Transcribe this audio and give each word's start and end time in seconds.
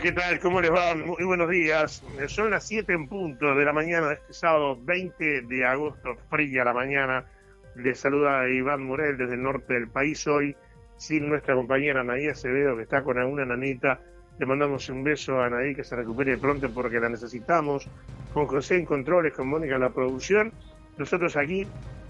¿Qué 0.00 0.12
tal? 0.12 0.40
¿Cómo 0.40 0.62
les 0.62 0.72
va? 0.72 0.94
Muy 0.94 1.24
buenos 1.24 1.50
días. 1.50 2.02
Son 2.28 2.50
las 2.50 2.66
7 2.66 2.90
en 2.92 3.06
punto 3.06 3.54
de 3.54 3.64
la 3.66 3.72
mañana 3.72 4.08
de 4.08 4.14
este 4.14 4.32
sábado 4.32 4.78
20 4.80 5.42
de 5.42 5.64
agosto, 5.66 6.16
fría 6.30 6.64
la 6.64 6.72
mañana. 6.72 7.26
Les 7.74 7.98
saluda 7.98 8.48
Iván 8.48 8.82
Morel 8.82 9.18
desde 9.18 9.34
el 9.34 9.42
norte 9.42 9.74
del 9.74 9.88
país 9.88 10.26
hoy, 10.26 10.56
sin 10.96 11.28
nuestra 11.28 11.54
compañera 11.54 12.00
Anaí 12.00 12.28
Acevedo, 12.28 12.76
que 12.76 12.84
está 12.84 13.02
con 13.02 13.18
alguna 13.18 13.44
nanita. 13.44 14.00
Le 14.38 14.46
mandamos 14.46 14.88
un 14.88 15.04
beso 15.04 15.38
a 15.38 15.46
Anaí 15.46 15.74
que 15.74 15.84
se 15.84 15.96
recupere 15.96 16.38
pronto 16.38 16.70
porque 16.70 16.98
la 16.98 17.10
necesitamos. 17.10 17.86
Con 18.32 18.46
José 18.46 18.76
en 18.76 18.86
controles, 18.86 19.34
con 19.34 19.48
Mónica 19.48 19.74
en 19.74 19.82
la 19.82 19.90
producción. 19.90 20.52
Nosotros 20.96 21.36
aquí 21.36 21.66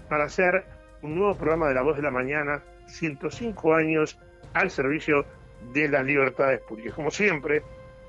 para 0.07 0.25
hacer 0.25 0.63
un 1.01 1.15
nuevo 1.15 1.35
programa 1.35 1.67
de 1.67 1.73
La 1.73 1.81
Voz 1.81 1.97
de 1.97 2.03
la 2.03 2.11
Mañana, 2.11 2.63
105 2.87 3.73
años 3.73 4.17
al 4.53 4.71
servicio 4.71 5.25
de 5.73 5.89
las 5.89 6.05
libertades 6.05 6.61
públicas. 6.61 6.93
Como 6.93 7.11
siempre, 7.11 7.61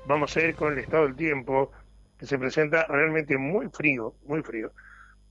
vamos 0.05 0.35
a 0.35 0.41
ir 0.41 0.55
con 0.55 0.73
el 0.73 0.79
estado 0.79 1.03
del 1.03 1.15
tiempo, 1.15 1.71
que 2.17 2.25
se 2.25 2.37
presenta 2.37 2.85
realmente 2.87 3.37
muy 3.37 3.69
frío, 3.69 4.15
muy 4.25 4.41
frío. 4.41 4.71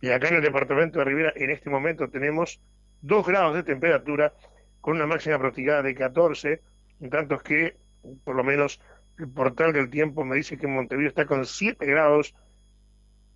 Y 0.01 0.11
acá 0.11 0.29
en 0.29 0.37
el 0.37 0.43
departamento 0.43 0.98
de 0.98 1.05
Rivera, 1.05 1.33
en 1.37 1.51
este 1.51 1.70
momento, 1.70 2.09
tenemos 2.09 2.61
2 3.03 3.27
grados 3.27 3.55
de 3.55 3.62
temperatura 3.62 4.33
con 4.81 4.97
una 4.97 5.06
máxima 5.06 5.39
pronosticada 5.39 5.83
de 5.83 5.95
14, 5.95 6.61
en 7.01 7.11
tanto 7.11 7.39
que, 7.39 7.77
por 8.25 8.34
lo 8.34 8.45
menos, 8.45 8.81
el 9.19 9.29
portal 9.29 9.73
del 9.73 9.91
tiempo 9.91 10.25
me 10.25 10.37
dice 10.37 10.56
que 10.56 10.67
Montevideo 10.67 11.09
está 11.09 11.27
con 11.27 11.45
7 11.45 11.84
grados 11.86 12.34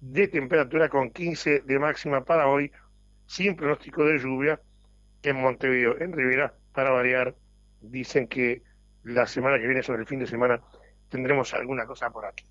de 0.01 0.29
temperatura 0.29 0.89
con 0.89 1.11
15 1.11 1.61
de 1.61 1.79
máxima 1.79 2.25
para 2.25 2.49
hoy, 2.49 2.73
sin 3.27 3.57
pronóstico 3.57 4.05
de 4.05 4.19
lluvia 4.19 4.61
en 5.23 5.37
Montevideo. 5.37 6.01
En 6.01 6.13
Rivera, 6.13 6.55
para 6.73 6.91
variar, 6.91 7.35
dicen 7.81 8.27
que 8.27 8.63
la 9.05 9.27
semana 9.27 9.59
que 9.59 9.67
viene, 9.67 9.83
sobre 9.83 10.01
el 10.01 10.07
fin 10.07 10.19
de 10.19 10.27
semana, 10.27 10.61
tendremos 11.09 11.55
alguna 11.55 11.87
cosa 11.87 12.11
por 12.11 12.27
aquí. 12.27 12.45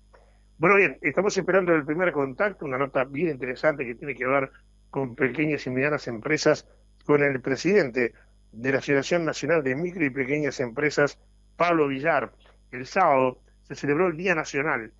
Bueno, 0.58 0.76
bien, 0.76 0.98
estamos 1.02 1.36
esperando 1.36 1.74
el 1.74 1.84
primer 1.84 2.12
contacto, 2.12 2.64
una 2.64 2.78
nota 2.78 3.04
bien 3.04 3.28
interesante 3.28 3.84
que 3.84 3.94
tiene 3.94 4.14
que 4.14 4.26
ver 4.26 4.50
con 4.88 5.14
pequeñas 5.14 5.66
y 5.66 5.70
medianas 5.70 6.08
empresas, 6.08 6.66
con 7.04 7.22
el 7.22 7.40
presidente 7.42 8.14
de 8.52 8.72
la 8.72 8.78
Asociación 8.78 9.26
Nacional 9.26 9.62
de 9.62 9.76
Micro 9.76 10.04
y 10.04 10.10
Pequeñas 10.10 10.58
Empresas, 10.60 11.18
Pablo 11.56 11.88
Villar. 11.88 12.32
El 12.72 12.86
sábado 12.86 13.42
se 13.64 13.74
celebró 13.74 14.06
el 14.06 14.16
Día 14.16 14.34
Nacional 14.34 14.92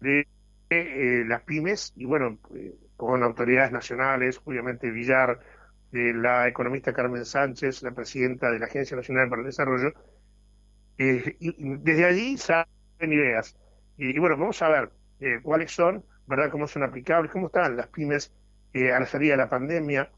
de 0.00 0.26
eh, 0.70 1.24
las 1.26 1.42
pymes 1.42 1.92
y 1.96 2.06
bueno, 2.06 2.38
eh, 2.54 2.74
con 2.96 3.22
autoridades 3.22 3.72
nacionales, 3.72 4.40
obviamente 4.44 4.90
Villar, 4.90 5.40
eh, 5.92 6.12
la 6.14 6.48
economista 6.48 6.94
Carmen 6.94 7.26
Sánchez, 7.26 7.82
la 7.82 7.90
presidenta 7.90 8.50
de 8.50 8.58
la 8.58 8.66
Agencia 8.66 8.96
Nacional 8.96 9.28
para 9.28 9.42
el 9.42 9.46
Desarrollo, 9.46 9.92
y 10.98 11.78
desde 11.78 12.04
allí 12.06 12.36
salen 12.98 13.12
ideas. 13.12 13.56
Y, 13.96 14.18
bueno, 14.18 14.36
vamos 14.36 14.60
a 14.62 14.68
ver 14.68 14.90
eh, 15.20 15.40
cuáles 15.42 15.72
son, 15.72 16.04
¿verdad? 16.26 16.50
Cómo 16.50 16.66
son 16.66 16.82
aplicables, 16.82 17.32
cómo 17.32 17.46
están 17.46 17.76
las 17.76 17.88
pymes 17.88 18.32
eh, 18.72 18.92
a 18.92 19.00
la 19.00 19.06
salida 19.06 19.32
de 19.32 19.38
la 19.38 19.48
pandemia, 19.48 20.10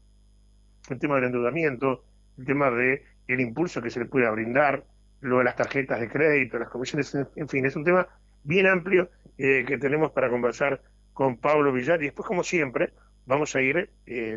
el 0.89 0.99
tema 0.99 1.15
del 1.15 1.25
endeudamiento, 1.25 2.03
el 2.37 2.45
tema 2.45 2.69
de 2.71 3.03
el 3.27 3.39
impulso 3.39 3.81
que 3.81 3.89
se 3.89 3.99
le 3.99 4.05
puede 4.05 4.29
brindar, 4.29 4.83
lo 5.21 5.37
de 5.37 5.43
las 5.45 5.55
tarjetas 5.55 5.99
de 5.99 6.09
crédito, 6.09 6.59
las 6.59 6.69
comisiones, 6.69 7.15
en 7.35 7.47
fin, 7.47 7.65
es 7.65 7.75
un 7.75 7.83
tema 7.83 8.07
bien 8.43 8.67
amplio 8.67 9.09
que 9.37 9.77
tenemos 9.79 10.11
para 10.11 10.29
conversar 10.29 10.81
con 11.13 11.37
Pablo 11.37 11.71
Villar 11.71 12.01
y 12.01 12.05
después, 12.05 12.27
como 12.27 12.43
siempre, 12.43 12.93
vamos 13.25 13.55
a 13.55 13.61
ir 13.61 13.89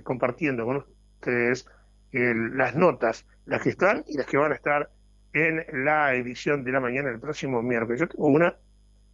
compartiendo 0.03 0.65
con 0.65 0.85
ustedes 1.17 1.67
las 2.13 2.77
notas, 2.77 3.27
las 3.47 3.63
que 3.63 3.71
están 3.71 4.05
y 4.07 4.17
las 4.17 4.27
que 4.27 4.37
van 4.37 4.53
a 4.53 4.55
estar 4.55 4.91
en 5.35 5.85
la 5.85 6.15
edición 6.15 6.65
de 6.65 6.73
la 6.73 6.81
mañana 6.81 7.11
del 7.11 7.21
próximo 7.21 7.61
miércoles. 7.61 8.01
Yo 8.01 8.09
tengo 8.09 8.29
una 8.29 8.57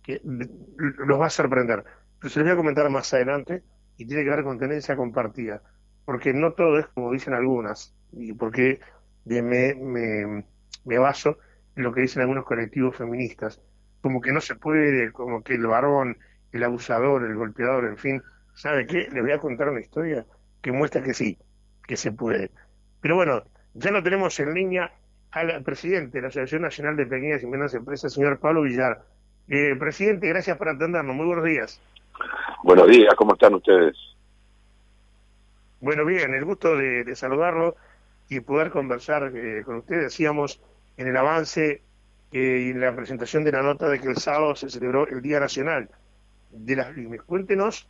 que 0.02 0.20
los 0.22 1.20
va 1.20 1.26
a 1.26 1.30
sorprender, 1.30 1.82
pero 2.18 2.30
se 2.30 2.40
les 2.40 2.46
voy 2.46 2.52
a 2.52 2.56
comentar 2.56 2.88
más 2.90 3.12
adelante 3.14 3.62
y 3.96 4.06
tiene 4.06 4.22
que 4.22 4.30
ver 4.30 4.44
con 4.44 4.58
tenencia 4.58 4.96
compartida, 4.96 5.62
porque 6.04 6.32
no 6.32 6.52
todo 6.52 6.78
es 6.78 6.86
como 6.88 7.10
dicen 7.12 7.34
algunas, 7.34 7.94
y 8.12 8.34
porque 8.34 8.80
me, 9.24 9.74
me, 9.74 10.44
me 10.84 10.98
baso 10.98 11.38
en 11.74 11.84
lo 11.84 11.92
que 11.92 12.02
dicen 12.02 12.22
algunos 12.22 12.44
colectivos 12.44 12.96
feministas, 12.96 13.60
como 14.02 14.20
que 14.20 14.32
no 14.32 14.40
se 14.40 14.56
puede, 14.56 15.12
como 15.12 15.42
que 15.42 15.54
el 15.54 15.66
varón, 15.66 16.18
el 16.52 16.64
abusador, 16.64 17.24
el 17.24 17.34
golpeador, 17.34 17.86
en 17.86 17.96
fin, 17.96 18.22
¿sabe 18.54 18.86
qué? 18.86 19.08
Les 19.10 19.22
voy 19.22 19.32
a 19.32 19.38
contar 19.38 19.70
una 19.70 19.80
historia 19.80 20.26
que 20.60 20.72
muestra 20.72 21.02
que 21.02 21.14
sí, 21.14 21.38
que 21.86 21.96
se 21.96 22.12
puede. 22.12 22.50
Pero 23.00 23.16
bueno, 23.16 23.42
ya 23.72 23.90
lo 23.90 24.02
tenemos 24.02 24.38
en 24.40 24.52
línea 24.52 24.92
al 25.32 25.62
presidente 25.62 26.18
de 26.18 26.22
la 26.22 26.28
Asociación 26.28 26.62
Nacional 26.62 26.96
de 26.96 27.06
Pequeñas 27.06 27.42
y 27.42 27.46
Medianas 27.46 27.74
Empresas, 27.74 28.12
señor 28.12 28.38
Pablo 28.38 28.62
Villar. 28.62 29.02
Eh, 29.48 29.76
presidente, 29.78 30.28
gracias 30.28 30.56
por 30.56 30.68
atendernos. 30.68 31.14
Muy 31.14 31.26
buenos 31.26 31.44
días. 31.44 31.80
Buenos 32.62 32.88
días, 32.88 33.14
¿cómo 33.14 33.34
están 33.34 33.54
ustedes? 33.54 33.96
Bueno, 35.80 36.04
bien, 36.04 36.34
el 36.34 36.44
gusto 36.44 36.76
de, 36.76 37.14
saludarlo 37.14 37.76
y 38.28 38.40
poder 38.40 38.70
conversar 38.70 39.32
eh, 39.34 39.62
con 39.64 39.76
ustedes. 39.76 40.04
Decíamos 40.04 40.60
en 40.96 41.08
el 41.08 41.16
avance 41.16 41.82
eh, 42.32 42.64
y 42.66 42.70
en 42.70 42.80
la 42.80 42.94
presentación 42.94 43.44
de 43.44 43.52
la 43.52 43.62
nota 43.62 43.88
de 43.88 43.98
que 43.98 44.08
el 44.08 44.16
sábado 44.16 44.54
se 44.56 44.68
celebró 44.68 45.06
el 45.06 45.22
Día 45.22 45.40
Nacional 45.40 45.88
de 46.50 46.76
las 46.76 46.88
Pymes. 46.88 47.22
Cuéntenos 47.22 47.88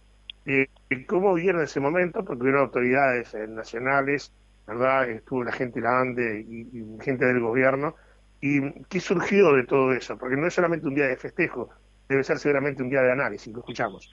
cómo 1.06 1.34
vieron 1.34 1.62
ese 1.62 1.78
momento, 1.80 2.24
porque 2.24 2.42
hubieron 2.42 2.62
autoridades 2.62 3.34
nacionales, 3.48 4.32
¿verdad? 4.70 5.10
Estuvo 5.10 5.42
la 5.42 5.52
gente 5.52 5.80
de 5.80 5.84
la 5.84 6.00
ANDE 6.00 6.46
y, 6.48 7.02
gente 7.02 7.24
del 7.24 7.40
gobierno. 7.40 7.96
¿Y 8.40 8.84
qué 8.84 9.00
surgió 9.00 9.52
de 9.52 9.64
todo 9.64 9.92
eso? 9.92 10.16
Porque 10.16 10.36
no 10.36 10.46
es 10.46 10.54
solamente 10.54 10.86
un 10.86 10.94
día 10.94 11.06
de 11.06 11.16
festejo, 11.16 11.70
debe 12.08 12.24
ser 12.24 12.38
seguramente 12.38 12.82
un 12.82 12.88
día 12.88 13.02
de 13.02 13.12
análisis, 13.12 13.52
lo 13.52 13.60
escuchamos. 13.60 14.08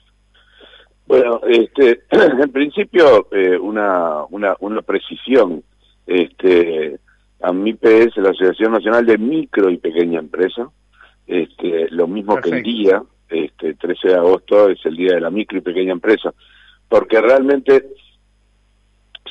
Bueno, 1.05 1.39
este, 1.47 2.01
en 2.09 2.51
principio, 2.51 3.27
eh, 3.31 3.57
una, 3.57 4.25
una, 4.25 4.55
una 4.59 4.81
precisión. 4.81 5.63
Este, 6.05 6.99
a 7.41 7.51
MIPE 7.51 8.09
la 8.15 8.29
Asociación 8.29 8.71
Nacional 8.71 9.05
de 9.05 9.17
Micro 9.17 9.69
y 9.69 9.77
Pequeña 9.77 10.19
Empresa, 10.19 10.69
este, 11.27 11.89
lo 11.91 12.07
mismo 12.07 12.37
que 12.37 12.49
el 12.49 12.63
día, 12.63 13.03
este, 13.29 13.75
13 13.75 14.07
de 14.07 14.15
agosto 14.15 14.69
es 14.69 14.79
el 14.85 14.95
día 14.95 15.15
de 15.15 15.21
la 15.21 15.29
micro 15.29 15.57
y 15.57 15.61
pequeña 15.61 15.91
empresa, 15.91 16.33
porque 16.87 17.21
realmente 17.21 17.89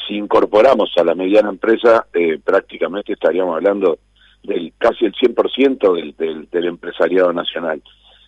si 0.06 0.14
incorporamos 0.14 0.90
a 0.96 1.04
la 1.04 1.14
mediana 1.14 1.48
empresa, 1.48 2.06
eh, 2.12 2.38
prácticamente 2.42 3.12
estaríamos 3.12 3.56
hablando 3.56 3.98
del 4.42 4.72
casi 4.78 5.04
el 5.06 5.14
100% 5.14 5.94
del, 5.94 6.14
del, 6.16 6.48
del 6.50 6.64
empresariado 6.66 7.32
nacional. 7.32 7.82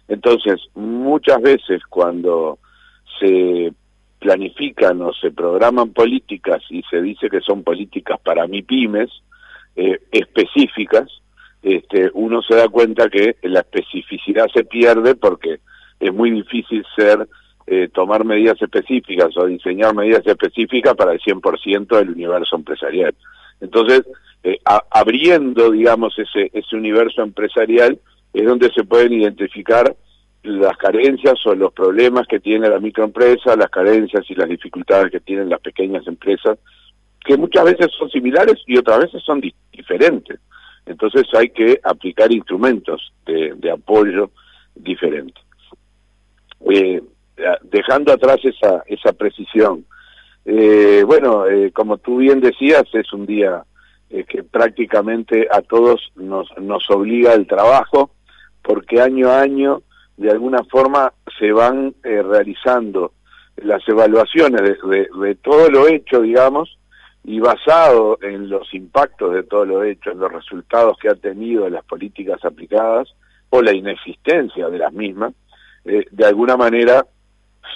Entonces, 0.09 0.61
muchas 0.75 1.41
veces 1.41 1.83
cuando 1.89 2.59
se 3.21 3.73
planifican 4.19 5.01
o 5.03 5.13
se 5.13 5.31
programan 5.31 5.93
políticas 5.93 6.63
y 6.71 6.83
se 6.91 7.01
dice 7.01 7.29
que 7.29 7.41
son 7.41 7.63
políticas 7.63 8.19
para 8.21 8.47
MIPIMES 8.47 9.11
eh, 9.77 10.01
específicas, 10.11 11.09
este, 11.63 12.11
uno 12.15 12.43
se 12.43 12.57
da 12.57 12.69
cuenta 12.69 13.09
que 13.09 13.37
la 13.43 13.61
especificidad 13.61 14.47
se 14.53 14.65
pierde 14.65 15.15
porque 15.15 15.61
es 16.01 16.13
muy 16.13 16.31
difícil 16.31 16.85
ser 16.97 17.29
eh, 17.71 17.89
tomar 17.93 18.25
medidas 18.25 18.61
específicas 18.63 19.37
o 19.37 19.45
diseñar 19.45 19.95
medidas 19.95 20.27
específicas 20.27 20.95
para 20.95 21.13
el 21.13 21.21
100% 21.21 21.97
del 21.97 22.11
universo 22.11 22.57
empresarial. 22.57 23.15
Entonces, 23.61 24.05
eh, 24.43 24.59
abriendo, 24.91 25.71
digamos, 25.71 26.19
ese, 26.19 26.51
ese 26.55 26.77
universo 26.77 27.23
empresarial 27.23 27.99
es 28.33 28.47
donde 28.47 28.73
se 28.73 28.85
pueden 28.85 29.13
identificar 29.13 29.95
las 30.45 30.77
carencias 30.79 31.35
o 31.45 31.55
los 31.55 31.73
problemas 31.73 32.27
que 32.27 32.41
tiene 32.41 32.71
la 32.71 32.81
microempresa, 32.81 33.57
las 33.57 33.71
carencias 33.71 34.25
y 34.31 34.35
las 34.35 34.49
dificultades 34.49 35.11
que 35.11 35.21
tienen 35.21 35.51
las 35.51 35.61
pequeñas 35.61 36.07
empresas, 36.07 36.59
que 37.23 37.37
muchas 37.37 37.65
veces 37.65 37.89
son 37.99 38.09
similares 38.09 38.63
y 38.67 38.79
otras 38.79 39.01
veces 39.01 39.23
son 39.25 39.43
diferentes. 39.73 40.41
Entonces 40.87 41.27
hay 41.35 41.51
que 41.51 41.79
aplicar 41.83 42.33
instrumentos 42.33 43.13
de, 43.27 43.53
de 43.57 43.71
apoyo 43.71 44.31
diferentes. 44.75 45.45
Eh, 46.71 47.03
dejando 47.63 48.13
atrás 48.13 48.39
esa, 48.45 48.83
esa 48.87 49.13
precisión. 49.13 49.85
Eh, 50.45 51.03
bueno, 51.07 51.47
eh, 51.47 51.73
como 51.73 51.99
tú 51.99 52.19
bien 52.19 52.41
decías, 52.41 52.85
es 52.93 53.13
un 53.13 53.27
día 53.27 53.65
eh, 54.11 54.25
que 54.25 54.43
prácticamente 54.43 55.47
a 55.51 55.61
todos 55.63 56.13
nos, 56.17 56.49
nos 56.59 56.89
obliga 56.91 57.35
el 57.35 57.47
trabajo, 57.47 58.11
porque 58.63 59.01
año 59.01 59.29
a 59.31 59.41
año, 59.41 59.83
de 60.17 60.31
alguna 60.31 60.65
forma, 60.65 61.13
se 61.39 61.53
van 61.53 61.95
realizando 62.03 63.13
las 63.63 63.87
evaluaciones 63.89 64.63
de, 64.63 65.35
todo 65.37 65.71
lo 65.71 65.89
hecho, 65.89 66.23
digamos, 66.23 66.79
y 67.25 67.41
basado 67.41 68.19
en 68.23 68.49
los 68.49 68.73
impactos 68.73 69.35
de 69.35 69.43
todo 69.43 69.65
lo 69.65 69.85
hecho, 69.85 70.11
en 70.11 70.19
los 70.19 70.33
resultados 70.33 70.97
que 70.99 71.09
ha 71.09 71.15
tenido 71.15 71.69
las 71.69 71.85
políticas 71.85 72.45
aplicadas 72.45 73.09
o 73.51 73.63
la 73.63 73.75
inexistencia 73.75 74.69
de 74.69 74.79
las 74.79 74.93
mismas, 74.93 75.35
eh, 75.85 76.05
de 76.11 76.27
alguna 76.27 76.57
manera 76.57 77.07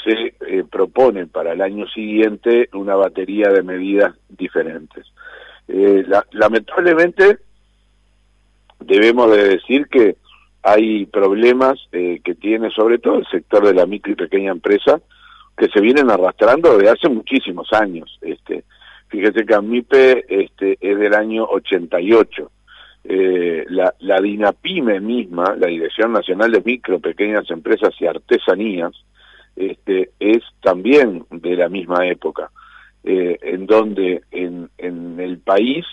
se 0.04 0.34
eh, 0.46 0.64
propone 0.70 1.26
para 1.26 1.52
el 1.52 1.60
año 1.60 1.86
siguiente 1.88 2.68
una 2.72 2.94
batería 2.94 3.48
de 3.48 3.62
medidas 3.62 4.14
diferentes. 4.28 5.06
Eh, 5.68 6.04
lamentablemente, 6.32 7.38
debemos 8.80 9.30
de 9.30 9.48
decir 9.48 9.86
que 9.88 10.16
hay 10.62 11.06
problemas 11.06 11.78
eh, 11.92 12.20
que 12.24 12.34
tiene 12.34 12.70
sobre 12.70 12.98
todo 12.98 13.18
el 13.18 13.26
sector 13.26 13.66
de 13.66 13.74
la 13.74 13.86
micro 13.86 14.12
y 14.12 14.16
pequeña 14.16 14.52
empresa 14.52 15.00
que 15.56 15.68
se 15.68 15.80
vienen 15.80 16.10
arrastrando 16.10 16.76
desde 16.76 16.90
hace 16.90 17.08
muchísimos 17.08 17.72
años. 17.72 18.18
Este, 18.22 18.64
fíjese 19.08 19.44
que 19.44 19.54
AMIPE 19.54 20.24
este, 20.28 20.78
es 20.80 20.98
del 20.98 21.14
año 21.14 21.44
88. 21.44 22.50
Eh, 23.04 23.64
la, 23.68 23.92
la 23.98 24.20
DINAPYME 24.20 25.00
misma, 25.00 25.56
la 25.58 25.66
Dirección 25.66 26.12
Nacional 26.12 26.52
de 26.52 26.62
Micro, 26.64 27.00
Pequeñas 27.00 27.50
Empresas 27.50 27.90
y 28.00 28.06
Artesanías, 28.06 28.92
este, 29.56 30.10
es 30.18 30.42
también 30.60 31.24
de 31.30 31.56
la 31.56 31.68
misma 31.68 32.06
época, 32.06 32.50
eh, 33.04 33.38
en 33.42 33.66
donde 33.66 34.22
en, 34.30 34.70
en 34.78 35.18
el 35.20 35.38
país 35.38 35.84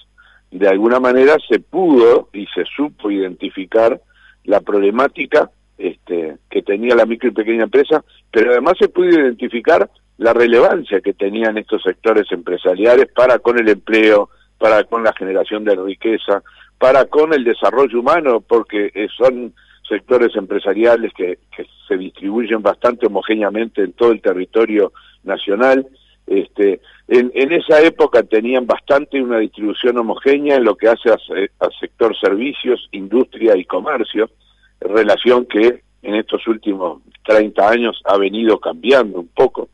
de 0.51 0.67
alguna 0.67 0.99
manera 0.99 1.35
se 1.47 1.59
pudo 1.59 2.29
y 2.33 2.47
se 2.47 2.65
supo 2.65 3.11
identificar 3.11 4.01
la 4.45 4.61
problemática 4.61 5.51
este, 5.77 6.37
que 6.49 6.61
tenía 6.61 6.95
la 6.95 7.05
micro 7.05 7.29
y 7.29 7.33
pequeña 7.33 7.63
empresa, 7.63 8.03
pero 8.31 8.51
además 8.51 8.73
se 8.79 8.89
pudo 8.89 9.09
identificar 9.09 9.89
la 10.17 10.33
relevancia 10.33 11.01
que 11.01 11.13
tenían 11.13 11.57
estos 11.57 11.81
sectores 11.83 12.29
empresariales 12.31 13.07
para 13.15 13.39
con 13.39 13.57
el 13.59 13.69
empleo, 13.69 14.29
para 14.57 14.83
con 14.83 15.03
la 15.03 15.13
generación 15.13 15.63
de 15.63 15.75
riqueza, 15.75 16.43
para 16.77 17.05
con 17.05 17.33
el 17.33 17.43
desarrollo 17.43 17.99
humano, 17.99 18.41
porque 18.41 18.91
son 19.17 19.53
sectores 19.89 20.35
empresariales 20.35 21.11
que, 21.13 21.39
se 21.87 21.97
distribuyen 21.97 22.61
bastante 22.61 23.07
homogéneamente 23.07 23.81
en 23.81 23.93
todo 23.93 24.11
el 24.11 24.21
territorio 24.21 24.93
nacional. 25.23 25.87
Este, 26.27 26.81
en, 27.07 27.31
en, 27.33 27.51
esa 27.51 27.81
época 27.81 28.21
tenían 28.21 28.67
bastante 28.67 29.19
una 29.19 29.39
distribución 29.39 29.97
homogénea 29.97 30.57
en 30.57 30.65
lo 30.65 30.75
que 30.75 30.87
hace 30.87 31.09
al 31.09 31.71
sector 31.79 32.15
servicios, 32.15 32.87
industria 32.91 33.57
y 33.57 33.65
comercio, 33.65 34.29
relación 34.79 35.47
que 35.47 35.81
en 36.03 36.15
estos 36.15 36.47
últimos 36.47 37.01
30 37.25 37.67
años 37.67 37.99
ha 38.05 38.17
venido 38.17 38.59
cambiando 38.59 39.19
un 39.19 39.29
poco. 39.29 39.69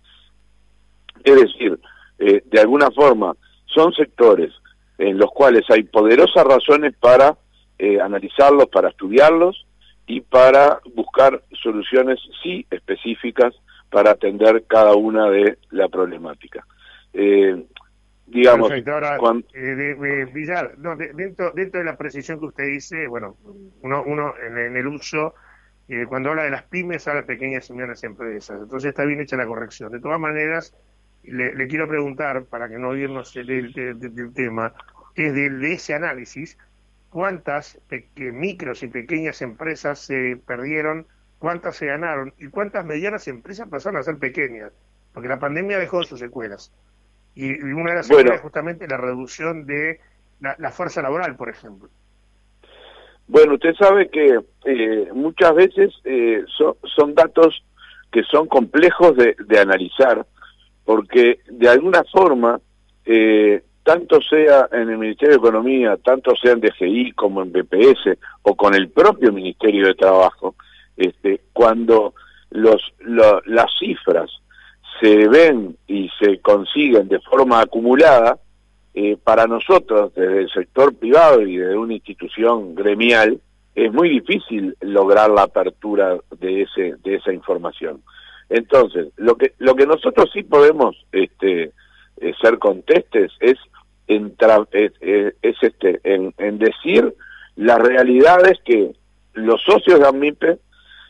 Es 1.22 1.36
decir, 1.36 1.78
eh, 2.20 2.42
de 2.46 2.60
alguna 2.62 2.90
forma 2.92 3.36
son 3.66 3.92
sectores 3.94 4.54
en 4.98 5.18
los 5.18 5.30
cuales 5.32 5.64
hay 5.70 5.84
poderosas 5.84 6.46
razones 6.46 6.96
para 6.98 7.36
eh, 7.78 8.00
analizarlos, 8.00 8.68
para 8.68 8.90
estudiarlos 8.90 9.65
y 10.08 10.22
para 10.22 10.80
buscar 10.94 11.44
soluciones 11.62 12.20
sí 12.44 12.66
específicas 12.70 13.54
para 13.90 14.12
atender 14.12 14.64
cada 14.68 14.96
una 14.96 15.30
de 15.30 15.58
la 15.72 15.88
problemática. 15.88 16.66
Eh, 17.14 17.66
digamos, 18.28 18.72
cuando... 19.20 19.48
Eh, 19.54 20.30
Villar, 20.34 20.76
dentro, 21.16 21.52
dentro 21.52 21.80
de 21.80 21.86
la 21.86 21.98
precisión 21.98 22.40
que 22.40 22.46
usted 22.46 22.66
dice, 22.66 23.08
bueno, 23.08 23.38
uno, 23.82 24.04
uno 24.06 24.34
en, 24.38 24.76
el 24.76 24.88
uso, 24.88 25.34
eh, 25.88 26.06
cuando 26.08 26.30
habla 26.30 26.44
de 26.44 26.52
las 26.52 26.64
pymes, 26.64 27.08
habla 27.08 27.22
de 27.22 27.28
pequeñas 27.28 27.70
y 27.70 27.74
medianas 27.74 28.04
empresas, 28.04 28.62
entonces 28.62 28.90
está 28.90 29.06
bien 29.06 29.22
hecha 29.22 29.38
la 29.38 29.48
corrección. 29.48 29.92
De 29.92 30.00
todas 30.00 30.20
maneras, 30.20 30.76
le, 31.24 31.68
quiero 31.68 31.88
preguntar, 31.88 32.46
para 32.46 32.70
que 32.70 32.78
no 32.78 32.96
irnos 32.96 33.34
del, 33.34 33.72
del, 33.74 34.34
tema, 34.34 34.74
es 35.16 35.34
de 35.34 35.74
ese 35.74 35.94
análisis, 35.94 36.58
¿cuántas 37.16 37.80
micros 38.18 38.84
y 38.84 38.90
pequeñas 38.90 39.42
empresas 39.42 40.00
se 40.00 40.38
perdieron 40.46 41.08
cuántas 41.40 41.78
se 41.78 41.86
ganaron 41.86 42.34
y 42.38 42.48
cuántas 42.48 42.84
medianas 42.86 43.30
empresas 43.30 43.70
pasaron 43.70 44.02
a 44.02 44.04
ser 44.04 44.18
pequeñas, 44.18 44.74
porque 45.14 45.30
la 45.30 45.40
pandemia 45.40 45.80
dejó 45.80 46.04
sus 46.04 46.20
secuelas. 46.20 46.74
Y, 47.34 47.54
una 47.64 47.92
de 47.92 47.96
las 48.00 48.08
secuelas 48.08 48.36
es 48.36 48.42
justamente 48.42 48.86
la 48.90 48.98
reducción 48.98 49.66
de 49.66 50.02
la, 50.42 50.72
fuerza 50.72 51.02
laboral, 51.02 51.38
por 51.38 51.48
ejemplo. 51.48 51.88
Bueno, 53.30 53.54
usted 53.54 53.76
sabe 53.76 54.10
que 54.10 54.38
eh, 54.66 55.10
muchas 55.14 55.56
veces 55.56 55.94
eh, 56.04 56.44
son 56.84 57.16
datos 57.16 57.64
que 58.12 58.24
son 58.24 58.46
complejos 58.48 59.16
de, 59.16 59.58
analizar, 59.58 60.26
porque 60.84 61.40
de 61.50 61.70
alguna 61.70 62.04
forma, 62.12 62.60
eh, 63.06 63.64
tanto 63.86 64.20
sea 64.20 64.68
en 64.72 64.90
el 64.90 64.98
Ministerio 64.98 65.36
de 65.36 65.48
Economía, 65.48 65.96
tanto 66.04 66.36
sea 66.36 66.54
en 66.54 66.62
DGI 66.62 67.12
como 67.12 67.44
en 67.44 67.52
BPS 67.52 68.18
o 68.42 68.56
con 68.56 68.74
el 68.74 68.90
propio 68.90 69.32
Ministerio 69.32 69.86
de 69.86 69.94
Trabajo, 69.94 70.56
este, 70.98 71.42
cuando 71.54 72.16
las 72.50 73.70
cifras 73.80 74.32
se 75.00 75.28
ven 75.28 75.78
y 75.88 76.10
se 76.20 76.40
consiguen 76.40 77.08
de 77.08 77.20
forma 77.20 77.62
acumulada, 77.62 78.40
eh, 78.98 79.18
para 79.22 79.46
nosotros, 79.46 80.14
desde 80.16 80.44
el 80.44 80.50
sector 80.50 80.96
privado 80.96 81.42
y 81.42 81.58
desde 81.58 81.78
una 81.78 81.94
institución 81.94 82.74
gremial, 82.74 83.40
es 83.76 83.92
muy 83.92 84.10
difícil 84.10 84.76
lograr 84.82 85.30
la 85.30 85.44
apertura 85.44 86.18
de 86.40 86.62
ese 86.62 86.96
de 87.04 87.16
esa 87.16 87.34
información. 87.34 88.02
Entonces, 88.50 89.10
lo 89.18 89.36
que 89.36 89.52
lo 89.60 89.76
que 89.76 89.86
nosotros 89.86 90.30
sí 90.34 90.44
podemos 90.44 90.96
este 91.12 91.74
eh, 92.22 92.34
ser 92.42 92.58
contestes 92.58 93.34
es 93.42 93.58
en 94.08 94.36
es, 94.72 94.92
es, 95.02 95.56
este 95.62 96.00
en, 96.04 96.34
en 96.38 96.58
decir 96.60 97.14
las 97.56 97.80
realidades 97.80 98.60
que 98.64 98.92
los 99.34 99.62
socios 99.64 100.00
de 100.00 100.08
AMIPE 100.08 100.60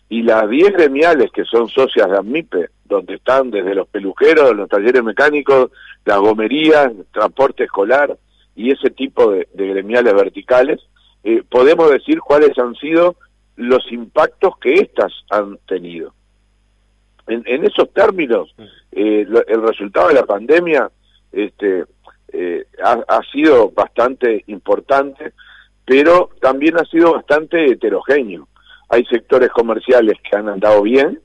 y 0.09 0.21
las 0.21 0.49
10 0.49 0.73
gremiales 0.73 1.31
que 1.31 1.43
son 1.45 1.67
socias 1.67 2.09
de 2.09 2.17
AMIPE, 2.17 2.69
donde 2.85 3.15
están 3.15 3.49
desde 3.49 3.73
los 3.73 3.87
peluqueros, 3.87 4.55
los 4.55 4.69
talleres 4.69 5.03
mecánicos, 5.03 5.71
las 6.05 6.19
gomerías, 6.19 6.91
transporte 7.11 7.63
escolar 7.63 8.15
y 8.55 8.71
ese 8.71 8.91
tipo 8.91 9.31
de, 9.31 9.47
gremiales 9.53 10.13
verticales, 10.13 10.79
eh, 11.23 11.43
podemos 11.49 11.89
decir 11.89 12.19
cuáles 12.19 12.57
han 12.59 12.75
sido 12.75 13.15
los 13.55 13.91
impactos 13.91 14.57
que 14.59 14.75
éstas 14.75 15.11
han 15.31 15.57
tenido. 15.67 16.13
En, 17.27 17.65
esos 17.65 17.91
términos, 17.91 18.53
eh, 18.91 19.25
el 19.47 19.61
resultado 19.63 20.09
de 20.09 20.13
la 20.13 20.25
pandemia 20.27 20.91
este, 21.31 21.85
eh, 22.31 22.65
ha, 22.83 23.03
ha 23.07 23.21
sido 23.31 23.71
bastante 23.71 24.43
importante, 24.47 25.33
pero 25.85 26.29
también 26.41 26.77
ha 26.77 26.85
sido 26.85 27.13
bastante 27.13 27.65
heterogéneo 27.65 28.47
hay 28.89 29.05
sectores 29.05 29.49
comerciales 29.49 30.17
que 30.21 30.37
han 30.37 30.49
andado 30.49 30.81
bien 30.81 31.19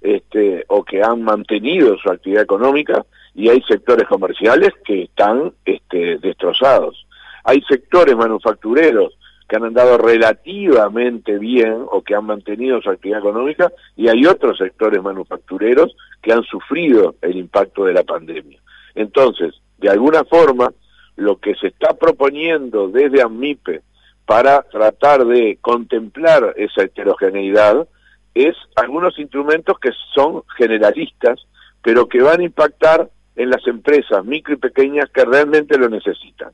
este, 0.00 0.64
o 0.68 0.84
que 0.84 1.02
han 1.02 1.22
mantenido 1.22 1.96
su 1.98 2.10
actividad 2.10 2.42
económica 2.42 3.04
y 3.34 3.48
hay 3.48 3.62
sectores 3.62 4.06
comerciales 4.08 4.70
que 4.84 5.04
están 5.04 5.52
este, 5.64 6.18
destrozados. 6.18 7.06
Hay 7.44 7.62
sectores 7.62 8.16
manufactureros 8.16 9.16
que 9.48 9.56
han 9.56 9.64
andado 9.64 9.98
relativamente 9.98 11.38
bien 11.38 11.84
o 11.90 12.02
que 12.02 12.14
han 12.14 12.24
mantenido 12.24 12.80
su 12.80 12.90
actividad 12.90 13.20
económica 13.20 13.70
y 13.96 14.08
hay 14.08 14.26
otros 14.26 14.58
sectores 14.58 15.02
manufactureros 15.02 15.94
que 16.22 16.32
han 16.32 16.42
sufrido 16.42 17.14
el 17.20 17.36
impacto 17.36 17.84
de 17.84 17.92
la 17.92 18.02
pandemia. 18.02 18.60
Entonces, 18.94 19.54
de 19.84 19.90
alguna 19.90 20.24
forma, 20.24 20.72
lo 21.16 21.38
que 21.38 21.54
se 21.56 21.66
está 21.66 21.92
proponiendo 21.92 22.88
desde 22.88 23.20
AMIPE 23.20 23.82
para 24.24 24.62
tratar 24.62 25.26
de 25.26 25.58
contemplar 25.60 26.54
esa 26.56 26.84
heterogeneidad 26.84 27.86
es 28.34 28.56
algunos 28.76 29.18
instrumentos 29.18 29.78
que 29.78 29.90
son 30.14 30.42
generalistas, 30.56 31.38
pero 31.82 32.08
que 32.08 32.22
van 32.22 32.40
a 32.40 32.44
impactar 32.44 33.10
en 33.36 33.50
las 33.50 33.66
empresas 33.66 34.24
micro 34.24 34.54
y 34.54 34.56
pequeñas 34.56 35.10
que 35.10 35.26
realmente 35.26 35.76
lo 35.76 35.90
necesitan. 35.90 36.52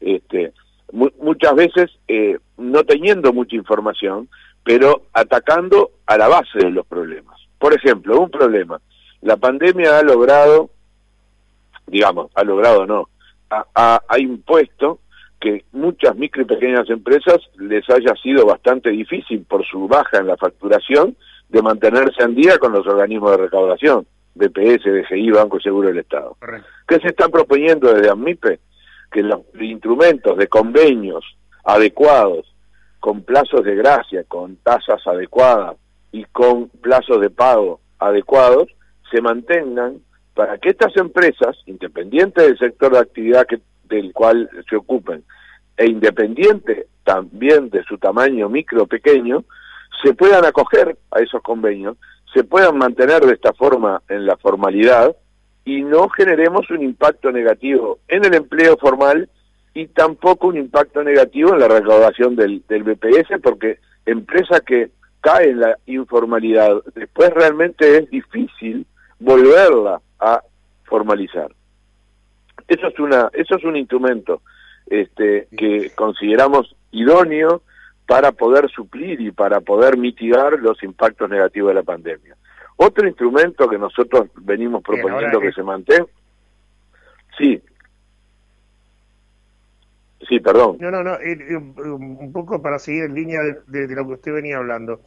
Este, 0.00 0.54
muchas 0.92 1.54
veces 1.54 1.90
eh, 2.08 2.38
no 2.56 2.84
teniendo 2.84 3.34
mucha 3.34 3.54
información, 3.54 4.30
pero 4.64 5.02
atacando 5.12 5.90
a 6.06 6.16
la 6.16 6.28
base 6.28 6.58
de 6.58 6.70
los 6.70 6.86
problemas. 6.86 7.38
Por 7.58 7.74
ejemplo, 7.74 8.18
un 8.18 8.30
problema. 8.30 8.80
La 9.20 9.36
pandemia 9.36 9.98
ha 9.98 10.02
logrado, 10.02 10.70
digamos, 11.86 12.30
ha 12.34 12.44
logrado 12.44 12.86
no, 12.86 13.08
ha 13.50 14.18
impuesto 14.18 15.00
que 15.42 15.64
muchas 15.72 16.16
micro 16.16 16.42
y 16.42 16.46
pequeñas 16.46 16.88
empresas 16.88 17.38
les 17.58 17.88
haya 17.90 18.14
sido 18.22 18.46
bastante 18.46 18.90
difícil 18.90 19.44
por 19.44 19.66
su 19.66 19.88
baja 19.88 20.18
en 20.18 20.28
la 20.28 20.36
facturación 20.36 21.16
de 21.48 21.60
mantenerse 21.60 22.22
en 22.22 22.36
día 22.36 22.58
con 22.58 22.72
los 22.72 22.86
organismos 22.86 23.32
de 23.32 23.36
recaudación, 23.38 24.06
BPS, 24.36 24.84
DGI, 24.84 25.30
Banco 25.32 25.60
Seguro 25.60 25.88
del 25.88 25.98
Estado. 25.98 26.36
¿Qué 26.86 27.00
se 27.00 27.08
están 27.08 27.30
proponiendo 27.32 27.92
desde 27.92 28.10
AMIPE? 28.10 28.60
Que 29.10 29.22
los 29.22 29.40
instrumentos 29.60 30.38
de 30.38 30.46
convenios 30.46 31.24
adecuados, 31.64 32.54
con 33.00 33.22
plazos 33.22 33.64
de 33.64 33.74
gracia, 33.74 34.24
con 34.28 34.56
tasas 34.56 35.04
adecuadas 35.06 35.76
y 36.12 36.24
con 36.26 36.68
plazos 36.68 37.20
de 37.20 37.30
pago 37.30 37.80
adecuados, 37.98 38.68
se 39.10 39.20
mantengan 39.20 39.98
para 40.34 40.58
que 40.58 40.70
estas 40.70 40.96
empresas, 40.96 41.56
independientes 41.66 42.44
del 42.44 42.58
sector 42.58 42.92
de 42.92 42.98
actividad 42.98 43.46
que, 43.46 43.60
del 43.84 44.12
cual 44.12 44.48
se 44.68 44.76
ocupen, 44.76 45.24
e 45.76 45.86
independiente 45.86 46.86
también 47.04 47.70
de 47.70 47.82
su 47.84 47.98
tamaño 47.98 48.48
micro 48.48 48.86
pequeño, 48.86 49.44
se 50.02 50.14
puedan 50.14 50.44
acoger 50.44 50.96
a 51.10 51.20
esos 51.20 51.42
convenios, 51.42 51.96
se 52.32 52.44
puedan 52.44 52.78
mantener 52.78 53.20
de 53.20 53.34
esta 53.34 53.52
forma 53.52 54.02
en 54.08 54.26
la 54.26 54.36
formalidad 54.36 55.14
y 55.64 55.82
no 55.82 56.08
generemos 56.08 56.70
un 56.70 56.82
impacto 56.82 57.30
negativo 57.30 57.98
en 58.08 58.24
el 58.24 58.34
empleo 58.34 58.76
formal 58.78 59.28
y 59.74 59.86
tampoco 59.88 60.48
un 60.48 60.56
impacto 60.56 61.02
negativo 61.02 61.52
en 61.52 61.60
la 61.60 61.68
recaudación 61.68 62.36
del, 62.36 62.62
del 62.68 62.82
BPS, 62.82 63.40
porque 63.42 63.78
empresa 64.06 64.60
que 64.60 64.90
cae 65.20 65.50
en 65.50 65.60
la 65.60 65.78
informalidad, 65.86 66.82
después 66.94 67.30
realmente 67.30 67.98
es 67.98 68.10
difícil 68.10 68.86
volverla 69.20 70.00
a 70.22 70.42
formalizar. 70.84 71.52
Eso 72.68 72.86
es 72.86 72.98
una, 72.98 73.28
eso 73.32 73.56
es 73.56 73.64
un 73.64 73.76
instrumento 73.76 74.42
este, 74.86 75.48
que 75.56 75.90
consideramos 75.94 76.76
idóneo 76.90 77.62
para 78.06 78.32
poder 78.32 78.70
suplir 78.70 79.20
y 79.20 79.30
para 79.30 79.60
poder 79.60 79.96
mitigar 79.96 80.58
los 80.60 80.82
impactos 80.82 81.28
negativos 81.28 81.70
de 81.70 81.74
la 81.74 81.82
pandemia. 81.82 82.36
Otro 82.76 83.06
instrumento 83.06 83.68
que 83.68 83.78
nosotros 83.78 84.28
venimos 84.36 84.82
proponiendo 84.82 85.40
que 85.40 85.52
se 85.52 85.62
mantenga, 85.62 86.06
sí, 87.38 87.62
Sí, 90.28 90.38
perdón. 90.40 90.76
No, 90.80 90.90
no, 90.90 91.02
no, 91.02 91.18
un 91.96 92.32
poco 92.32 92.62
para 92.62 92.78
seguir 92.78 93.04
en 93.04 93.14
línea 93.14 93.40
de, 93.66 93.88
lo 93.88 94.06
que 94.06 94.12
usted 94.14 94.32
venía 94.32 94.58
hablando. 94.58 95.00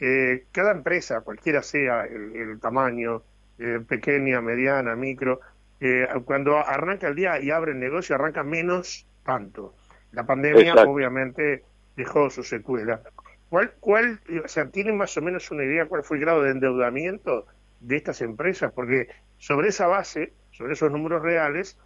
Eh, 0.00 0.46
cada 0.52 0.72
empresa, 0.72 1.20
cualquiera 1.20 1.62
sea 1.62 2.04
el, 2.04 2.58
tamaño, 2.60 3.22
eh, 3.58 3.80
pequeña, 3.86 4.40
mediana, 4.40 4.96
micro, 4.96 5.40
eh, 5.80 6.06
cuando 6.24 6.56
arranca 6.56 7.08
el 7.08 7.14
día 7.14 7.40
y 7.40 7.50
abre 7.50 7.72
el 7.72 7.78
negocio, 7.78 8.14
arranca 8.14 8.42
menos 8.42 9.06
tanto. 9.24 9.74
La 10.12 10.24
pandemia 10.24 10.74
obviamente 10.74 11.64
dejó 11.96 12.30
su 12.30 12.42
secuela. 12.42 13.00
¿Cuál, 13.48 13.72
cuál, 13.80 14.20
o 14.44 14.48
sea, 14.48 14.70
tienen 14.70 14.96
más 14.96 15.16
o 15.16 15.22
menos 15.22 15.50
una 15.50 15.64
idea 15.64 15.86
cuál 15.86 16.02
fue 16.02 16.16
el 16.16 16.22
grado 16.22 16.42
de 16.42 16.50
endeudamiento 16.50 17.46
de 17.80 17.96
estas 17.96 18.22
empresas? 18.22 18.72
Porque 18.72 19.08
sobre 19.38 19.68
esa 19.68 19.86
base, 19.86 20.32
sobre 20.50 20.72
esos 20.72 20.90
números 20.90 21.22
reales, 21.22 21.78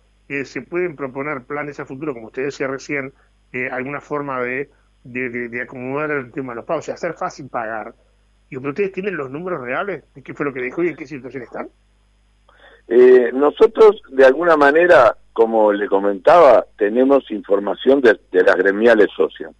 se 0.44 0.62
pueden 0.62 0.94
proponer 0.94 1.42
planes 1.42 1.80
a 1.80 1.84
futuro, 1.84 2.14
como 2.14 2.28
usted 2.28 2.44
decía 2.44 2.68
recién, 2.68 3.12
eh, 3.52 3.68
alguna 3.68 4.00
forma 4.00 4.40
de, 4.40 4.70
de, 5.02 5.60
acomodar 5.60 6.12
el 6.12 6.30
tema 6.30 6.52
de 6.52 6.56
los 6.56 6.64
pagos, 6.64 6.84
o 6.84 6.86
sea, 6.86 6.94
hacer 6.94 7.14
fácil 7.14 7.48
pagar. 7.48 7.94
¿Y 8.50 8.56
ustedes 8.56 8.92
tienen 8.92 9.16
los 9.16 9.30
números 9.30 9.60
reales 9.60 10.02
de 10.12 10.22
qué 10.22 10.34
fue 10.34 10.44
lo 10.44 10.52
que 10.52 10.60
dijo 10.60 10.82
y 10.82 10.88
en 10.88 10.96
qué 10.96 11.06
situación 11.06 11.44
están? 11.44 11.68
Eh, 12.88 13.30
nosotros, 13.32 14.02
de 14.10 14.26
alguna 14.26 14.56
manera, 14.56 15.16
como 15.32 15.72
le 15.72 15.86
comentaba, 15.86 16.66
tenemos 16.76 17.30
información 17.30 18.00
de, 18.00 18.18
las 18.32 18.56
gremiales 18.56 19.06
socias, 19.16 19.52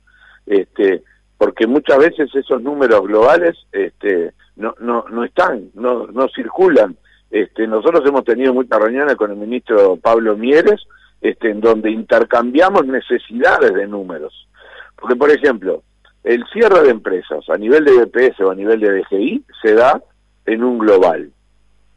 este, 0.45 1.05
porque 1.39 1.69
muchas 1.69 1.99
veces 1.99 2.35
esos 2.35 2.61
números 2.61 3.03
globales 3.03 3.57
este, 3.71 4.33
no, 4.57 4.75
no, 4.81 5.05
no 5.09 5.23
están, 5.23 5.71
no, 5.75 6.09
no 6.09 6.29
circulan. 6.29 6.97
Este, 7.31 7.69
nosotros 7.69 8.03
hemos 8.05 8.25
tenido 8.25 8.53
muchas 8.53 8.81
reuniones 8.81 9.15
con 9.15 9.31
el 9.31 9.37
ministro 9.37 9.97
Pablo 9.97 10.37
Mieres, 10.37 10.81
este, 11.21 11.51
en 11.51 11.61
donde 11.61 11.93
intercambiamos 11.93 12.85
necesidades 12.87 13.73
de 13.73 13.87
números. 13.87 14.49
Porque, 14.97 15.15
por 15.15 15.31
ejemplo, 15.31 15.85
el 16.25 16.45
cierre 16.53 16.83
de 16.83 16.91
empresas 16.91 17.49
a 17.49 17.57
nivel 17.57 17.85
de 17.85 18.05
BPS 18.05 18.41
o 18.41 18.50
a 18.50 18.55
nivel 18.55 18.81
de 18.81 19.00
DGI 19.00 19.45
se 19.62 19.75
da 19.75 20.03
en 20.47 20.62
un 20.62 20.79
global. 20.79 21.31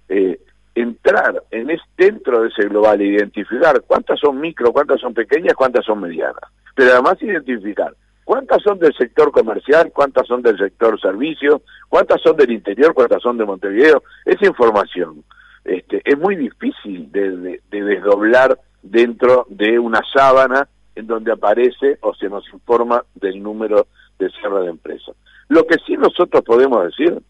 Eh, 0.10 0.40
entrar 0.76 1.44
en 1.52 1.70
es, 1.70 1.82
dentro 1.98 2.42
de 2.42 2.50
ese 2.50 2.68
global 2.68 3.02
identificar 3.02 3.82
cuántas 3.82 4.20
son 4.20 4.40
micro, 4.40 4.72
cuántas 4.72 5.00
son 5.00 5.14
pequeñas, 5.14 5.54
cuántas 5.54 5.86
son 5.86 6.02
medianas. 6.02 6.44
Pero 6.76 6.94
además 6.94 7.22
identificar 7.22 7.94
cuántas 8.24 8.62
son 8.64 8.80
del 8.80 8.94
sector 8.96 9.32
comercial, 9.32 9.92
cuántas 9.94 10.28
son 10.28 10.42
del 10.42 10.58
sector 10.58 11.00
servicio, 11.00 11.62
cuántas 11.90 12.22
son 12.22 12.36
del 12.38 12.52
interior, 12.52 12.94
cuántas 12.94 13.22
son 13.22 13.38
de 13.38 13.46
Montevideo. 13.46 14.04
Esa 14.26 14.46
información 14.46 15.24
este, 15.64 16.02
es 16.04 16.18
muy 16.18 16.36
difícil 16.36 17.12
de, 17.12 17.62
desdoblar 17.70 18.60
dentro 18.82 19.46
de 19.50 19.80
una 19.80 20.02
sábana 20.14 20.68
en 20.96 21.08
donde 21.08 21.32
aparece 21.32 21.98
o 22.02 22.14
se 22.14 22.30
nos 22.30 22.48
informa 22.54 23.04
del 23.16 23.42
número 23.42 23.88
de 24.20 24.30
cierre 24.30 24.62
de 24.64 24.70
empresas. 24.70 25.16
Lo 25.50 25.66
que 25.66 25.76
sí 25.86 25.96
nosotros 25.98 26.44
podemos 26.44 26.86
decir 26.86 27.22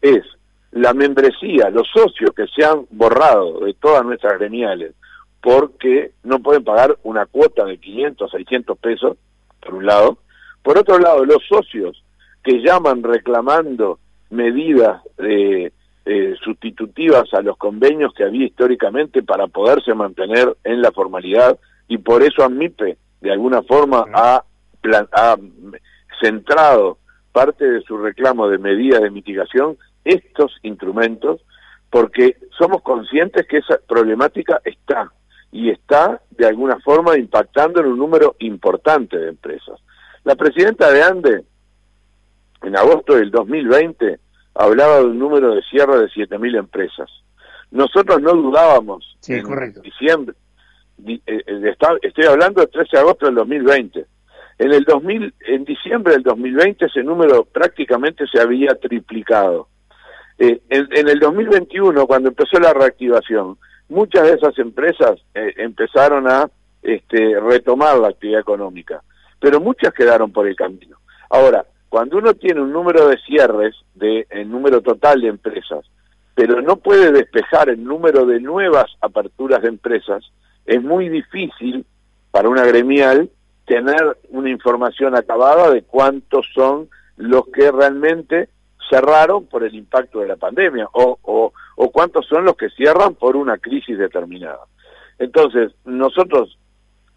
es 0.00 0.24
la 0.72 0.94
membresía, 0.94 1.70
los 1.70 1.88
socios 1.88 2.30
que 2.34 2.46
se 2.48 2.64
han 2.64 2.86
borrado 2.90 3.60
de 3.60 3.74
todas 3.74 4.04
nuestras 4.04 4.38
gremiales 4.38 4.94
porque 5.40 6.12
no 6.22 6.38
pueden 6.40 6.64
pagar 6.64 6.98
una 7.02 7.26
cuota 7.26 7.64
de 7.64 7.78
500, 7.78 8.30
600 8.30 8.78
pesos, 8.78 9.16
por 9.60 9.74
un 9.74 9.86
lado. 9.86 10.18
Por 10.62 10.78
otro 10.78 10.98
lado, 10.98 11.24
los 11.24 11.42
socios 11.48 12.04
que 12.42 12.60
llaman 12.60 13.02
reclamando 13.02 13.98
medidas 14.30 15.02
de 15.16 15.72
eh, 16.04 16.34
sustitutivas 16.42 17.32
a 17.34 17.42
los 17.42 17.56
convenios 17.56 18.12
que 18.14 18.24
había 18.24 18.46
históricamente 18.46 19.22
para 19.22 19.46
poderse 19.46 19.94
mantener 19.94 20.56
en 20.64 20.82
la 20.82 20.92
formalidad 20.92 21.58
y 21.88 21.98
por 21.98 22.22
eso 22.22 22.44
AMIPE 22.44 22.96
de 23.20 23.32
alguna 23.32 23.62
forma 23.62 24.04
ha, 24.14 24.42
ha 25.12 25.36
centrado 26.20 26.98
parte 27.32 27.64
de 27.64 27.80
su 27.82 27.96
reclamo 27.98 28.48
de 28.48 28.58
medidas 28.58 29.02
de 29.02 29.10
mitigación 29.10 29.76
estos 30.04 30.56
instrumentos 30.62 31.40
porque 31.90 32.36
somos 32.56 32.82
conscientes 32.82 33.46
que 33.46 33.58
esa 33.58 33.78
problemática 33.86 34.60
está 34.64 35.12
y 35.52 35.70
está 35.70 36.20
de 36.30 36.46
alguna 36.46 36.78
forma 36.80 37.18
impactando 37.18 37.80
en 37.80 37.86
un 37.86 37.98
número 37.98 38.36
importante 38.38 39.18
de 39.18 39.28
empresas. 39.30 39.80
La 40.24 40.36
presidenta 40.36 40.90
de 40.90 41.02
ANDE 41.02 41.44
en 42.62 42.76
agosto 42.76 43.14
del 43.14 43.30
2020 43.30 44.20
hablaba 44.54 44.98
de 44.98 45.06
un 45.06 45.18
número 45.18 45.54
de 45.54 45.62
cierre 45.62 45.98
de 45.98 46.06
7.000 46.06 46.58
empresas. 46.58 47.10
Nosotros 47.70 48.20
no 48.20 48.32
dudábamos 48.32 49.16
en 49.26 49.82
diciembre, 49.82 50.36
eh, 51.06 51.20
eh, 51.26 51.76
estoy 52.02 52.24
hablando 52.26 52.60
del 52.60 52.70
13 52.70 52.88
de 52.92 52.98
agosto 52.98 53.26
del 53.26 53.36
2020. 53.36 54.06
En 54.60 54.74
el 54.74 54.84
2000, 54.84 55.32
en 55.48 55.64
diciembre 55.64 56.12
del 56.12 56.22
2020 56.22 56.84
ese 56.84 57.02
número 57.02 57.46
prácticamente 57.46 58.26
se 58.26 58.42
había 58.42 58.74
triplicado. 58.74 59.68
Eh, 60.38 60.60
en, 60.68 61.08
el 61.08 61.18
2021, 61.18 62.06
cuando 62.06 62.28
empezó 62.28 62.60
la 62.60 62.74
reactivación, 62.74 63.56
muchas 63.88 64.24
de 64.24 64.34
esas 64.34 64.58
empresas 64.58 65.18
empezaron 65.32 66.28
a 66.28 66.50
este, 66.82 67.40
retomar 67.40 67.96
la 67.96 68.08
actividad 68.08 68.40
económica, 68.40 69.02
pero 69.38 69.60
muchas 69.60 69.94
quedaron 69.94 70.30
por 70.30 70.46
el 70.46 70.56
camino. 70.56 70.98
Ahora, 71.30 71.64
cuando 71.88 72.18
uno 72.18 72.34
tiene 72.34 72.60
un 72.60 72.70
número 72.70 73.08
de 73.08 73.16
cierres, 73.26 73.74
de 73.94 74.26
el 74.28 74.50
número 74.50 74.82
total 74.82 75.22
de 75.22 75.28
empresas, 75.28 75.86
pero 76.34 76.60
no 76.60 76.76
puede 76.76 77.12
despejar 77.12 77.70
el 77.70 77.82
número 77.82 78.26
de 78.26 78.40
nuevas 78.40 78.90
aperturas 79.00 79.62
de 79.62 79.68
empresas, 79.68 80.22
es 80.66 80.82
muy 80.82 81.08
difícil 81.08 81.86
para 82.30 82.50
una 82.50 82.66
gremial 82.66 83.30
tener 83.70 84.18
una 84.30 84.50
información 84.50 85.14
acabada 85.14 85.70
de 85.70 85.82
cuántos 85.82 86.44
son 86.52 86.88
los 87.16 87.46
que 87.54 87.70
realmente 87.70 88.48
cerraron 88.90 89.46
por 89.46 89.62
el 89.62 89.76
impacto 89.76 90.18
de 90.18 90.26
la 90.26 90.34
pandemia 90.34 90.88
o, 90.92 91.16
o, 91.22 91.90
cuántos 91.92 92.26
son 92.26 92.46
los 92.46 92.56
que 92.56 92.68
cierran 92.70 93.14
por 93.14 93.36
una 93.36 93.58
crisis 93.58 93.96
determinada. 93.96 94.58
Entonces, 95.20 95.70
nosotros 95.84 96.58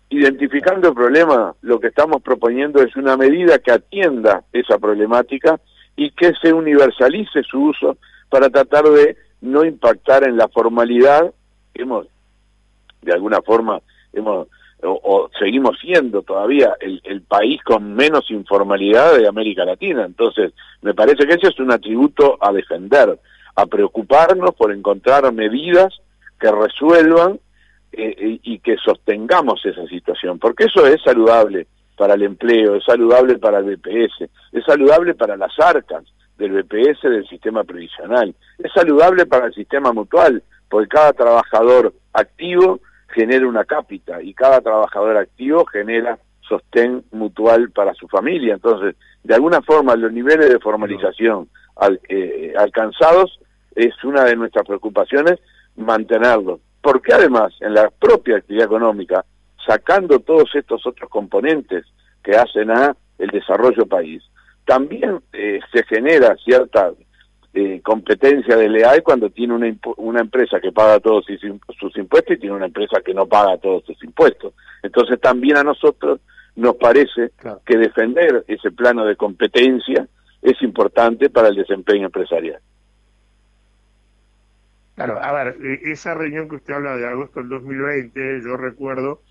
identificando 0.10 0.90
el 0.90 0.94
problema, 0.94 1.56
lo 1.62 1.80
que 1.80 1.88
estamos 1.88 2.22
proponiendo 2.22 2.84
es 2.84 2.96
una 2.96 3.18
medida 3.18 3.58
que 3.58 3.72
atienda 3.72 4.44
esa 4.54 4.78
problemática 4.78 5.60
y 5.96 6.12
que 6.12 6.34
se 6.40 6.54
universalice 6.54 7.42
su 7.42 7.64
uso 7.64 7.98
para 8.30 8.52
tratar 8.52 8.84
de 8.84 9.18
no 9.42 9.66
impactar 9.66 10.24
en 10.24 10.38
la 10.38 10.48
formalidad 10.50 11.34
hemos 11.74 12.06
de 13.02 13.12
alguna 13.12 13.42
forma 13.42 13.82
hemos 14.14 14.48
o, 14.86 15.30
seguimos 15.40 15.78
siendo 15.80 16.22
todavía 16.22 16.76
el, 16.80 17.02
el, 17.04 17.22
país 17.22 17.62
con 17.64 17.94
menos 17.94 18.30
informalidad 18.30 19.18
de 19.18 19.28
América 19.28 19.66
Latina. 19.66 20.06
Entonces, 20.06 20.54
me 20.82 20.94
parece 20.94 21.26
que 21.26 21.34
ese 21.34 21.48
es 21.48 21.60
un 21.60 21.72
atributo 21.72 22.38
a 22.42 22.52
defender, 22.52 23.18
a 23.56 23.66
preocuparnos 23.66 24.54
por 24.56 24.72
encontrar 24.72 25.32
medidas 25.32 25.94
que 26.40 26.52
resuelvan 26.52 27.40
eh, 27.96 28.16
eh, 28.18 28.40
y 28.42 28.60
que 28.60 28.76
sostengamos 28.78 29.64
esa 29.66 29.86
situación, 29.86 30.40
porque 30.40 30.66
eso 30.66 30.86
es 30.88 31.02
saludable 31.04 31.68
para 31.96 32.16
el 32.16 32.24
empleo, 32.24 32.76
es 32.76 32.84
saludable 32.84 33.38
para 33.38 33.60
el 33.60 33.76
BPS, 33.76 34.30
es 34.52 34.66
saludable 34.66 35.14
para 35.14 35.38
las 35.38 35.58
arcas 35.60 36.04
del 36.38 36.64
BPS 36.64 37.04
del 37.04 37.28
sistema 37.28 37.64
previsional, 37.64 38.34
es 38.58 38.72
saludable 38.74 39.28
para 39.28 39.46
el 39.46 39.54
sistema 39.54 39.94
mutual, 39.94 40.42
porque 40.70 40.88
cada 40.88 41.14
trabajador 41.14 41.94
activo 42.14 42.80
genera 43.14 43.48
una 43.48 43.66
cápita 43.66 44.22
y 44.22 44.34
cada 44.34 44.62
trabajador 44.62 45.18
activo 45.18 45.66
genera 45.66 46.18
sostén 46.42 47.04
mutual 47.12 47.72
para 47.72 47.94
su 47.94 48.08
familia. 48.08 48.56
Entonces, 48.56 48.96
de 49.24 49.36
alguna 49.36 49.62
forma, 49.62 49.96
los 49.96 50.12
niveles 50.12 50.50
de 50.50 50.60
formalización 50.60 51.50
al, 51.76 52.00
eh, 52.10 52.54
alcanzados 52.58 53.40
es 53.76 53.94
una 54.04 54.26
de 54.26 54.36
nuestras 54.36 54.66
preocupaciones 54.66 55.40
mantenerlo. 55.76 56.60
Porque 56.82 57.14
además, 57.14 57.54
en 57.62 57.74
la 57.74 57.90
propia 57.90 58.38
actividad 58.38 58.66
económica, 58.66 59.24
sacando 59.66 60.20
todos 60.20 60.54
estos 60.54 60.86
otros 60.86 61.10
componentes 61.10 61.86
que 62.24 62.36
hacen 62.36 62.72
a 62.72 62.96
el 63.18 63.30
desarrollo 63.30 63.86
país, 63.86 64.22
también 64.66 65.22
eh, 65.32 65.60
se 65.72 65.84
genera 65.84 66.36
cierta 66.44 66.92
eh, 67.56 67.82
competencia 67.84 68.58
de 68.58 68.68
leal 68.68 69.04
cuando 69.04 69.30
tiene 69.30 69.54
una, 69.54 69.72
una 69.98 70.22
empresa 70.22 70.60
que 70.60 70.72
paga 70.72 71.00
todos 71.00 71.26
sus, 71.26 71.98
impuestos 71.98 72.36
y 72.36 72.40
tiene 72.40 72.56
una 72.56 72.66
empresa 72.66 73.02
que 73.06 73.14
no 73.14 73.28
paga 73.28 73.58
todos 73.58 73.86
sus 73.86 74.04
impuestos. 74.04 74.54
Entonces 74.82 75.22
también 75.22 75.58
a 75.58 75.64
nosotros 75.64 76.20
nos 76.56 76.76
parece 76.78 77.32
que 77.66 77.78
defender 77.78 78.44
ese 78.48 78.72
plano 78.72 79.06
de 79.06 79.16
competencia 79.16 80.08
es 80.42 80.62
importante 80.64 81.30
para 81.30 81.50
el 81.50 81.56
desempeño 81.56 82.08
empresarial. 82.08 82.60
Claro, 84.96 85.20
a 85.22 85.32
ver, 85.32 85.58
e, 85.64 85.92
esa 85.92 86.16
reunión 86.16 86.50
que 86.50 86.56
usted 86.56 86.74
habla 86.74 86.98
de 86.98 87.08
agosto 87.08 87.40
del 87.40 87.50
2020, 87.50 88.42
yo 88.44 88.58
recuerdo 88.58 89.22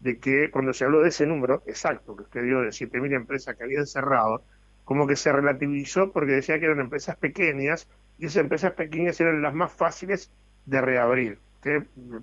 de 0.00 0.18
que 0.18 0.50
cuando 0.50 0.72
se 0.72 0.84
habló 0.84 1.00
de 1.00 1.08
ese 1.08 1.26
número 1.26 1.62
exacto 1.66 2.16
que 2.16 2.22
usted 2.22 2.42
dio 2.42 2.60
de 2.60 2.68
7.000 2.68 3.14
empresas 3.14 3.56
que 3.56 3.64
habían 3.64 3.86
cerrado, 3.86 4.42
como 4.90 5.06
que 5.06 5.14
se 5.14 5.30
relativizó 5.30 6.10
porque 6.10 6.32
decía 6.32 6.58
que 6.58 6.64
eran 6.64 6.80
empresas 6.80 7.14
pequeñas 7.14 7.88
y 8.18 8.26
esas 8.26 8.38
empresas 8.38 8.72
pequeñas 8.72 9.20
eran 9.20 9.40
las 9.40 9.54
más 9.54 9.72
fáciles 9.72 10.32
de 10.66 10.80
reabrir. 10.80 11.38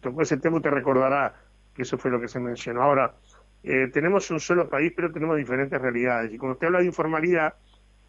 Tocó 0.02 0.24
ese 0.24 0.36
tema, 0.36 0.58
usted 0.58 0.72
recordará 0.72 1.34
que 1.74 1.84
eso 1.84 1.98
fue 1.98 2.12
lo 2.12 2.20
que 2.20 2.28
se 2.28 2.42
mencionó. 2.42 2.84
Ahora, 2.84 3.14
eh, 3.64 3.88
tenemos 3.94 4.30
un 4.32 4.42
solo 4.42 4.68
país, 4.68 4.92
pero 4.94 5.14
tenemos 5.14 5.38
diferentes 5.38 5.82
realidades. 5.82 6.34
Y 6.34 6.38
cuando 6.38 6.56
usted 6.56 6.68
habla 6.68 6.80
de 6.80 6.88
informalidad, 6.88 7.54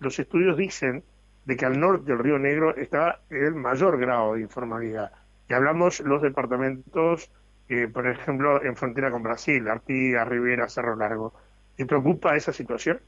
los 0.01 0.19
estudios 0.19 0.57
dicen 0.57 1.05
de 1.45 1.57
que 1.57 1.65
al 1.65 1.79
norte 1.79 2.11
del 2.11 2.19
Río 2.19 2.41
Negro 2.41 2.75
está 2.75 3.21
el 3.31 3.55
mayor 3.55 3.97
grado 3.97 4.35
de 4.35 4.41
informalidad. 4.41 5.13
Y 5.49 5.55
hablamos 5.55 6.01
los 6.01 6.21
departamentos, 6.21 7.31
eh, 7.69 7.87
por 7.87 8.09
ejemplo, 8.09 8.61
en 8.65 8.75
frontera 8.75 9.13
con 9.13 9.23
Brasil, 9.23 9.69
Artigas, 9.69 10.27
Rivera, 10.27 10.69
Cerro 10.69 10.97
Largo. 10.97 11.33
¿Le 11.77 11.87
preocupa 11.87 12.35
esa 12.35 12.53
situación? 12.53 12.99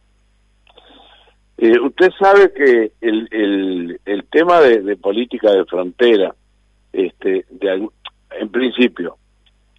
Eh, 1.62 1.78
usted 1.78 2.10
sabe 2.18 2.54
que 2.54 2.92
el, 3.02 4.00
el, 4.06 4.24
tema 4.30 4.60
de, 4.60 4.96
política 4.96 5.52
de 5.52 5.66
frontera, 5.66 6.34
este, 6.90 7.44
en 7.60 8.48
principio, 8.48 9.18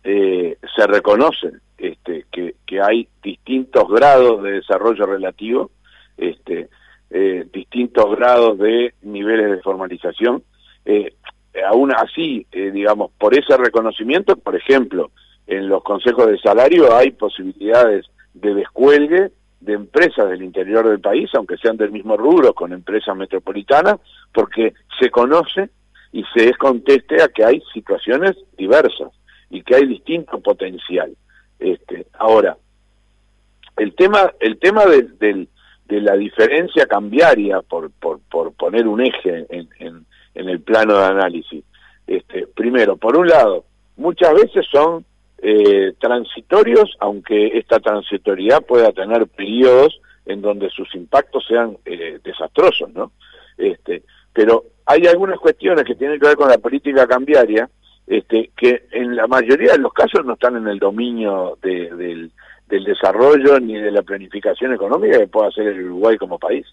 eh, 0.03 0.59
se 0.75 0.85
reconoce 0.85 1.53
este, 1.79 2.25
que, 2.31 2.53
que 2.67 2.79
hay 2.79 3.07
distintos 3.23 3.89
grados 3.89 4.43
de 4.43 4.51
desarrollo 4.51 5.07
relativo, 5.07 5.71
este, 6.17 6.69
eh, 7.09 7.47
distintos 7.51 8.15
grados 8.15 8.59
de 8.59 8.93
niveles 9.01 9.50
de 9.50 9.61
formalización. 9.63 10.43
Aún 11.67 11.91
así, 11.95 12.45
digamos, 12.51 13.09
por 13.17 13.33
ese 13.33 13.57
reconocimiento, 13.57 14.35
por 14.35 14.55
ejemplo, 14.55 15.09
en 15.47 15.67
los 15.67 15.81
consejos 15.83 16.27
de 16.27 16.38
salario 16.38 16.95
hay 16.95 17.09
posibilidades 17.09 18.05
de 18.35 18.53
descuelgue 18.53 19.31
de 19.62 19.74
empresas 19.74 20.30
del 20.30 20.41
interior 20.41 20.88
del 20.88 21.00
país, 21.00 21.30
aunque 21.36 21.58
sean 21.58 21.77
del 21.77 21.91
mismo 21.91 22.18
rubro, 22.18 22.53
con 22.53 22.74
empresas 22.74 23.15
metropolitanas, 23.15 24.00
porque 24.34 24.74
se 25.00 25.10
conoce 25.10 25.70
y 26.12 26.24
se 26.36 26.50
es 26.50 26.58
conteste 26.58 27.22
a 27.22 27.30
que 27.30 27.46
hay 27.46 27.62
situaciones 27.74 28.36
diversas 28.58 29.10
y 29.50 29.62
que 29.62 29.75
hay 29.75 29.86
distinto 29.86 30.39
potencial. 30.39 31.15
Este, 31.60 32.08
ahora, 32.18 32.58
el 33.77 33.94
tema, 33.96 34.34
el 34.39 34.58
tema 34.60 34.86
del, 34.86 35.15
de 35.20 36.01
la 36.01 36.15
diferencia 36.15 36.86
cambiaria, 36.88 37.62
por, 37.62 37.91
por, 37.91 38.20
por 38.22 38.53
poner 38.53 38.88
un 38.88 39.01
eje 39.01 39.46
en, 39.50 39.70
en, 39.80 40.06
en, 40.34 40.50
el 40.50 40.62
plano 40.62 40.98
de 40.98 41.06
análisis. 41.06 41.63
Este, 42.08 42.48
primero, 42.48 42.98
por 42.98 43.15
un 43.15 43.27
lado, 43.27 43.65
muchas 43.96 44.34
veces 44.34 44.65
son 44.72 45.06
eh, 45.41 45.93
transitorios, 46.00 46.95
aunque 46.99 47.58
esta 47.58 47.80
transitoriedad 47.80 48.63
pueda 48.63 48.91
tener 48.91 49.27
periodos 49.27 49.99
en 50.25 50.41
donde 50.41 50.69
sus 50.69 50.93
impactos 50.95 51.45
sean 51.47 51.77
eh, 51.86 52.19
desastrosos, 52.23 52.93
¿no? 52.93 53.12
Este, 53.58 54.04
pero 54.34 54.63
hay 54.86 55.08
algunas 55.08 55.39
cuestiones 55.39 55.84
que 55.86 55.95
tienen 55.95 56.19
que 56.19 56.27
ver 56.27 56.38
con 56.38 56.49
la 56.49 56.58
política 56.58 57.08
cambiaria, 57.08 57.69
este, 58.08 58.51
que 58.56 58.84
en 58.91 59.15
la 59.15 59.27
mayoría 59.27 59.73
de 59.73 59.80
los 59.80 59.93
casos 59.93 60.25
no 60.25 60.34
están 60.34 60.58
en 60.58 60.67
el 60.67 60.80
dominio 60.80 61.58
de, 61.62 61.89
del, 61.95 62.32
del 62.67 62.84
desarrollo 62.84 63.60
ni 63.60 63.75
de 63.75 63.91
la 63.91 64.01
planificación 64.01 64.73
económica 64.73 65.17
que 65.17 65.27
pueda 65.27 65.49
hacer 65.49 65.67
el 65.67 65.86
Uruguay 65.86 66.17
como 66.17 66.38
país. 66.39 66.65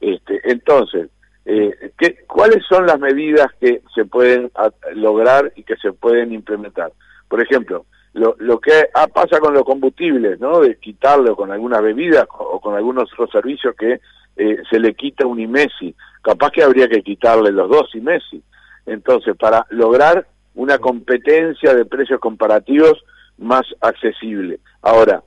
Este, 0.00 0.40
entonces, 0.44 1.08
eh, 1.44 1.92
¿qué, 1.98 2.24
¿cuáles 2.26 2.64
son 2.68 2.86
las 2.86 2.98
medidas 2.98 3.46
que 3.60 3.82
se 3.94 4.04
pueden 4.04 4.50
lograr 4.94 5.52
y 5.56 5.62
que 5.62 5.76
se 5.76 5.92
pueden 5.92 6.32
implementar? 6.32 6.92
Por 7.28 7.40
ejemplo, 7.40 7.86
lo, 8.14 8.36
lo 8.38 8.60
que 8.60 8.88
pasa 9.12 9.40
con 9.40 9.54
los 9.54 9.64
combustibles, 9.64 10.38
¿no? 10.38 10.60
De 10.60 10.76
quitarlo 10.76 11.34
con 11.34 11.50
algunas 11.50 11.82
bebidas 11.82 12.26
o 12.30 12.60
con 12.60 12.74
algunos 12.74 13.12
otros 13.12 13.30
servicios 13.30 13.74
que 13.76 14.00
eh, 14.36 14.58
se 14.70 14.78
le 14.78 14.94
quita 14.94 15.26
un 15.26 15.40
IMESI. 15.40 15.94
Capaz 16.22 16.50
que 16.50 16.62
habría 16.62 16.88
que 16.88 17.02
quitarle 17.02 17.50
los 17.50 17.70
dos 17.70 17.94
IMESI. 17.94 18.42
Entonces, 18.86 19.36
para 19.36 19.66
lograr 19.70 20.26
una 20.54 20.78
competencia 20.78 21.74
de 21.74 21.84
precios 21.84 22.20
comparativos 22.20 23.02
más 23.38 23.62
accesible. 23.80 24.60
Ahora, 24.82 25.22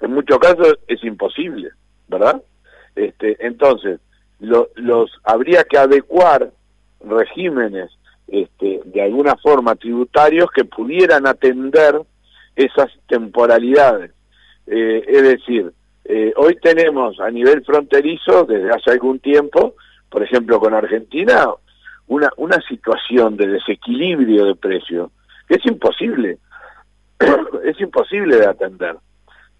en 0.00 0.12
muchos 0.12 0.38
casos 0.38 0.78
es 0.86 1.02
imposible, 1.04 1.70
¿verdad? 2.08 2.42
Este, 2.94 3.36
entonces, 3.46 4.00
los 4.40 5.10
habría 5.24 5.64
que 5.64 5.78
adecuar 5.78 6.50
regímenes 7.00 7.90
este, 8.32 8.80
de 8.86 9.02
alguna 9.02 9.36
forma 9.36 9.76
tributarios 9.76 10.50
que 10.50 10.64
pudieran 10.64 11.26
atender 11.26 12.00
esas 12.56 12.90
temporalidades. 13.06 14.10
Eh, 14.66 15.04
es 15.06 15.22
decir, 15.22 15.70
eh, 16.06 16.32
hoy 16.36 16.56
tenemos 16.56 17.20
a 17.20 17.30
nivel 17.30 17.62
fronterizo, 17.62 18.44
desde 18.44 18.70
hace 18.70 18.90
algún 18.90 19.18
tiempo, 19.18 19.74
por 20.08 20.22
ejemplo 20.22 20.58
con 20.58 20.72
Argentina, 20.72 21.46
una, 22.06 22.30
una 22.38 22.58
situación 22.62 23.36
de 23.36 23.48
desequilibrio 23.48 24.46
de 24.46 24.54
precio 24.54 25.10
que 25.46 25.56
es 25.56 25.66
imposible, 25.66 26.38
es 27.64 27.80
imposible 27.82 28.36
de 28.36 28.46
atender. 28.46 28.96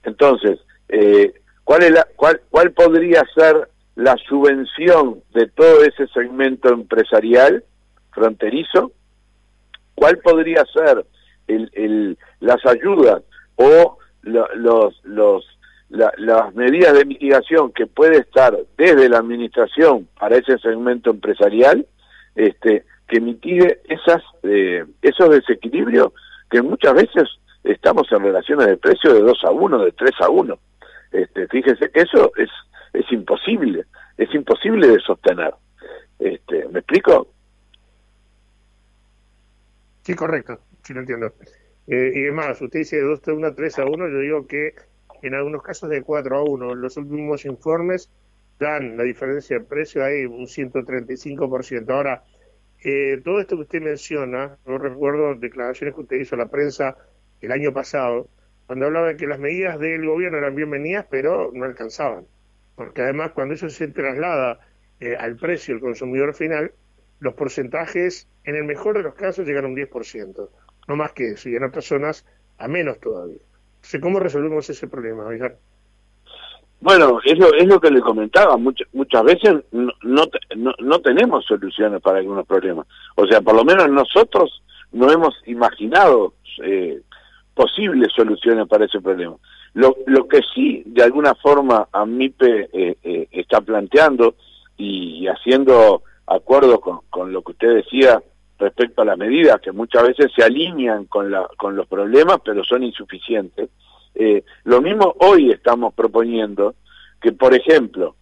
Entonces, 0.02 0.60
eh, 0.88 1.34
¿cuál, 1.62 1.82
es 1.82 1.90
la, 1.90 2.06
cuál, 2.16 2.40
¿cuál 2.48 2.72
podría 2.72 3.22
ser 3.34 3.68
la 3.96 4.16
subvención 4.26 5.22
de 5.34 5.46
todo 5.48 5.84
ese 5.84 6.06
segmento 6.08 6.72
empresarial 6.72 7.62
fronterizo? 8.12 8.92
¿Cuál 9.94 10.18
podría 10.18 10.64
ser 10.66 11.04
el, 11.48 11.70
el, 11.74 12.18
las 12.40 12.64
ayudas 12.66 13.22
o 13.56 13.98
los, 14.22 15.00
los, 15.04 15.44
las 15.90 16.54
medidas 16.54 16.94
de 16.94 17.04
mitigación 17.04 17.72
que 17.72 17.86
puede 17.86 18.18
estar 18.18 18.56
desde 18.76 19.08
la 19.08 19.18
administración 19.18 20.08
para 20.18 20.36
ese 20.36 20.58
segmento 20.58 21.10
empresarial 21.10 21.86
este, 22.34 22.84
que 23.08 23.20
mitigue 23.20 23.80
esas, 23.88 24.22
eh, 24.42 24.84
esos 25.02 25.28
desequilibrios 25.28 26.12
que 26.50 26.62
muchas 26.62 26.94
veces 26.94 27.28
estamos 27.64 28.10
en 28.10 28.22
relaciones 28.22 28.66
de 28.66 28.76
precio 28.76 29.12
de 29.12 29.20
2 29.20 29.44
a 29.44 29.50
1, 29.50 29.84
de 29.84 29.92
3 29.92 30.10
a 30.20 30.30
1. 30.30 30.58
Este, 31.12 31.46
fíjese 31.48 31.90
que 31.90 32.00
eso 32.00 32.32
es, 32.36 32.48
es 32.92 33.10
imposible, 33.12 33.84
es 34.16 34.34
imposible 34.34 34.88
de 34.88 35.00
sostener. 35.00 35.54
Este, 36.18 36.68
¿Me 36.68 36.80
explico? 36.80 37.28
Sí, 40.02 40.14
correcto, 40.14 40.60
sí 40.82 40.94
lo 40.94 41.00
entiendo. 41.00 41.34
Eh, 41.86 42.12
y 42.14 42.22
además, 42.24 42.60
usted 42.60 42.80
dice 42.80 42.96
de 42.96 43.02
2 43.02 43.20
a 43.26 43.32
1, 43.32 43.54
3 43.54 43.78
a 43.78 43.84
1, 43.84 44.08
yo 44.08 44.18
digo 44.18 44.46
que 44.46 44.74
en 45.22 45.34
algunos 45.34 45.62
casos 45.62 45.88
de 45.88 46.02
4 46.02 46.36
a 46.36 46.42
1. 46.42 46.74
Los 46.74 46.96
últimos 46.96 47.44
informes 47.44 48.10
dan 48.58 48.96
la 48.96 49.04
diferencia 49.04 49.58
de 49.58 49.64
precio 49.64 50.04
ahí 50.04 50.26
un 50.26 50.46
135%. 50.46 51.90
Ahora, 51.90 52.24
eh, 52.84 53.20
todo 53.24 53.40
esto 53.40 53.56
que 53.56 53.62
usted 53.62 53.82
menciona, 53.82 54.58
yo 54.66 54.78
recuerdo 54.78 55.34
declaraciones 55.36 55.94
que 55.94 56.00
usted 56.02 56.16
hizo 56.16 56.34
a 56.34 56.38
la 56.38 56.48
prensa 56.48 56.96
el 57.40 57.52
año 57.52 57.72
pasado, 57.72 58.28
cuando 58.66 58.86
hablaba 58.86 59.08
de 59.08 59.16
que 59.16 59.26
las 59.26 59.38
medidas 59.38 59.78
del 59.78 60.06
gobierno 60.06 60.38
eran 60.38 60.54
bienvenidas, 60.54 61.06
pero 61.10 61.50
no 61.52 61.64
alcanzaban. 61.64 62.26
Porque 62.74 63.02
además, 63.02 63.32
cuando 63.32 63.54
eso 63.54 63.68
se 63.68 63.88
traslada 63.88 64.60
eh, 65.00 65.16
al 65.16 65.36
precio 65.36 65.74
del 65.74 65.82
consumidor 65.82 66.34
final, 66.34 66.72
los 67.22 67.34
porcentajes, 67.34 68.26
en 68.44 68.56
el 68.56 68.64
mejor 68.64 68.96
de 68.96 69.04
los 69.04 69.14
casos, 69.14 69.46
llegan 69.46 69.64
a 69.64 69.68
un 69.68 69.76
10%, 69.76 70.48
no 70.88 70.96
más 70.96 71.12
que 71.12 71.30
eso, 71.30 71.48
y 71.48 71.54
en 71.54 71.62
otras 71.62 71.84
zonas 71.84 72.26
a 72.58 72.66
menos 72.66 72.98
todavía. 72.98 73.38
Entonces, 73.76 74.00
¿cómo 74.00 74.18
resolvemos 74.18 74.68
ese 74.68 74.88
problema, 74.88 75.24
Bueno, 76.80 77.20
eso 77.24 77.54
es 77.54 77.66
lo 77.66 77.80
que 77.80 77.90
le 77.92 78.00
comentaba. 78.00 78.56
Muchas, 78.56 78.88
muchas 78.92 79.22
veces 79.22 79.54
no, 79.70 79.92
no, 80.02 80.74
no, 80.80 81.00
tenemos 81.00 81.44
soluciones 81.46 82.00
para 82.02 82.18
algunos 82.18 82.44
problemas. 82.44 82.86
O 83.14 83.24
sea, 83.26 83.40
por 83.40 83.54
lo 83.54 83.64
menos 83.64 83.88
nosotros 83.88 84.62
no 84.90 85.10
hemos 85.10 85.34
imaginado 85.46 86.34
eh, 86.64 87.00
posibles 87.54 88.12
soluciones 88.14 88.66
para 88.66 88.86
ese 88.86 89.00
problema. 89.00 89.36
Lo, 89.74 89.96
lo 90.06 90.26
que 90.26 90.40
sí, 90.54 90.82
de 90.86 91.04
alguna 91.04 91.36
forma, 91.36 91.88
AMIPE 91.92 92.68
eh, 92.72 92.96
eh, 93.02 93.28
está 93.30 93.60
planteando 93.60 94.34
y, 94.76 95.26
haciendo 95.28 96.02
acuerdo 96.36 96.80
con, 96.80 97.32
lo 97.32 97.42
que 97.42 97.52
usted 97.52 97.74
decía 97.76 98.22
respecto 98.58 99.02
a 99.02 99.04
las 99.04 99.18
medidas 99.18 99.60
que 99.60 99.72
muchas 99.72 100.04
veces 100.04 100.30
se 100.34 100.44
alinean 100.44 101.06
con, 101.06 101.30
la, 101.30 101.48
con 101.56 101.74
los 101.74 101.86
problemas, 101.86 102.38
pero 102.44 102.64
son 102.64 102.82
insuficientes. 102.84 103.70
Eh, 104.14 104.44
lo 104.64 104.80
mismo 104.80 105.14
hoy 105.20 105.50
estamos 105.50 105.94
proponiendo 105.94 106.74
que, 107.20 107.32
por 107.32 107.54
ejemplo, 107.54 108.14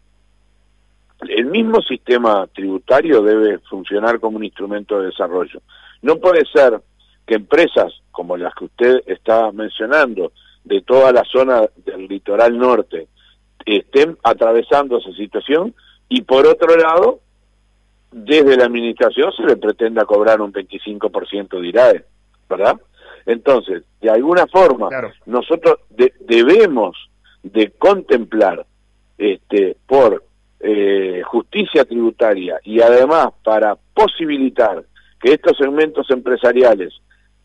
el 1.29 1.47
mismo 1.47 1.83
sistema 1.83 2.47
tributario 2.47 3.23
debe 3.23 3.59
funcionar 3.59 4.21
como 4.21 4.39
un 4.39 4.45
instrumento 4.45 4.99
de 4.99 5.07
desarrollo. 5.07 5.61
No 6.03 6.17
puede 6.17 6.45
ser 6.47 6.81
que 7.27 7.35
empresas 7.35 7.93
como 8.11 8.37
las 8.37 8.55
que 8.55 8.65
usted 8.65 9.03
está 9.07 9.53
mencionando, 9.53 10.33
de 10.65 10.83
toda 10.83 11.13
la 11.13 11.25
zona 11.25 11.63
del 11.85 12.07
litoral 12.07 12.57
norte, 12.59 13.09
estén 13.65 14.17
atravesando 14.23 14.99
esa 14.99 15.13
situación 15.13 15.75
y 16.09 16.23
por 16.23 16.47
otro 16.47 16.77
lado, 16.77 17.21
desde 18.13 18.57
la 18.57 18.65
administración 18.65 19.33
se 19.33 19.45
le 19.45 19.57
pretenda 19.57 20.05
cobrar 20.05 20.41
un 20.41 20.53
25% 20.53 21.61
de 21.61 21.69
IRAE, 21.69 22.05
¿verdad? 22.49 22.81
Entonces, 23.27 23.85
de 24.01 24.11
alguna 24.11 24.47
forma, 24.47 24.89
nosotros 25.27 25.81
debemos 26.21 26.97
de 27.43 27.71
contemplar 27.73 28.67
este, 29.19 29.77
por 29.87 30.25
eh, 30.61 31.23
justicia 31.25 31.85
tributaria 31.85 32.59
y 32.65 32.81
además 32.81 33.29
para 33.45 33.77
posibilitar 33.95 34.85
que 35.21 35.35
estos 35.35 35.57
segmentos 35.57 36.11
empresariales 36.11 36.95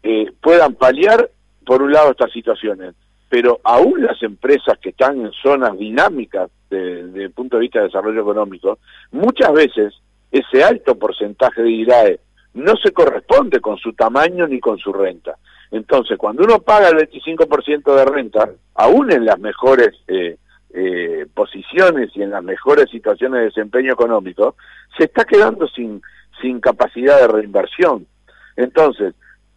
eh, 0.03 0.31
puedan 0.41 0.75
paliar, 0.75 1.29
por 1.65 1.81
un 1.81 1.91
lado, 1.91 2.11
estas 2.11 2.31
situaciones, 2.31 2.95
pero 3.29 3.59
aún 3.63 4.03
las 4.03 4.21
empresas 4.23 4.77
que 4.79 4.89
están 4.89 5.19
en 5.19 5.31
zonas 5.31 5.77
dinámicas 5.77 6.49
desde 6.69 7.25
el 7.25 7.31
punto 7.31 7.57
de 7.57 7.61
vista 7.61 7.79
de 7.79 7.85
desarrollo 7.85 8.21
económico, 8.21 8.79
muchas 9.11 9.51
veces 9.53 9.93
ese 10.39 10.63
alto 10.63 10.97
porcentaje 10.97 11.61
de 11.61 11.71
IRAE 11.71 12.19
no 12.55 12.73
se 12.77 12.91
corresponde 12.91 13.59
con 13.59 13.77
su 13.77 13.93
tamaño 13.93 14.47
ni 14.47 14.59
con 14.59 14.77
su 14.77 14.91
renta. 14.91 15.37
Entonces, 15.71 16.17
cuando 16.17 16.43
uno 16.43 16.59
paga 16.59 16.89
el 16.89 16.97
25% 17.09 17.95
de 17.95 18.05
renta, 18.05 18.49
aún 18.75 19.11
en 19.11 19.25
las 19.25 19.39
mejores 19.39 19.89
eh, 20.07 20.37
eh, 20.73 21.25
posiciones 21.33 22.11
y 22.15 22.21
en 22.21 22.31
las 22.31 22.43
mejores 22.43 22.89
situaciones 22.89 23.39
de 23.39 23.45
desempeño 23.45 23.93
económico, 23.93 24.55
se 24.97 25.05
está 25.05 25.25
quedando 25.25 25.67
sin, 25.67 26.01
sin 26.41 26.59
capacidad 26.59 27.19
de 27.19 27.27
reinversión. 27.27 28.07
Entonces, 28.55 29.15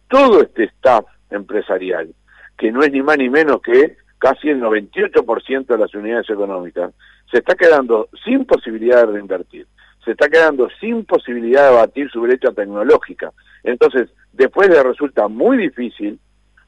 todo 0.09 0.41
este 0.41 0.65
staff 0.65 1.05
empresarial, 1.29 2.13
que 2.57 2.71
no 2.71 2.83
es 2.83 2.91
ni 2.91 3.01
más 3.01 3.17
ni 3.17 3.29
menos 3.29 3.61
que 3.61 3.97
casi 4.17 4.49
el 4.49 4.61
98% 4.61 5.65
de 5.67 5.77
las 5.77 5.93
unidades 5.93 6.29
económicas, 6.29 6.91
se 7.31 7.37
está 7.37 7.55
quedando 7.55 8.09
sin 8.25 8.45
posibilidad 8.45 9.05
de 9.05 9.13
reinvertir, 9.13 9.67
se 10.03 10.11
está 10.11 10.29
quedando 10.29 10.69
sin 10.79 11.05
posibilidad 11.05 11.69
de 11.69 11.75
batir 11.75 12.09
su 12.09 12.21
brecha 12.21 12.51
tecnológica. 12.51 13.31
Entonces, 13.63 14.09
después 14.33 14.69
le 14.69 14.81
resulta 14.81 15.27
muy 15.27 15.57
difícil 15.57 16.19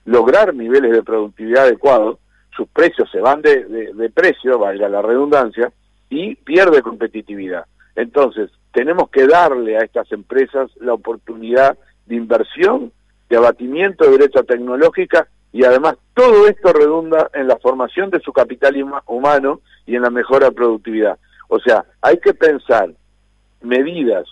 lograr 0.05 0.53
niveles 0.53 0.91
de 0.91 1.03
productividad 1.03 1.63
adecuados, 1.63 2.17
sus 2.55 2.67
precios 2.69 3.09
se 3.11 3.19
van 3.19 3.41
de, 3.41 3.63
de 3.93 4.09
precio, 4.09 4.59
valga 4.59 4.89
la 4.89 5.01
redundancia, 5.01 5.71
y 6.09 6.35
pierde 6.35 6.81
competitividad. 6.81 7.65
Entonces, 7.95 8.51
tenemos 8.73 9.09
que 9.09 9.25
darle 9.25 9.77
a 9.77 9.83
estas 9.83 10.11
empresas 10.11 10.69
la 10.79 10.93
oportunidad 10.93 11.77
de 12.05 12.15
inversión, 12.15 12.91
de 13.29 13.37
abatimiento 13.37 14.05
de 14.05 14.17
brecha 14.17 14.43
tecnológica 14.43 15.27
y 15.53 15.63
además 15.63 15.95
todo 16.13 16.47
esto 16.47 16.71
redunda 16.73 17.29
en 17.33 17.47
la 17.47 17.57
formación 17.57 18.09
de 18.09 18.19
su 18.19 18.31
capital 18.33 18.75
humano 19.07 19.61
y 19.85 19.95
en 19.95 20.01
la 20.01 20.09
mejora 20.09 20.47
de 20.47 20.55
productividad. 20.55 21.17
O 21.47 21.59
sea, 21.59 21.85
hay 22.01 22.17
que 22.17 22.33
pensar 22.33 22.91
medidas 23.61 24.27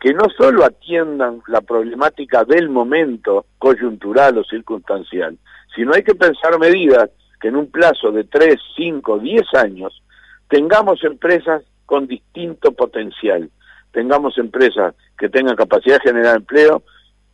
que 0.00 0.12
no 0.12 0.24
solo 0.36 0.64
atiendan 0.64 1.40
la 1.46 1.60
problemática 1.62 2.44
del 2.44 2.68
momento 2.68 3.46
coyuntural 3.58 4.36
o 4.38 4.44
circunstancial, 4.44 5.38
sino 5.74 5.94
hay 5.94 6.02
que 6.02 6.14
pensar 6.14 6.58
medidas 6.58 7.10
que 7.40 7.48
en 7.48 7.56
un 7.56 7.70
plazo 7.70 8.12
de 8.12 8.24
3, 8.24 8.56
5, 8.76 9.18
10 9.18 9.54
años 9.54 10.02
tengamos 10.48 11.02
empresas 11.04 11.62
con 11.86 12.06
distinto 12.06 12.72
potencial, 12.72 13.50
tengamos 13.92 14.36
empresas 14.38 14.94
que 15.18 15.28
tengan 15.28 15.56
capacidad 15.56 15.96
de 15.96 16.10
generar 16.10 16.36
empleo, 16.36 16.82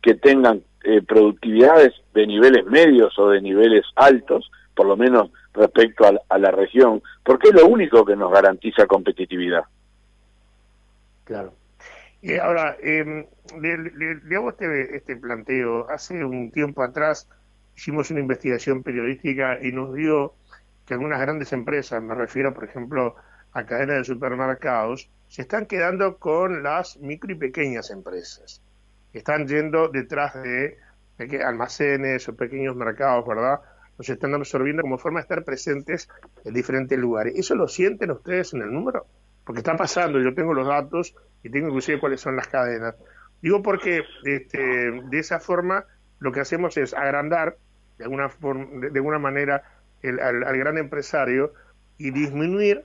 que 0.01 0.15
tengan 0.15 0.61
eh, 0.83 1.01
productividades 1.01 1.93
de 2.13 2.27
niveles 2.27 2.65
medios 2.65 3.17
o 3.19 3.29
de 3.29 3.41
niveles 3.41 3.85
altos, 3.95 4.49
por 4.75 4.87
lo 4.87 4.97
menos 4.97 5.29
respecto 5.53 6.05
a, 6.05 6.37
la 6.37 6.51
región, 6.51 7.01
porque 7.23 7.49
es 7.49 7.55
lo 7.55 7.67
único 7.67 8.05
que 8.05 8.15
nos 8.15 8.31
garantiza 8.31 8.87
competitividad. 8.87 9.63
Claro. 11.31 11.53
Y 12.21 12.37
ahora, 12.37 12.75
eh, 12.83 13.27
le, 13.59 14.35
hago 14.35 14.49
este, 14.49 14.95
este 14.95 15.15
planteo. 15.15 15.89
Hace 15.89 16.25
un 16.25 16.51
tiempo 16.51 16.83
atrás 16.83 17.27
hicimos 17.75 18.11
una 18.11 18.19
investigación 18.19 18.83
periodística 18.83 19.57
y 19.61 19.71
nos 19.71 19.95
dio 19.95 20.33
que 20.85 20.93
algunas 20.93 21.21
grandes 21.21 21.53
empresas, 21.53 22.03
me 22.03 22.13
refiero 22.13 22.53
por 22.53 22.65
ejemplo 22.65 23.15
a 23.53 23.65
cadenas 23.65 23.97
de 23.97 24.03
supermercados, 24.03 25.09
se 25.29 25.43
están 25.43 25.65
quedando 25.65 26.17
con 26.17 26.63
las 26.63 26.97
micro 26.97 27.31
y 27.31 27.35
pequeñas 27.35 27.89
empresas 27.91 28.61
están 29.13 29.47
yendo 29.47 29.89
detrás 29.89 30.33
de, 30.35 30.77
almacenes 31.45 32.27
o 32.29 32.35
pequeños 32.35 32.75
mercados, 32.75 33.27
¿verdad? 33.27 33.61
Los 33.97 34.09
están 34.09 34.33
absorbiendo 34.33 34.81
como 34.81 34.97
forma 34.97 35.19
de 35.19 35.23
estar 35.23 35.43
presentes 35.43 36.09
en 36.43 36.53
diferentes 36.53 36.97
lugares. 36.97 37.33
¿Eso 37.37 37.53
lo 37.55 37.67
sienten 37.67 38.11
ustedes 38.11 38.53
en 38.53 38.63
el 38.63 38.73
número? 38.73 39.05
Porque 39.43 39.59
está 39.59 39.75
pasando, 39.75 40.19
yo 40.19 40.33
tengo 40.33 40.53
los 40.53 40.67
datos 40.67 41.15
y 41.43 41.49
tengo 41.49 41.67
inclusive 41.67 41.99
cuáles 41.99 42.21
son 42.21 42.35
las 42.35 42.47
cadenas. 42.47 42.95
Digo 43.41 43.61
porque 43.61 44.03
este, 44.23 44.59
de 44.59 45.19
esa 45.19 45.39
forma 45.39 45.85
lo 46.19 46.31
que 46.31 46.41
hacemos 46.41 46.77
es 46.77 46.93
agrandar 46.93 47.57
de 47.97 48.05
alguna, 48.05 48.29
forma, 48.29 48.87
de, 48.87 48.99
alguna 48.99 49.19
manera 49.19 49.63
al, 50.03 50.43
al, 50.43 50.57
gran 50.57 50.77
empresario 50.77 51.53
y 51.97 52.11
disminuir 52.11 52.83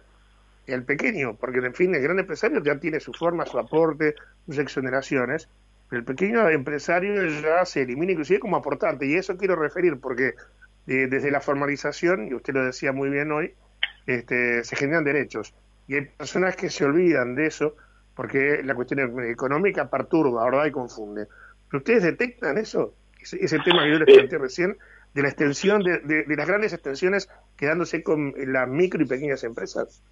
el 0.67 0.85
pequeño, 0.85 1.37
porque 1.37 1.59
en 1.59 1.75
fin, 1.75 1.95
el 1.95 2.03
gran 2.03 2.19
empresario 2.19 2.63
ya 2.63 2.79
tiene 2.79 3.01
su 3.01 3.13
forma, 3.13 3.47
su 3.47 3.59
aporte, 3.59 4.15
sus 4.47 4.59
exoneraciones, 4.59 5.49
el 5.93 6.05
pequeño 6.05 6.49
empresario 6.49 7.25
ya 7.41 7.65
se 7.65 7.83
elimina 7.83 8.13
inclusive 8.13 8.41
como 8.41 8.57
aportante, 8.57 9.07
y 9.07 9.15
eso 9.15 9.37
quiero 9.37 9.55
referir 9.55 10.01
porque 10.01 10.35
eh, 10.87 11.07
desde 11.09 11.31
la 11.31 11.41
formalización, 11.41 12.29
y 12.29 12.35
usted 12.35 12.55
lo 12.55 12.65
decía 12.65 12.93
muy 12.93 13.09
bien 13.09 13.31
hoy, 13.31 13.55
este, 14.07 14.65
se 14.65 14.77
generan 14.77 15.05
derechos. 15.05 15.55
Y 15.89 15.95
hay 15.95 16.07
personas 16.07 16.57
que 16.57 16.71
se 16.71 16.85
olvidan 16.85 17.35
de 17.35 17.47
eso 17.47 17.77
porque 18.15 18.63
la 18.65 18.75
cuestión 18.75 19.21
económica 19.25 19.91
perturba, 19.91 20.45
¿verdad? 20.45 20.67
Y 20.67 20.71
confunde. 20.71 21.27
¿Pero 21.69 21.79
ustedes 21.79 22.03
detectan 22.03 22.57
eso? 22.59 22.95
Ese, 23.21 23.59
tema 23.59 23.85
que 23.85 23.93
yo 23.93 23.99
les 23.99 24.15
planteé 24.15 24.39
recién, 24.39 24.77
de 25.13 25.23
la 25.23 25.29
extensión, 25.29 25.83
de, 25.83 25.99
de, 25.99 26.37
las 26.37 26.47
grandes 26.47 26.73
extensiones 26.73 27.29
quedándose 27.57 28.03
con 28.03 28.33
las 28.37 28.69
micro 28.69 29.03
y 29.03 29.07
pequeñas 29.07 29.45
empresas. 29.45 30.03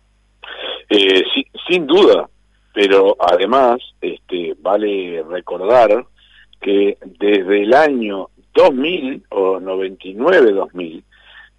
Eh, 0.91 1.23
sin 1.69 1.87
duda, 1.87 2.29
pero 2.75 3.17
además 3.21 3.79
este, 4.01 4.55
vale 4.61 5.23
recordar 5.29 6.05
que 6.61 6.99
desde 7.21 7.63
el 7.63 7.73
año 7.73 8.29
2000 8.55 9.25
o 9.31 9.61
99-2000, 9.61 11.03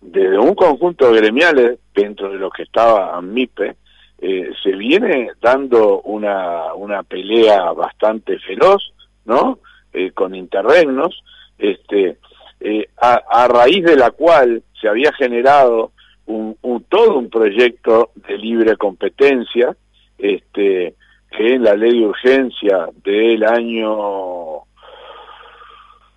desde 0.02 0.38
un 0.38 0.54
conjunto 0.54 1.12
de 1.12 1.22
gremiales 1.22 1.80
dentro 1.94 2.32
de 2.32 2.38
los 2.38 2.52
que 2.54 2.64
estaba 2.64 3.20
MIPE, 3.22 3.76
eh, 4.20 4.52
se 4.64 4.72
viene 4.72 5.32
dando 5.42 6.02
una, 6.02 6.74
una 6.74 7.04
pelea 7.04 7.72
bastante 7.74 8.40
feroz, 8.40 8.94
¿no? 9.26 9.60
Eh, 9.94 10.12
con 10.12 10.36
interregnos, 10.36 11.24
este, 11.58 12.18
eh, 12.60 12.90
a, 12.98 13.48
raíz 13.48 13.84
de 13.84 13.96
la 13.96 14.12
cual 14.12 14.64
se 14.80 14.88
había 14.88 15.12
generado 15.14 15.92
un, 16.26 16.58
un, 16.62 16.84
todo 16.84 17.18
un 17.18 17.30
proyecto 17.30 18.12
de 18.16 18.38
libre 18.38 18.78
competencia, 18.78 19.76
este, 20.18 20.96
que 21.32 21.54
en 21.54 21.64
la 21.64 21.76
ley 21.76 22.00
de 22.00 22.08
urgencia 22.08 22.90
del 23.04 23.44
año 23.44 24.64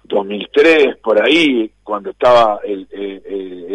2003, 0.08 0.96
por 0.96 1.22
ahí, 1.22 1.70
cuando 1.82 2.10
estaba 2.10 2.60
el, 2.64 2.86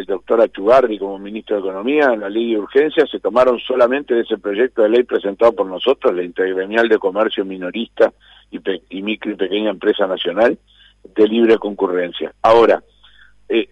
doctor 0.06 0.42
Achugardi 0.42 1.00
como 1.00 1.18
ministro 1.18 1.56
de 1.56 1.62
Economía, 1.62 2.16
la 2.16 2.30
ley 2.30 2.52
de 2.52 2.60
urgencia 2.60 3.06
se 3.08 3.20
tomaron 3.20 3.58
solamente 3.60 4.14
de 4.14 4.22
ese 4.22 4.38
proyecto 4.38 4.82
de 4.82 4.90
ley 4.90 5.04
presentado 5.04 5.54
por 5.54 5.66
nosotros, 5.66 6.14
la 6.14 6.24
Intergremial 6.24 6.90
de 6.90 7.00
Comercio 7.00 7.46
Minorista 7.46 8.12
y, 8.52 8.60
y 8.90 9.02
Micro 9.02 9.32
y 9.32 9.36
Pequeña 9.36 9.70
Empresa 9.70 10.06
Nacional, 10.06 10.58
de 11.16 11.28
libre 11.28 11.58
concurrencia. 11.58 12.34
Ahora, 12.42 12.84
eh, 13.48 13.70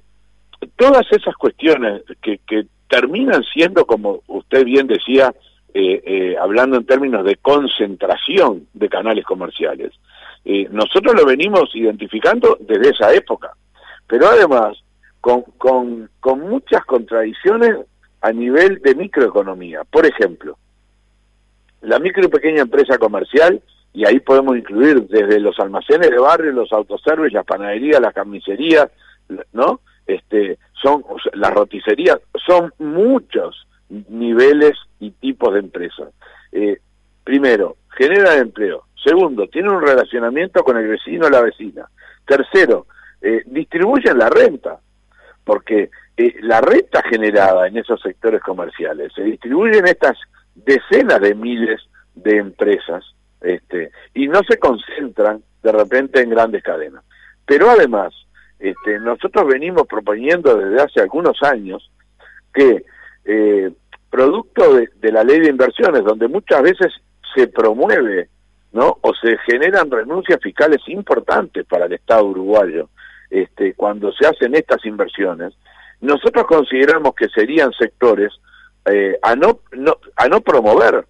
todas 0.78 1.06
esas 1.12 1.36
cuestiones 1.36 2.04
que, 2.22 2.40
que 2.48 2.66
terminan 2.90 3.44
siendo, 3.44 3.86
como 3.86 4.22
usted 4.28 4.64
bien 4.64 4.88
decía, 4.88 5.34
eh, 5.74 6.02
eh, 6.06 6.36
hablando 6.38 6.76
en 6.76 6.86
términos 6.86 7.24
de 7.24 7.38
concentración 7.38 8.68
de 8.74 8.90
canales 8.90 9.24
comerciales. 9.24 9.94
Eh, 10.44 10.68
nosotros 10.72 11.14
lo 11.16 11.26
venimos 11.26 11.70
identificando 11.76 12.58
desde 12.60 12.90
esa 12.90 13.14
época, 13.14 13.52
pero 14.08 14.28
además 14.28 14.78
con, 15.22 15.44
con, 15.58 16.40
muchas 16.40 16.84
contradicciones 16.86 17.78
a 18.22 18.32
nivel 18.32 18.82
de 18.82 18.96
microeconomía. 18.96 19.84
Por 19.84 20.06
ejemplo, 20.06 20.58
la 21.82 22.00
micro 22.00 22.26
y 22.26 22.30
pequeña 22.30 22.62
empresa 22.64 22.98
comercial 22.98 23.62
y 23.94 24.06
ahí 24.06 24.20
podemos 24.20 24.58
incluir 24.58 25.08
desde 25.08 25.40
los 25.40 25.60
almacenes 25.60 26.10
de 26.10 26.18
barrio, 26.18 26.52
los 26.52 26.72
autoservices, 26.72 27.34
las 27.34 27.46
panaderías, 27.46 28.02
las 28.02 28.14
carnicerías, 28.14 28.90
¿no? 29.54 29.82
Este, 30.08 30.58
son 30.82 31.04
las 31.34 31.52
roticerías, 31.52 32.20
son 32.46 32.74
muchos 32.80 33.68
niveles 33.90 34.74
y 35.00 35.12
tipos 35.12 35.54
de 35.54 35.60
empresas. 35.60 36.10
Eh, 36.52 36.80
primero, 37.24 37.78
generan 37.90 38.40
empleo. 38.40 38.86
Segundo, 39.04 39.48
tienen 39.48 39.72
un 39.72 39.82
relacionamiento 39.82 40.64
con 40.64 40.78
el 40.78 40.88
vecino 40.88 41.28
o 41.28 41.30
la 41.30 41.42
vecina. 41.42 41.90
Tercero, 42.26 42.88
eh, 43.22 43.44
distribuyen 43.46 44.18
la 44.18 44.30
renta, 44.30 44.80
porque 45.44 45.90
eh, 46.18 46.36
la 46.42 46.62
renta 46.62 47.02
generada 47.04 47.68
en 47.68 47.78
esos 47.78 48.02
sectores 48.02 48.42
comerciales 48.42 49.12
se 49.14 49.24
distribuye 49.24 49.80
en 49.80 49.88
estas 49.88 50.18
decenas 50.56 51.20
de 51.20 51.34
miles 51.34 51.82
de 52.14 52.38
empresas 52.38 53.04
este, 53.42 53.92
y 54.14 54.28
no 54.28 54.42
se 54.48 54.58
concentran 54.58 55.42
de 55.64 55.72
repente 55.72 56.22
en 56.22 56.30
grandes 56.30 56.64
cadenas. 56.64 57.04
Pero 57.46 57.70
además, 57.70 58.14
este, 58.60 59.00
nosotros 59.00 59.48
venimos 59.48 59.88
proponiendo 59.88 60.56
desde 60.56 60.84
hace 60.84 61.02
algunos 61.02 61.42
años 61.42 61.92
que, 62.54 62.86
eh, 63.26 63.72
producto 64.10 64.76
de, 64.76 65.12
la 65.12 65.24
ley 65.24 65.40
de 65.40 65.50
inversiones, 65.50 66.04
donde 66.04 66.28
muchas 66.28 66.62
veces 66.62 66.94
se 67.34 67.48
promueve, 67.48 68.30
¿no? 68.72 68.98
O 69.02 69.14
se 69.14 69.38
generan 69.40 69.92
renuncias 69.92 70.40
fiscales 70.42 70.82
importantes 70.88 71.66
para 71.66 71.86
el 71.86 71.94
Estado 71.94 72.26
uruguayo, 72.26 72.90
este, 73.30 73.74
cuando 73.74 74.12
se 74.12 74.28
hacen 74.28 74.56
estas 74.56 74.86
inversiones, 74.86 75.54
nosotros 76.02 76.46
consideramos 76.46 77.14
que 77.16 77.30
serían 77.30 77.72
sectores 77.74 78.34
eh, 78.86 79.18
a, 79.22 79.36
no, 79.36 79.60
no, 79.74 79.98
a 80.16 80.28
no 80.28 80.42
promover, 80.42 81.06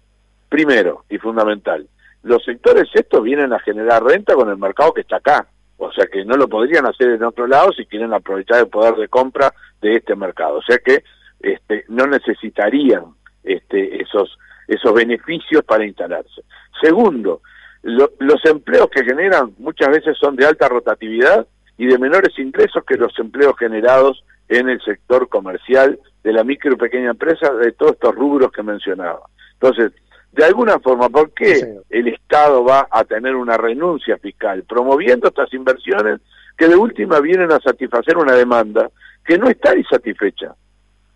primero 0.48 1.04
y 1.08 1.18
fundamental. 1.18 1.88
Los 2.22 2.44
sectores 2.44 2.88
estos 2.94 3.22
vienen 3.22 3.52
a 3.52 3.58
generar 3.60 4.04
renta 4.04 4.34
con 4.34 4.50
el 4.50 4.58
mercado 4.58 4.92
que 4.92 5.00
está 5.00 5.16
acá, 5.16 5.46
o 5.78 5.90
sea 5.92 6.06
que 6.06 6.24
no 6.24 6.36
lo 6.36 6.46
podrían 6.46 6.86
hacer 6.86 7.08
en 7.10 7.24
otro 7.24 7.46
lado 7.46 7.72
si 7.72 7.86
quieren 7.86 8.12
aprovechar 8.12 8.60
el 8.60 8.68
poder 8.68 8.94
de 8.94 9.08
compra 9.08 9.52
de 9.80 9.96
este 9.96 10.14
mercado, 10.14 10.58
o 10.58 10.62
sea 10.62 10.78
que 10.78 11.02
este, 11.40 11.84
no 11.88 12.06
necesitarían 12.06 13.06
este, 13.42 14.00
esos 14.00 14.38
esos 14.68 14.92
beneficios 14.94 15.64
para 15.64 15.84
instalarse. 15.84 16.42
Segundo, 16.80 17.42
los 17.82 18.44
empleos 18.44 18.88
que 18.90 19.04
generan 19.04 19.54
muchas 19.58 19.88
veces 19.88 20.16
son 20.18 20.36
de 20.36 20.46
alta 20.46 20.68
rotatividad 20.68 21.46
y 21.76 21.86
de 21.86 21.98
menores 21.98 22.38
ingresos 22.38 22.84
que 22.84 22.96
los 22.96 23.18
empleos 23.18 23.54
generados 23.58 24.24
en 24.48 24.68
el 24.68 24.80
sector 24.82 25.28
comercial 25.28 25.98
de 26.22 26.32
la 26.32 26.44
micro 26.44 26.72
y 26.72 26.76
pequeña 26.76 27.10
empresa, 27.10 27.52
de 27.54 27.72
todos 27.72 27.92
estos 27.92 28.14
rubros 28.14 28.52
que 28.52 28.62
mencionaba. 28.62 29.22
Entonces, 29.54 29.92
de 30.32 30.44
alguna 30.44 30.78
forma, 30.78 31.08
¿por 31.08 31.32
qué 31.32 31.78
el 31.90 32.08
Estado 32.08 32.64
va 32.64 32.88
a 32.90 33.04
tener 33.04 33.34
una 33.34 33.56
renuncia 33.56 34.16
fiscal 34.18 34.64
promoviendo 34.64 35.28
estas 35.28 35.52
inversiones 35.52 36.20
que 36.56 36.68
de 36.68 36.76
última 36.76 37.20
vienen 37.20 37.52
a 37.52 37.60
satisfacer 37.60 38.16
una 38.16 38.34
demanda 38.34 38.90
que 39.24 39.36
no 39.36 39.48
está 39.48 39.76
insatisfecha? 39.76 40.54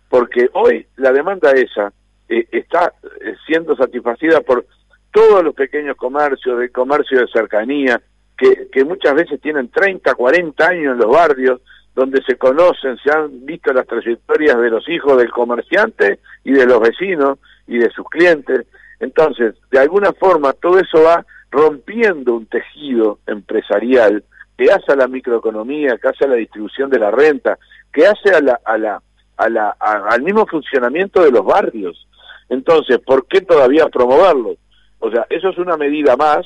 Porque 0.09 0.49
hoy 0.53 0.85
la 0.97 1.11
demanda 1.11 1.51
esa 1.51 1.91
eh, 2.29 2.47
está 2.51 2.93
eh, 3.21 3.35
siendo 3.45 3.75
satisfacida 3.75 4.41
por 4.41 4.65
todos 5.11 5.43
los 5.43 5.53
pequeños 5.55 5.95
comercios, 5.95 6.59
de 6.59 6.69
comercio 6.69 7.19
de 7.19 7.27
cercanía, 7.27 8.01
que, 8.37 8.67
que 8.71 8.85
muchas 8.85 9.15
veces 9.15 9.41
tienen 9.41 9.69
30, 9.69 10.13
40 10.13 10.67
años 10.67 10.93
en 10.93 10.99
los 10.99 11.11
barrios, 11.11 11.61
donde 11.95 12.21
se 12.21 12.37
conocen, 12.37 12.97
se 12.97 13.11
han 13.11 13.43
visto 13.43 13.73
las 13.73 13.87
trayectorias 13.87 14.59
de 14.59 14.69
los 14.69 14.87
hijos 14.87 15.17
del 15.17 15.31
comerciante 15.31 16.19
y 16.43 16.51
de 16.51 16.67
los 16.67 16.79
vecinos 16.79 17.39
y 17.65 17.79
de 17.79 17.89
sus 17.89 18.07
clientes. 18.09 18.67
Entonces, 18.99 19.55
de 19.71 19.79
alguna 19.79 20.13
forma, 20.13 20.53
todo 20.53 20.77
eso 20.77 21.01
va 21.01 21.25
rompiendo 21.49 22.35
un 22.35 22.45
tejido 22.45 23.17
empresarial 23.25 24.23
que 24.57 24.71
hace 24.71 24.91
a 24.91 24.95
la 24.95 25.07
microeconomía, 25.07 25.97
que 25.97 26.07
hace 26.07 26.25
a 26.25 26.27
la 26.27 26.35
distribución 26.35 26.89
de 26.89 26.99
la 26.99 27.11
renta, 27.11 27.57
que 27.91 28.05
hace 28.05 28.29
a 28.29 28.41
la, 28.41 28.59
a 28.63 28.77
la, 28.77 29.01
a 29.37 29.49
la, 29.49 29.69
al 29.79 30.21
mismo 30.21 30.45
funcionamiento 30.45 31.23
de 31.23 31.31
los 31.31 31.45
barrios. 31.45 32.07
Entonces, 32.49 32.99
¿por 32.99 33.27
qué 33.27 33.41
todavía 33.41 33.87
promoverlo? 33.87 34.55
O 34.99 35.11
sea, 35.11 35.25
eso 35.29 35.49
es 35.49 35.57
una 35.57 35.77
medida 35.77 36.15
más 36.15 36.45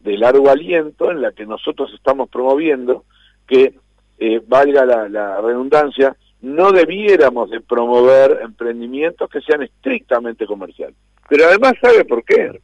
de 0.00 0.16
largo 0.18 0.50
aliento 0.50 1.10
en 1.10 1.20
la 1.20 1.32
que 1.32 1.46
nosotros 1.46 1.92
estamos 1.94 2.28
promoviendo 2.28 3.04
que 3.46 3.74
eh, 4.18 4.40
valga 4.46 4.84
la, 4.84 5.40
redundancia, 5.40 6.16
no 6.40 6.72
debiéramos 6.72 7.50
de 7.50 7.60
promover 7.60 8.40
emprendimientos 8.42 9.28
que 9.28 9.40
sean 9.40 9.62
estrictamente 9.62 10.46
comerciales. 10.46 10.96
Pero 11.28 11.46
además, 11.46 11.74
¿sabe 11.80 12.04
por 12.04 12.24
qué? 12.24 12.60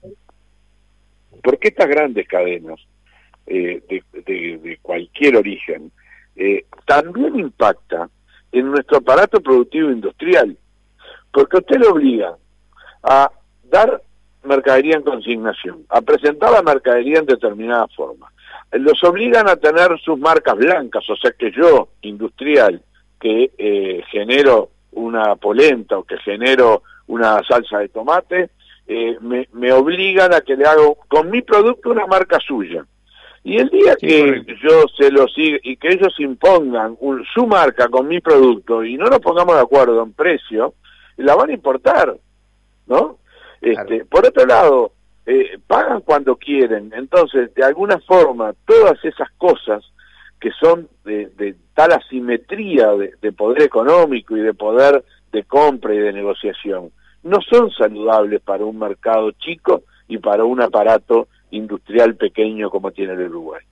Porque 1.42 1.68
estas 1.68 1.88
grandes 1.88 2.28
cadenas 2.28 2.80
eh, 3.46 3.82
de, 3.88 4.78
cualquier 4.80 5.36
origen 5.36 5.90
eh, 6.36 6.64
también 6.86 7.38
impacta 7.38 8.08
en 8.52 8.70
nuestro 8.70 8.98
aparato 8.98 9.40
productivo 9.40 9.90
industrial, 9.90 10.56
porque 11.32 11.56
usted 11.56 11.80
le 11.80 11.88
obliga 11.88 12.36
a 13.02 13.30
dar 13.64 14.02
mercadería 14.44 14.96
en 14.96 15.02
consignación, 15.02 15.84
a 15.88 16.00
presentar 16.00 16.52
la 16.52 16.62
mercadería 16.62 17.18
en 17.18 17.26
determinada 17.26 17.86
forma, 17.88 18.32
los 18.72 19.02
obligan 19.04 19.48
a 19.48 19.56
tener 19.56 19.98
sus 20.00 20.18
marcas 20.18 20.56
blancas, 20.56 21.08
o 21.08 21.16
sea 21.16 21.32
que 21.32 21.50
yo, 21.52 21.88
industrial, 22.02 22.82
que 23.20 23.52
eh, 23.56 24.02
genero 24.10 24.70
una 24.92 25.36
polenta 25.36 25.98
o 25.98 26.04
que 26.04 26.18
genero 26.18 26.82
una 27.06 27.40
salsa 27.46 27.78
de 27.78 27.88
tomate, 27.88 28.50
eh, 28.86 29.16
me, 29.20 29.48
me, 29.52 29.72
obligan 29.72 30.34
a 30.34 30.40
que 30.40 30.56
le 30.56 30.66
hago 30.66 30.98
con 31.08 31.30
mi 31.30 31.42
producto 31.42 31.90
una 31.90 32.06
marca 32.06 32.38
suya. 32.40 32.84
Y 33.44 33.58
el 33.58 33.68
día 33.70 33.96
que 33.96 34.44
yo 34.62 34.84
se 34.96 35.10
lo 35.10 35.26
siga 35.28 35.58
y 35.62 35.76
que 35.76 35.88
ellos 35.88 36.14
impongan 36.18 36.96
su 37.34 37.46
marca 37.46 37.88
con 37.88 38.06
mi 38.06 38.20
producto 38.20 38.84
y 38.84 38.96
no 38.96 39.06
nos 39.06 39.18
pongamos 39.18 39.56
de 39.56 39.62
acuerdo 39.62 40.02
en 40.02 40.12
precio, 40.12 40.74
la 41.16 41.34
van 41.34 41.50
a 41.50 41.54
importar, 41.54 42.16
¿no? 42.92 43.18
Este, 43.60 44.04
Por 44.04 44.26
otro 44.26 44.44
lado, 44.44 44.92
eh, 45.24 45.58
pagan 45.66 46.00
cuando 46.02 46.36
quieren. 46.36 46.92
Entonces, 46.94 47.54
de 47.54 47.64
alguna 47.64 47.98
forma, 48.00 48.54
todas 48.66 49.02
esas 49.04 49.30
cosas 49.38 49.82
que 50.40 50.50
son 50.60 50.88
de, 51.04 51.54
tal 51.74 51.92
asimetría 51.92 52.88
de, 52.92 53.32
poder 53.32 53.62
económico 53.62 54.36
y 54.36 54.40
de 54.40 54.52
poder 54.52 55.04
de 55.30 55.44
compra 55.44 55.94
y 55.94 55.98
de 55.98 56.12
negociación, 56.12 56.90
no 57.22 57.38
son 57.40 57.70
saludables 57.70 58.40
para 58.40 58.64
un 58.64 58.78
mercado 58.78 59.30
chico 59.32 59.84
y 60.08 60.18
para 60.18 60.44
un 60.44 60.60
aparato 60.60 61.28
industrial 61.52 62.16
pequeño 62.16 62.68
como 62.70 62.90
tiene 62.90 63.12
el 63.12 63.28
Uruguay. 63.28 63.62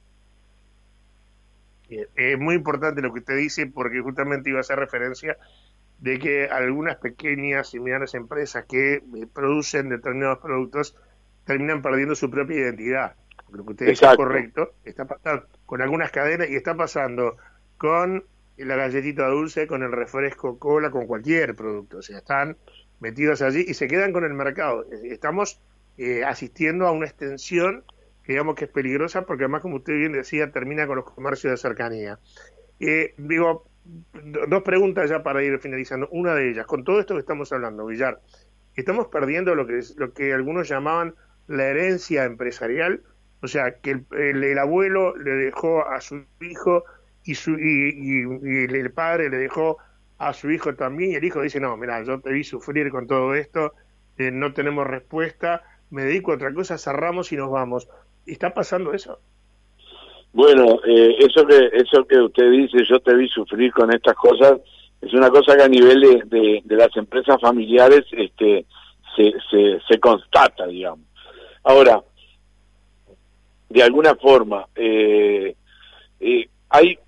Es 1.88 2.38
muy 2.38 2.54
importante 2.54 3.02
lo 3.02 3.12
que 3.12 3.18
usted 3.18 3.36
dice 3.36 3.66
porque 3.66 4.00
justamente 4.00 4.50
iba 4.50 4.58
a 4.58 4.60
hacer 4.60 4.78
referencia 4.78 5.36
de 6.00 6.18
que 6.18 6.46
algunas 6.46 6.96
pequeñas 6.96 7.74
y 7.74 7.80
medianas 7.80 8.14
empresas 8.14 8.64
que 8.64 8.94
eh, 8.94 9.02
producen 9.32 9.88
determinados 9.88 10.38
productos 10.38 10.96
terminan 11.44 11.82
perdiendo 11.82 12.14
su 12.14 12.30
propia 12.30 12.56
identidad. 12.56 13.16
Lo 13.52 13.64
que 13.64 13.72
usted 13.72 13.86
dice 13.88 14.06
es 14.06 14.16
correcto, 14.16 14.74
está 14.84 15.04
pasando 15.04 15.46
con 15.66 15.82
algunas 15.82 16.10
cadenas 16.10 16.48
y 16.48 16.56
está 16.56 16.74
pasando 16.74 17.36
con 17.76 18.24
la 18.56 18.76
galletita 18.76 19.26
dulce, 19.26 19.66
con 19.66 19.82
el 19.82 19.92
refresco 19.92 20.58
cola, 20.58 20.90
con 20.90 21.06
cualquier 21.06 21.54
producto. 21.54 21.98
O 21.98 22.02
sea, 22.02 22.18
están 22.18 22.56
metidos 23.00 23.42
allí 23.42 23.64
y 23.66 23.74
se 23.74 23.88
quedan 23.88 24.12
con 24.12 24.24
el 24.24 24.34
mercado. 24.34 24.86
Estamos 25.04 25.60
eh, 25.98 26.24
asistiendo 26.24 26.86
a 26.86 26.92
una 26.92 27.06
extensión 27.06 27.84
que 28.22 28.32
digamos 28.32 28.54
que 28.54 28.66
es 28.66 28.70
peligrosa 28.70 29.22
porque 29.22 29.44
además, 29.44 29.62
como 29.62 29.76
usted 29.76 29.94
bien 29.94 30.12
decía, 30.12 30.52
termina 30.52 30.86
con 30.86 30.96
los 30.96 31.10
comercios 31.10 31.50
de 31.50 31.56
cercanía. 31.56 32.18
Eh, 32.78 33.14
digo, 33.16 33.66
dos 33.84 34.62
preguntas 34.62 35.10
ya 35.10 35.22
para 35.22 35.42
ir 35.42 35.58
finalizando. 35.58 36.08
Una 36.10 36.34
de 36.34 36.50
ellas, 36.50 36.66
con 36.66 36.84
todo 36.84 37.00
esto 37.00 37.14
que 37.14 37.20
estamos 37.20 37.52
hablando, 37.52 37.86
Villar, 37.86 38.20
estamos 38.76 39.08
perdiendo 39.08 39.54
lo 39.54 39.66
que, 39.66 40.32
algunos 40.32 40.68
llamaban 40.68 41.14
la 41.46 41.64
herencia 41.64 42.24
empresarial, 42.24 43.02
o 43.42 43.48
sea, 43.48 43.76
que 43.80 44.02
el, 44.12 44.58
abuelo 44.58 45.16
le 45.16 45.32
dejó 45.32 45.86
a 45.86 46.00
su 46.00 46.24
hijo 46.40 46.84
y, 47.24 47.34
su, 47.34 47.58
y, 47.58 48.22
el 48.64 48.92
padre 48.92 49.30
le 49.30 49.38
dejó 49.38 49.78
a 50.18 50.32
su 50.32 50.50
hijo 50.50 50.74
también, 50.74 51.12
y 51.12 51.14
el 51.14 51.24
hijo 51.24 51.40
dice, 51.40 51.60
no, 51.60 51.76
mira, 51.76 52.02
yo 52.02 52.20
te 52.20 52.30
vi 52.30 52.44
sufrir 52.44 52.90
con 52.90 53.06
todo 53.06 53.34
esto, 53.34 53.74
eh, 54.18 54.30
no 54.30 54.52
tenemos 54.52 54.86
respuesta, 54.86 55.62
me 55.88 56.04
dedico 56.04 56.32
a 56.32 56.34
otra 56.34 56.52
cosa, 56.52 56.78
cerramos 56.78 57.32
y 57.32 57.36
nos 57.36 57.50
vamos. 57.50 57.88
¿Está 58.26 58.52
pasando 58.52 58.92
eso? 58.92 59.20
Bueno, 60.32 60.80
eh, 60.86 61.16
eso 61.18 61.44
que 61.46 61.70
eso 61.72 62.04
que 62.04 62.18
usted 62.18 62.50
dice, 62.50 62.84
yo 62.88 63.00
te 63.00 63.14
vi 63.14 63.28
sufrir 63.28 63.72
con 63.72 63.92
estas 63.92 64.14
cosas, 64.14 64.60
es 65.00 65.12
una 65.12 65.30
cosa 65.30 65.56
que 65.56 65.62
a 65.62 65.68
nivel 65.68 66.00
de, 66.26 66.62
de, 66.64 66.76
las 66.76 66.94
empresas 66.96 67.40
familiares 67.40 68.04
este, 68.12 68.66
se, 69.16 69.32
se, 69.88 69.98
constata, 69.98 70.66
digamos. 70.66 71.06
Ahora, 71.64 72.02
de 73.68 73.82
alguna 73.82 74.14
forma, 74.14 74.66
eh, 74.74 75.54
eh, 76.20 76.48
hay 76.68 76.98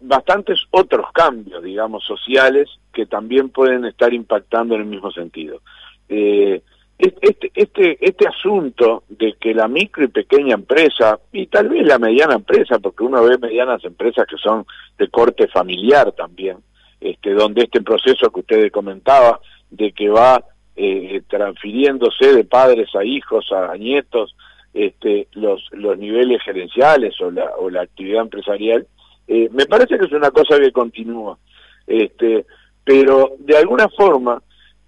bastantes 0.00 0.60
otros 0.70 1.06
cambios, 1.12 1.62
digamos, 1.62 2.04
sociales 2.04 2.68
que 2.92 3.06
también 3.06 3.50
pueden 3.50 3.84
estar 3.84 4.12
impactando 4.12 4.74
en 4.74 4.82
el 4.82 4.86
mismo 4.86 5.10
sentido. 5.10 5.60
Eh, 6.08 6.62
este, 7.02 7.50
este, 7.54 7.98
este 8.00 8.28
asunto 8.28 9.02
de 9.08 9.34
que 9.40 9.52
la 9.54 9.66
micro 9.66 10.04
y 10.04 10.08
pequeña 10.08 10.54
empresa, 10.54 11.18
y 11.32 11.46
tal 11.46 11.68
vez 11.68 11.84
la 11.84 11.98
mediana 11.98 12.34
empresa, 12.34 12.78
porque 12.78 13.02
uno 13.02 13.24
ve 13.24 13.38
medianas 13.38 13.84
empresas 13.84 14.26
que 14.28 14.36
son 14.36 14.64
de 14.98 15.08
corte 15.08 15.48
familiar 15.48 16.12
también, 16.12 16.58
este, 17.00 17.32
donde 17.32 17.64
este 17.64 17.82
proceso 17.82 18.30
que 18.30 18.40
usted 18.40 18.70
comentaba, 18.70 19.40
de 19.70 19.90
que 19.90 20.08
va 20.08 20.44
eh, 20.76 21.22
transfiriéndose 21.28 22.34
de 22.34 22.44
padres 22.44 22.94
a 22.94 23.04
hijos, 23.04 23.50
a 23.50 23.76
nietos, 23.76 24.36
este, 24.72 25.26
los, 25.32 25.68
los 25.72 25.98
niveles 25.98 26.40
gerenciales 26.42 27.20
o 27.20 27.32
la, 27.32 27.50
o 27.58 27.68
la 27.68 27.82
actividad 27.82 28.22
empresarial, 28.22 28.86
eh, 29.26 29.48
me 29.50 29.66
parece 29.66 29.98
que 29.98 30.04
es 30.04 30.12
una 30.12 30.30
cosa 30.30 30.58
que 30.60 30.70
continúa. 30.70 31.36
Este, 31.84 32.46
pero 32.84 33.32
de 33.40 33.56
alguna 33.56 33.88
forma 33.88 34.40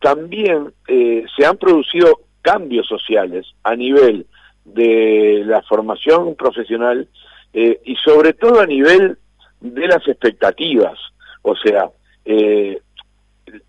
también 0.04 0.70
eh, 0.86 1.24
se 1.34 1.46
han 1.46 1.56
producido 1.56 2.20
cambios 2.42 2.86
sociales 2.86 3.46
a 3.62 3.74
nivel 3.74 4.26
de 4.66 5.42
la 5.46 5.62
formación 5.62 6.34
profesional 6.34 7.08
eh, 7.54 7.80
y 7.86 7.96
sobre 7.96 8.34
todo 8.34 8.60
a 8.60 8.66
nivel 8.66 9.16
de 9.62 9.86
las 9.88 10.06
expectativas. 10.06 10.98
O 11.40 11.56
sea, 11.56 11.88
eh, 12.26 12.82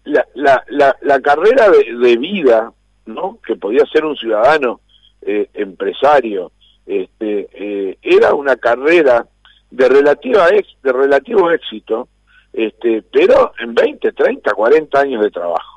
la, 0.04 1.22
carrera 1.24 1.70
de, 1.70 2.18
vida 2.18 2.74
¿no? 3.06 3.40
que 3.48 3.56
podía 3.56 3.86
ser 3.86 4.04
un 4.04 4.18
ciudadano 4.18 4.82
empresario 5.22 6.52
este, 6.86 7.98
era 8.02 8.34
una 8.34 8.58
carrera 8.58 9.26
de, 9.72 9.88
relativa 9.88 10.50
de 10.50 10.92
relativo 10.92 11.50
éxito, 11.50 12.10
este, 12.52 13.04
pero 13.04 13.54
en 13.58 13.74
20, 13.74 14.12
30, 14.12 14.52
40 14.52 15.00
años 15.00 15.24
de 15.24 15.32
trabajo. 15.32 15.75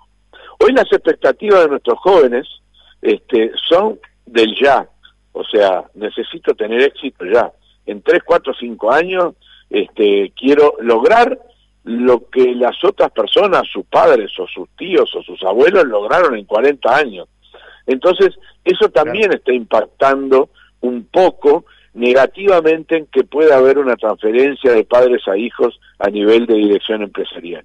Hoy 0.60 0.72
las 0.72 0.90
expectativas 0.92 1.62
de 1.62 1.68
nuestros 1.68 1.98
jóvenes 2.00 2.46
este, 3.00 3.52
son 3.68 3.98
del 4.26 4.54
ya, 4.60 4.88
o 5.32 5.44
sea, 5.44 5.84
necesito 5.94 6.54
tener 6.54 6.82
éxito 6.82 7.24
ya. 7.24 7.52
En 7.86 8.02
3, 8.02 8.22
4, 8.24 8.52
5 8.58 8.92
años 8.92 9.34
este, 9.70 10.32
quiero 10.36 10.74
lograr 10.80 11.38
lo 11.84 12.28
que 12.28 12.54
las 12.54 12.82
otras 12.84 13.10
personas, 13.12 13.62
sus 13.72 13.86
padres 13.86 14.30
o 14.38 14.46
sus 14.46 14.68
tíos 14.76 15.14
o 15.14 15.22
sus 15.22 15.42
abuelos 15.42 15.84
lograron 15.84 16.36
en 16.36 16.44
40 16.44 16.94
años. 16.94 17.28
Entonces, 17.86 18.30
eso 18.64 18.90
también 18.90 19.32
está 19.32 19.52
impactando 19.52 20.50
un 20.80 21.04
poco 21.04 21.64
negativamente 21.94 22.96
en 22.96 23.06
que 23.06 23.24
pueda 23.24 23.56
haber 23.56 23.78
una 23.78 23.96
transferencia 23.96 24.72
de 24.72 24.84
padres 24.84 25.26
a 25.26 25.36
hijos 25.36 25.80
a 25.98 26.10
nivel 26.10 26.46
de 26.46 26.54
dirección 26.54 27.02
empresarial. 27.02 27.64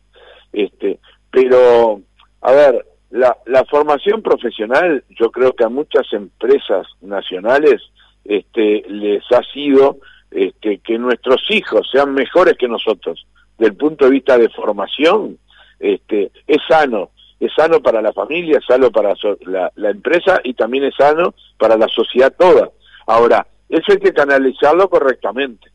Este, 0.53 0.99
pero 1.29 2.01
a 2.43 2.51
ver, 2.51 2.86
la, 3.10 3.38
la 3.45 3.63
formación 3.65 4.21
profesional, 4.21 5.03
yo 5.10 5.32
creo 5.32 5.53
que 5.53 5.63
a 5.63 5.69
muchas 5.69 6.12
empresas 6.12 6.86
nacionales 7.01 7.82
este, 8.25 8.84
les 8.88 9.23
ha 9.32 9.41
sido 9.53 9.99
este, 10.29 10.79
que 10.79 10.97
nuestros 10.97 11.41
hijos 11.49 11.88
sean 11.91 12.13
mejores 12.13 12.56
que 12.58 12.67
nosotros. 12.67 13.25
Del 13.58 13.75
punto 13.75 14.06
de 14.06 14.12
vista 14.12 14.38
de 14.38 14.49
formación, 14.49 15.38
este, 15.79 16.32
es 16.47 16.58
sano, 16.67 17.12
es 17.39 17.51
sano 17.56 17.82
para 17.82 18.01
la 18.01 18.12
familia, 18.13 18.58
es 18.58 18.65
sano 18.65 18.91
para 18.91 19.13
la, 19.45 19.89
empresa 19.89 20.41
y 20.43 20.53
también 20.53 20.86
es 20.86 20.95
sano 20.95 21.34
para 21.58 21.77
la 21.77 21.88
sociedad 21.88 22.34
toda. 22.38 22.71
Ahora, 23.08 23.45
eso 23.69 23.91
hay 23.91 23.99
que 23.99 24.13
canalizarlo 24.13 24.89
correctamente. 24.89 25.71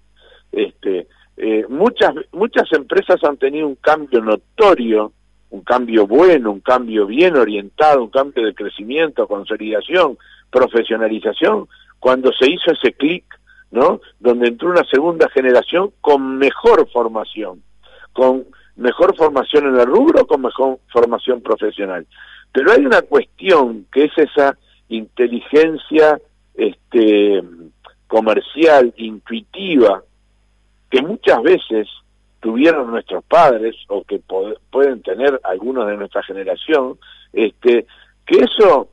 Este, 0.52 1.06
eh, 1.36 1.64
muchas, 1.68 2.14
muchas 2.32 2.70
empresas 2.72 3.22
han 3.24 3.36
tenido 3.36 3.68
un 3.68 3.76
cambio 3.76 4.20
notorio 4.20 5.12
un 5.50 5.62
cambio 5.62 6.06
bueno, 6.06 6.50
un 6.50 6.60
cambio 6.60 7.06
bien 7.06 7.36
orientado, 7.36 8.02
un 8.02 8.10
cambio 8.10 8.44
de 8.44 8.54
crecimiento, 8.54 9.26
consolidación, 9.26 10.18
profesionalización, 10.50 11.68
cuando 11.98 12.32
se 12.32 12.50
hizo 12.50 12.72
ese 12.72 12.92
clic, 12.92 13.24
¿no? 13.70 14.00
Donde 14.20 14.48
entró 14.48 14.70
una 14.70 14.84
segunda 14.84 15.28
generación 15.30 15.92
con 16.00 16.38
mejor 16.38 16.88
formación, 16.90 17.62
con 18.12 18.46
mejor 18.76 19.16
formación 19.16 19.66
en 19.66 19.80
el 19.80 19.86
rubro, 19.86 20.26
con 20.26 20.42
mejor 20.42 20.78
formación 20.92 21.40
profesional. 21.42 22.06
Pero 22.52 22.72
hay 22.72 22.84
una 22.84 23.02
cuestión 23.02 23.86
que 23.92 24.04
es 24.04 24.12
esa 24.16 24.56
inteligencia 24.88 26.20
este 26.54 27.42
comercial 28.06 28.92
intuitiva 28.96 30.02
que 30.90 31.02
muchas 31.02 31.42
veces 31.42 31.88
tuvieron 32.40 32.90
nuestros 32.90 33.24
padres 33.24 33.74
o 33.88 34.04
que 34.04 34.20
pueden 34.70 35.02
tener 35.02 35.40
algunos 35.44 35.86
de 35.86 35.96
nuestra 35.96 36.22
generación, 36.22 36.98
este, 37.32 37.86
que 38.26 38.38
eso 38.38 38.88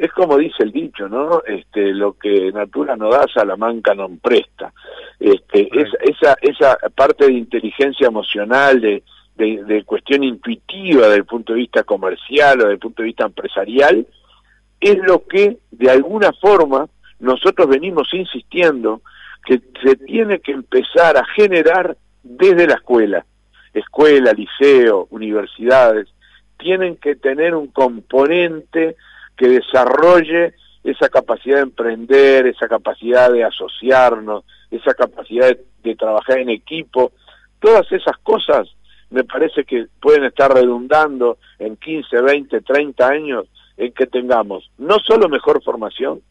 es 0.00 0.10
como 0.12 0.38
dice 0.38 0.62
el 0.62 0.72
dicho, 0.72 1.08
¿no? 1.08 1.42
Este, 1.46 1.92
lo 1.92 2.14
que 2.14 2.50
natura 2.52 2.96
no 2.96 3.10
da, 3.10 3.26
Salamanca 3.32 3.94
no 3.94 4.08
presta. 4.22 4.72
Este, 5.18 5.68
esa, 6.02 6.36
esa 6.40 6.78
parte 6.94 7.26
de 7.26 7.34
inteligencia 7.34 8.06
emocional, 8.06 8.80
de, 8.80 9.02
de, 9.36 9.62
de, 9.64 9.84
cuestión 9.84 10.24
intuitiva 10.24 11.02
desde 11.02 11.16
el 11.16 11.26
punto 11.26 11.52
de 11.52 11.58
vista 11.58 11.82
comercial 11.82 12.60
o 12.60 12.62
desde 12.62 12.72
el 12.72 12.78
punto 12.78 13.02
de 13.02 13.08
vista 13.08 13.26
empresarial, 13.26 14.06
es 14.80 14.96
lo 14.98 15.26
que 15.26 15.58
de 15.70 15.90
alguna 15.90 16.32
forma 16.32 16.88
nosotros 17.18 17.68
venimos 17.68 18.08
insistiendo 18.14 19.02
que 19.44 19.60
se 19.82 19.96
tiene 19.96 20.40
que 20.40 20.52
empezar 20.52 21.18
a 21.18 21.26
generar 21.36 21.96
desde 22.22 22.66
la 22.66 22.74
escuela, 22.74 23.24
escuela, 23.72 24.32
liceo, 24.32 25.08
universidades, 25.10 26.08
tienen 26.58 26.96
que 26.96 27.16
tener 27.16 27.54
un 27.54 27.68
componente 27.68 28.96
que 29.36 29.48
desarrolle 29.48 30.54
esa 30.84 31.08
capacidad 31.08 31.56
de 31.56 31.62
emprender, 31.62 32.46
esa 32.46 32.68
capacidad 32.68 33.30
de 33.32 33.44
asociarnos, 33.44 34.44
esa 34.70 34.94
capacidad 34.94 35.56
de, 35.82 35.96
trabajar 35.96 36.38
en 36.38 36.50
equipo, 36.50 37.12
todas 37.58 37.90
esas 37.92 38.16
cosas 38.18 38.68
me 39.10 39.24
parece 39.24 39.64
que 39.64 39.86
pueden 40.00 40.24
estar 40.24 40.52
redundando 40.52 41.38
en 41.58 41.76
15, 41.76 42.20
20, 42.20 42.60
30 42.60 43.08
años 43.08 43.46
en 43.76 43.92
que 43.92 44.06
tengamos 44.06 44.70
no 44.78 44.98
solo 45.00 45.28
mejor 45.28 45.62
formación, 45.62 46.22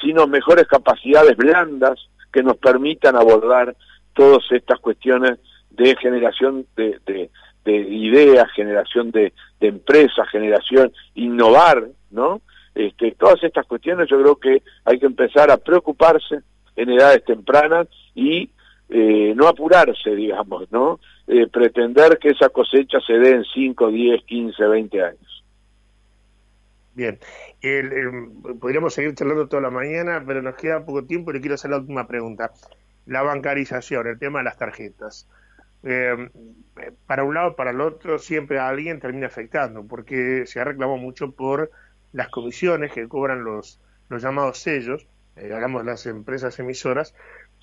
sino 0.00 0.26
mejores 0.26 0.66
capacidades 0.68 1.36
blandas 1.36 1.98
que 2.32 2.42
nos 2.42 2.56
permitan 2.58 3.16
abordar 3.16 3.74
todas 4.14 4.44
estas 4.50 4.78
cuestiones 4.80 5.38
de 5.70 5.96
generación 5.96 6.66
de, 6.76 7.00
de, 7.06 7.30
ideas, 7.70 8.50
generación 8.54 9.10
de, 9.10 9.32
de 9.60 9.68
empresas, 9.68 10.28
generación, 10.30 10.90
innovar, 11.14 11.86
¿no? 12.10 12.40
Este, 12.74 13.12
todas 13.12 13.42
estas 13.42 13.66
cuestiones 13.66 14.08
yo 14.08 14.20
creo 14.20 14.36
que 14.36 14.62
hay 14.84 14.98
que 14.98 15.06
empezar 15.06 15.50
a 15.50 15.56
preocuparse 15.56 16.40
en 16.76 16.90
edades 16.90 17.24
tempranas 17.24 17.88
y 18.14 18.50
eh, 18.88 19.34
no 19.36 19.48
apurarse, 19.48 20.14
digamos, 20.14 20.70
¿no? 20.70 21.00
Eh, 21.26 21.46
pretender 21.48 22.18
que 22.18 22.30
esa 22.30 22.48
cosecha 22.48 23.00
se 23.06 23.14
dé 23.14 23.32
en 23.32 23.44
5, 23.44 23.88
10, 23.88 24.24
15, 24.24 24.66
20 24.66 25.02
años. 25.02 25.44
Bien, 26.94 27.18
podríamos 28.60 28.94
seguir 28.94 29.14
charlando 29.14 29.46
toda 29.46 29.62
la 29.62 29.70
mañana, 29.70 30.22
pero 30.26 30.42
nos 30.42 30.56
queda 30.56 30.84
poco 30.84 31.04
tiempo 31.04 31.30
y 31.30 31.34
le 31.34 31.40
quiero 31.40 31.54
hacer 31.54 31.70
la 31.70 31.78
última 31.78 32.08
pregunta 32.08 32.50
la 33.08 33.22
bancarización, 33.22 34.06
el 34.06 34.18
tema 34.18 34.40
de 34.40 34.44
las 34.44 34.58
tarjetas. 34.58 35.26
Eh, 35.82 36.28
para 37.06 37.24
un 37.24 37.34
lado, 37.34 37.56
para 37.56 37.70
el 37.70 37.80
otro, 37.80 38.18
siempre 38.18 38.58
alguien 38.58 39.00
termina 39.00 39.26
afectando, 39.26 39.84
porque 39.86 40.44
se 40.46 40.60
ha 40.60 40.64
reclamado 40.64 40.98
mucho 40.98 41.32
por 41.32 41.70
las 42.12 42.28
comisiones 42.28 42.92
que 42.92 43.08
cobran 43.08 43.44
los, 43.44 43.80
los 44.08 44.22
llamados 44.22 44.58
sellos, 44.58 45.06
eh, 45.36 45.52
hagamos 45.52 45.84
las 45.84 46.06
empresas 46.06 46.58
emisoras, 46.58 47.14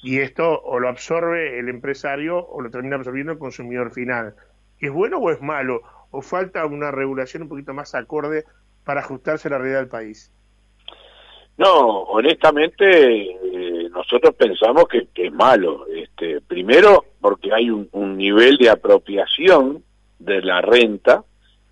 y 0.01 0.19
esto 0.19 0.61
o 0.61 0.79
lo 0.79 0.89
absorbe 0.89 1.59
el 1.59 1.69
empresario 1.69 2.45
o 2.45 2.61
lo 2.61 2.69
termina 2.69 2.95
absorbiendo 2.95 3.33
el 3.33 3.39
consumidor 3.39 3.91
final. 3.91 4.35
¿Es 4.79 4.91
bueno 4.91 5.19
o 5.19 5.31
es 5.31 5.41
malo? 5.41 5.81
¿O 6.11 6.21
falta 6.21 6.65
una 6.65 6.91
regulación 6.91 7.43
un 7.43 7.49
poquito 7.49 7.73
más 7.73 7.95
acorde 7.95 8.45
para 8.83 9.01
ajustarse 9.01 9.47
a 9.47 9.51
la 9.51 9.57
realidad 9.59 9.79
del 9.79 9.89
país? 9.89 10.31
No, 11.57 12.03
honestamente, 12.03 12.85
nosotros 13.95 14.35
pensamos 14.35 14.85
que, 14.87 15.07
es 15.15 15.33
malo. 15.33 15.87
Este, 15.87 16.41
primero, 16.41 17.05
porque 17.21 17.53
hay 17.53 17.69
un, 17.69 18.17
nivel 18.17 18.57
de 18.57 18.69
apropiación 18.69 19.83
de 20.19 20.41
la 20.41 20.61
renta 20.61 21.23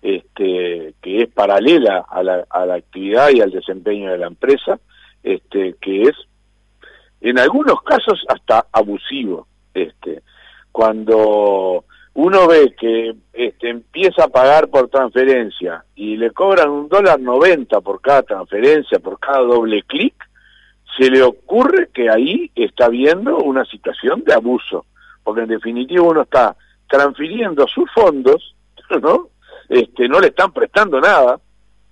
este, 0.02 0.94
que 1.00 1.22
es 1.22 1.28
paralela 1.28 2.04
a 2.08 2.22
la, 2.22 2.44
a 2.50 2.66
la 2.66 2.74
actividad 2.74 3.30
y 3.30 3.40
al 3.40 3.50
desempeño 3.50 4.10
de 4.10 4.18
la 4.18 4.26
empresa, 4.26 4.78
este, 5.22 5.76
que 5.80 6.02
es 6.02 6.16
en 7.20 7.38
algunos 7.38 7.82
casos 7.82 8.24
hasta 8.28 8.66
abusivo. 8.72 9.46
Este, 9.72 10.22
cuando 10.72 11.84
uno 12.14 12.46
ve 12.46 12.74
que 12.78 13.14
este, 13.32 13.70
empieza 13.70 14.24
a 14.24 14.28
pagar 14.28 14.68
por 14.68 14.88
transferencia 14.88 15.84
y 15.94 16.16
le 16.16 16.30
cobran 16.30 16.70
un 16.70 16.88
dólar 16.88 17.20
noventa 17.20 17.80
por 17.80 18.00
cada 18.00 18.22
transferencia, 18.22 18.98
por 18.98 19.18
cada 19.18 19.40
doble 19.40 19.82
clic, 19.82 20.14
se 20.96 21.10
le 21.10 21.22
ocurre 21.22 21.88
que 21.92 22.10
ahí 22.10 22.50
está 22.54 22.88
viendo 22.88 23.38
una 23.38 23.64
situación 23.64 24.22
de 24.24 24.34
abuso, 24.34 24.86
porque 25.22 25.42
en 25.42 25.48
definitiva 25.48 26.02
uno 26.02 26.22
está 26.22 26.56
transfiriendo 26.88 27.66
sus 27.66 27.90
fondos, 27.92 28.54
¿no? 29.02 29.28
Este, 29.68 30.08
no 30.08 30.20
le 30.20 30.28
están 30.28 30.52
prestando 30.52 31.00
nada, 31.00 31.40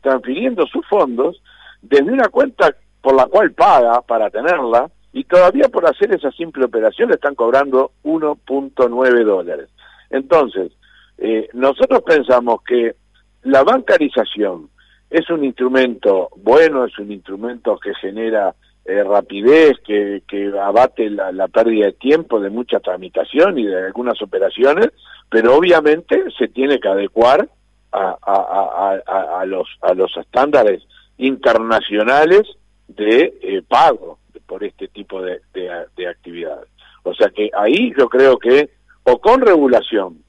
transfiriendo 0.00 0.66
sus 0.66 0.86
fondos 0.86 1.42
desde 1.80 2.12
una 2.12 2.28
cuenta 2.28 2.74
por 3.00 3.14
la 3.14 3.26
cual 3.26 3.52
paga 3.52 4.00
para 4.02 4.30
tenerla 4.30 4.90
y 5.12 5.24
todavía 5.24 5.68
por 5.68 5.86
hacer 5.86 6.14
esa 6.14 6.30
simple 6.32 6.64
operación 6.64 7.08
le 7.08 7.16
están 7.16 7.34
cobrando 7.34 7.92
1.9 8.04 9.24
dólares. 9.24 9.68
Entonces, 10.10 10.72
eh, 11.18 11.48
nosotros 11.52 12.02
pensamos 12.02 12.62
que 12.62 12.94
la 13.42 13.62
bancarización 13.64 14.70
es 15.10 15.28
un 15.28 15.44
instrumento 15.44 16.30
bueno, 16.36 16.84
es 16.84 16.98
un 16.98 17.12
instrumento 17.12 17.78
que 17.78 17.94
genera 17.94 18.54
eh, 18.84 19.04
rapidez, 19.04 19.78
que, 19.84 20.22
que 20.26 20.52
abate 20.58 21.08
la, 21.10 21.48
pérdida 21.48 21.86
de 21.86 21.92
tiempo 21.92 22.40
de 22.40 22.50
mucha 22.50 22.80
tramitación 22.80 23.58
y 23.58 23.66
de 23.66 23.86
algunas 23.86 24.20
operaciones, 24.22 24.88
pero 25.30 25.56
obviamente 25.56 26.24
se 26.36 26.48
tiene 26.48 26.80
que 26.80 26.88
adecuar 26.88 27.48
a, 27.92 28.16
a, 28.20 29.40
a, 29.40 29.44
los, 29.46 29.68
a 29.82 29.94
los 29.94 30.16
estándares 30.16 30.82
internacionales 31.18 32.42
de 32.88 33.34
eh, 33.42 33.62
pago 33.68 34.18
por 34.46 34.64
este 34.64 34.88
tipo 34.88 35.22
de, 35.22 35.40
de 35.52 36.08
actividades. 36.08 36.68
O 37.04 37.14
sea 37.14 37.28
que 37.30 37.50
ahí 37.54 37.92
yo 37.96 38.08
creo 38.08 38.38
que 38.38 38.70
o 39.04 39.18
con 39.18 39.40
regulación 39.40 40.22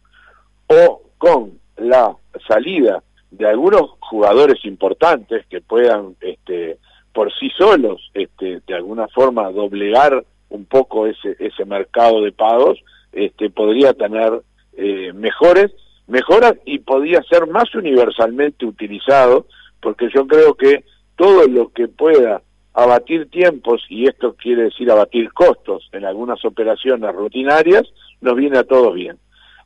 o 0.68 1.02
con 1.18 1.60
la 1.78 2.16
salida 2.48 3.04
de 3.32 3.48
algunos 3.48 3.92
jugadores 4.00 4.64
importantes 4.66 5.46
que 5.48 5.62
puedan 5.62 6.16
este, 6.22 6.78
por 7.14 7.32
sí 7.34 7.50
solos 7.58 8.12
este, 8.14 8.62
de 8.66 8.74
alguna 8.74 9.08
forma 9.08 9.52
doblegar 9.52 10.26
un 10.50 10.66
poco 10.66 11.08
ese, 11.08 11.36
ese 11.40 11.66
mercado 11.66 12.22
de 12.22 12.32
pagos, 12.32 12.80
este, 13.12 13.50
podría 13.50 13.94
tener 13.94 14.42
eh, 14.78 15.12
mejores 15.14 15.72
mejoras 16.08 16.56
y 16.66 16.80
podría 16.80 17.22
ser 17.24 17.48
más 17.48 17.74
universalmente 17.76 18.66
utilizado, 18.66 19.48
porque 19.82 20.10
yo 20.14 20.28
creo 20.28 20.56
que 20.56 20.84
todo 21.16 21.48
lo 21.48 21.70
que 21.70 21.88
pueda 21.88 22.42
abatir 22.74 23.30
tiempos, 23.30 23.84
y 23.90 24.08
esto 24.08 24.36
quiere 24.36 24.64
decir 24.64 24.90
abatir 24.90 25.32
costos 25.32 25.88
en 25.92 26.06
algunas 26.06 26.44
operaciones 26.44 27.14
rutinarias, 27.14 27.84
nos 28.22 28.36
viene 28.36 28.58
a 28.58 28.64
todos 28.64 28.94
bien. 28.96 29.18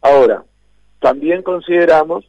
Ahora, 0.01 0.43
también 0.99 1.41
consideramos 1.41 2.25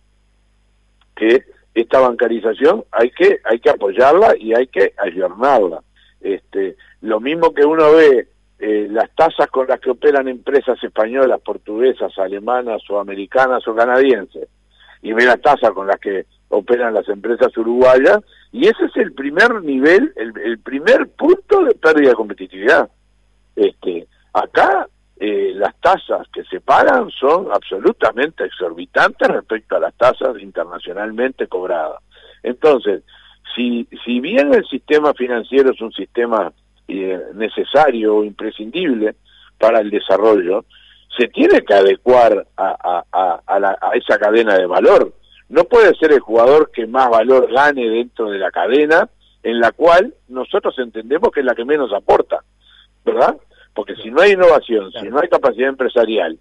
que 1.17 1.43
esta 1.81 2.01
bancarización 2.01 2.85
hay 2.91 3.11
que 3.11 3.41
hay 3.45 3.59
que 3.61 3.71
apoyarla 3.71 4.35
y 4.39 4.55
hay 4.55 4.67
que 4.67 4.95
ayornarla. 4.99 5.83
Este, 6.21 6.77
lo 7.03 7.21
mismo 7.21 7.55
que 7.55 7.65
uno 7.65 7.93
ve 7.93 8.29
eh, 8.59 8.89
las 8.91 9.15
tasas 9.15 9.49
con 9.49 9.69
las 9.69 9.79
que 9.81 9.91
operan 9.91 10.27
empresas 10.29 10.83
españolas, 10.83 11.41
portuguesas, 11.41 12.17
alemanas 12.19 12.83
o 12.91 12.99
americanas 12.99 13.67
o 13.69 13.75
canadienses, 13.75 14.49
y 15.03 15.13
ve 15.13 15.25
las 15.25 15.41
tasas 15.41 15.71
con 15.71 15.87
las 15.87 16.01
que 16.01 16.27
operan 16.49 16.95
las 16.95 17.09
empresas 17.09 17.57
uruguayas, 17.57 18.19
y 18.51 18.67
ese 18.67 18.87
es 18.87 18.97
el 18.97 19.13
primer 19.13 19.63
nivel, 19.63 20.13
el, 20.17 20.33
el 20.45 20.59
primer 20.59 21.09
punto 21.11 21.63
de 21.65 21.75
pérdida 21.75 22.11
de 22.11 22.17
competitividad. 22.17 22.91
Este, 23.55 24.07
acá 24.33 24.89
eh, 25.21 25.53
las 25.55 25.75
tasas 25.81 26.29
que 26.33 26.45
se 26.45 26.61
pagan 26.61 27.11
son 27.11 27.49
absolutamente 27.53 28.45
exorbitantes 28.45 29.29
respecto 29.29 29.77
a 29.77 29.81
las 29.81 29.95
tasas 29.95 30.41
internacionalmente 30.41 31.49
cobradas. 31.49 32.03
Entonces, 32.43 33.03
si, 33.55 33.89
si 34.05 34.21
bien 34.21 34.55
el 34.55 34.65
sistema 34.67 35.15
financiero 35.15 35.73
es 35.73 35.81
un 35.81 35.93
sistema 35.93 36.53
eh, 36.87 37.21
necesario 37.35 38.17
o 38.17 38.25
imprescindible 38.25 39.17
para 39.59 39.81
el 39.81 39.91
desarrollo, 39.91 40.65
se 41.17 41.27
tiene 41.29 41.63
que 41.63 41.75
adecuar 41.75 42.47
a, 42.57 43.05
a, 43.13 43.41
a, 43.45 43.91
esa 43.95 44.19
cadena 44.19 44.57
de 44.57 44.67
valor. 44.67 45.13
No 45.49 45.65
puede 45.65 45.95
ser 45.97 46.13
el 46.13 46.21
jugador 46.21 46.71
que 46.71 46.87
más 46.87 47.11
valor 47.11 47.51
gane 47.53 47.89
dentro 47.89 48.31
de 48.31 48.39
la 48.39 48.51
cadena, 48.53 49.09
en 49.43 49.59
la 49.59 49.73
cual 49.73 50.15
nosotros 50.29 50.79
entendemos 50.79 51.31
que 51.33 51.41
es 51.41 51.47
la 51.47 51.55
que 51.55 51.65
menos 51.65 51.93
aporta, 51.93 52.45
¿verdad? 53.05 53.37
Porque 53.79 53.95
si 53.95 54.11
no 54.11 54.23
hay 54.23 54.33
innovación, 54.33 54.91
si 54.91 55.07
no 55.07 55.21
hay 55.21 55.29
capacidad 55.29 55.69
empresarial, 55.69 56.37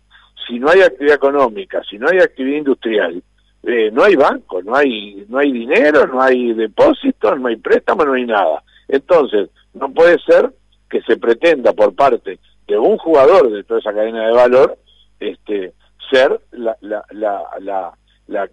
si 0.48 0.58
no 0.58 0.70
hay 0.70 0.82
actividad 0.82 1.18
económica, 1.18 1.84
si 1.88 2.00
no 2.00 2.08
hay 2.10 2.18
actividad 2.18 2.58
industrial, 2.58 3.22
eh, 3.62 3.92
no 3.92 4.04
hay 4.06 4.16
banco, 4.16 4.64
no 4.64 4.76
hay, 4.76 5.24
no 5.30 5.38
hay 5.38 5.52
dinero, 5.52 6.08
no 6.08 6.20
hay 6.20 6.54
depósitos, 6.54 7.40
no 7.40 7.48
hay 7.50 7.58
préstamo, 7.58 8.06
no 8.06 8.14
hay 8.14 8.26
nada. 8.26 8.64
Entonces, 8.88 9.52
no 9.76 9.94
puede 9.94 10.18
ser 10.26 10.52
que 10.90 11.00
se 11.04 11.18
pretenda 11.18 11.74
por 11.74 11.94
parte 11.94 12.40
de 12.66 12.78
un 12.80 12.98
jugador 12.98 13.52
de 13.52 13.64
toda 13.64 13.82
esa 13.82 13.94
cadena 13.94 14.26
de 14.26 14.34
valor 14.34 14.76
este, 15.20 15.74
ser 16.10 16.42
la, 16.54 16.76
la, 16.82 17.06
la, 17.12 17.44
la, 17.60 17.94
la, 18.26 18.50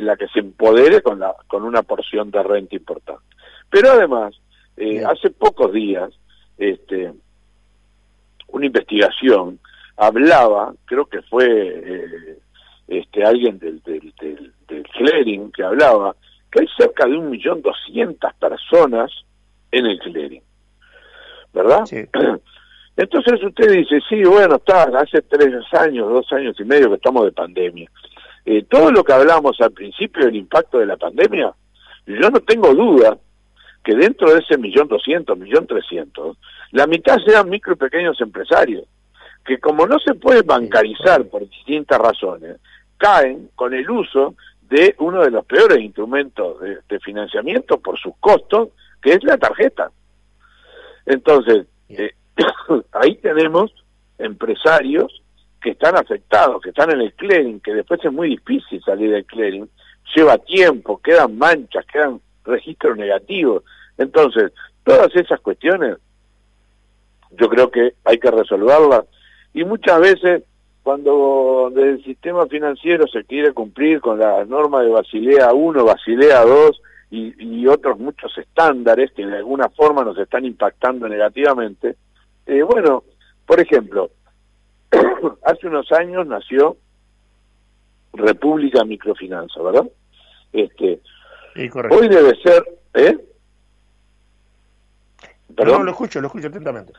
la 0.00 0.16
que 0.16 0.28
se 0.28 0.38
empodere 0.38 1.02
con, 1.02 1.18
la, 1.20 1.34
con 1.48 1.64
una 1.64 1.82
porción 1.82 2.30
de 2.30 2.42
renta 2.42 2.76
importante. 2.76 3.24
Pero 3.68 3.90
además, 3.90 4.40
eh, 4.78 5.04
hace 5.04 5.28
pocos 5.28 5.70
días, 5.74 6.08
este, 6.56 7.12
una 8.52 8.66
investigación 8.66 9.58
hablaba, 9.96 10.74
creo 10.86 11.06
que 11.06 11.22
fue 11.22 11.46
eh, 11.46 12.38
este 12.88 13.24
alguien 13.24 13.58
del, 13.58 13.82
del, 13.82 14.12
del, 14.68 14.82
clearing 14.84 15.52
que 15.52 15.62
hablaba, 15.62 16.16
que 16.50 16.60
hay 16.60 16.68
cerca 16.76 17.06
de 17.06 17.16
un 17.16 17.30
millón 17.30 17.62
doscientas 17.62 18.34
personas 18.36 19.10
en 19.70 19.86
el 19.86 19.98
clearing, 19.98 20.42
¿verdad? 21.52 21.84
Entonces 22.96 23.42
usted 23.42 23.70
dice, 23.70 24.00
sí, 24.08 24.22
bueno, 24.24 24.56
está, 24.56 24.84
hace 24.98 25.22
tres 25.22 25.54
años, 25.72 26.08
dos 26.08 26.30
años 26.32 26.56
y 26.58 26.64
medio 26.64 26.88
que 26.88 26.96
estamos 26.96 27.24
de 27.24 27.32
pandemia. 27.32 27.90
Eh, 28.44 28.64
todo 28.68 28.90
lo 28.90 29.04
que 29.04 29.12
hablamos 29.12 29.60
al 29.60 29.72
principio 29.72 30.24
del 30.24 30.36
impacto 30.36 30.78
de 30.78 30.86
la 30.86 30.96
pandemia, 30.96 31.52
yo 32.06 32.30
no 32.30 32.40
tengo 32.40 32.74
duda 32.74 33.16
que 33.84 33.94
dentro 33.94 34.32
de 34.32 34.40
ese 34.40 34.58
millón 34.58 34.88
doscientos, 34.88 35.38
millón 35.38 35.66
trescientos, 35.66 36.36
la 36.72 36.86
mitad 36.86 37.18
sean 37.24 37.48
micro 37.48 37.72
y 37.72 37.76
pequeños 37.76 38.20
empresarios, 38.20 38.84
que 39.44 39.58
como 39.58 39.86
no 39.86 39.98
se 39.98 40.14
puede 40.14 40.42
bancarizar 40.42 41.24
por 41.26 41.48
distintas 41.48 41.98
razones, 41.98 42.56
caen 42.98 43.50
con 43.54 43.72
el 43.72 43.90
uso 43.90 44.34
de 44.62 44.94
uno 44.98 45.22
de 45.22 45.30
los 45.30 45.44
peores 45.46 45.80
instrumentos 45.80 46.58
de, 46.60 47.00
financiamiento 47.00 47.80
por 47.80 47.98
sus 47.98 48.14
costos, 48.20 48.68
que 49.02 49.14
es 49.14 49.24
la 49.24 49.36
tarjeta. 49.36 49.90
Entonces, 51.06 51.66
eh, 51.88 52.12
ahí 52.92 53.16
tenemos 53.16 53.72
empresarios 54.18 55.22
que 55.60 55.70
están 55.70 55.96
afectados, 55.96 56.62
que 56.62 56.70
están 56.70 56.90
en 56.92 57.00
el 57.00 57.12
clearing, 57.14 57.60
que 57.60 57.74
después 57.74 58.00
es 58.04 58.12
muy 58.12 58.28
difícil 58.28 58.80
salir 58.82 59.10
del 59.10 59.24
clearing, 59.24 59.68
lleva 60.14 60.38
tiempo, 60.38 61.00
quedan 61.02 61.36
manchas, 61.36 61.84
quedan 61.86 62.20
registros 62.44 62.96
negativos. 62.96 63.64
Entonces, 63.98 64.52
todas 64.84 65.14
esas 65.14 65.40
cuestiones 65.40 65.96
yo 67.32 67.48
creo 67.48 67.70
que 67.70 67.94
hay 68.04 68.18
que 68.18 68.30
resolverlas 68.30 69.04
y 69.54 69.64
muchas 69.64 70.00
veces 70.00 70.42
cuando 70.82 71.70
desde 71.72 71.90
el 71.90 72.04
sistema 72.04 72.46
financiero 72.46 73.06
se 73.06 73.24
quiere 73.24 73.52
cumplir 73.52 74.00
con 74.00 74.18
las 74.18 74.48
normas 74.48 74.84
de 74.84 74.90
Basilea 74.90 75.52
1, 75.52 75.84
Basilea 75.84 76.44
2 76.44 76.82
y, 77.12 77.66
otros 77.66 77.98
muchos 77.98 78.36
estándares 78.38 79.12
que 79.12 79.26
de 79.26 79.36
alguna 79.36 79.68
forma 79.68 80.04
nos 80.04 80.18
están 80.18 80.44
impactando 80.44 81.08
negativamente, 81.08 81.96
eh, 82.46 82.62
bueno, 82.62 83.04
por 83.46 83.60
ejemplo, 83.60 84.10
hace 85.44 85.66
unos 85.66 85.90
años 85.92 86.26
nació 86.26 86.76
República 88.12 88.84
Microfinanza, 88.84 89.62
¿verdad? 89.62 89.88
Este, 90.52 91.00
hoy 91.90 92.08
debe 92.08 92.34
ser, 92.42 92.64
¿eh? 92.94 93.18
Perdón, 95.56 95.84
lo 95.84 95.90
escucho, 95.90 96.20
lo 96.20 96.28
escucho 96.28 96.48
atentamente. 96.48 96.92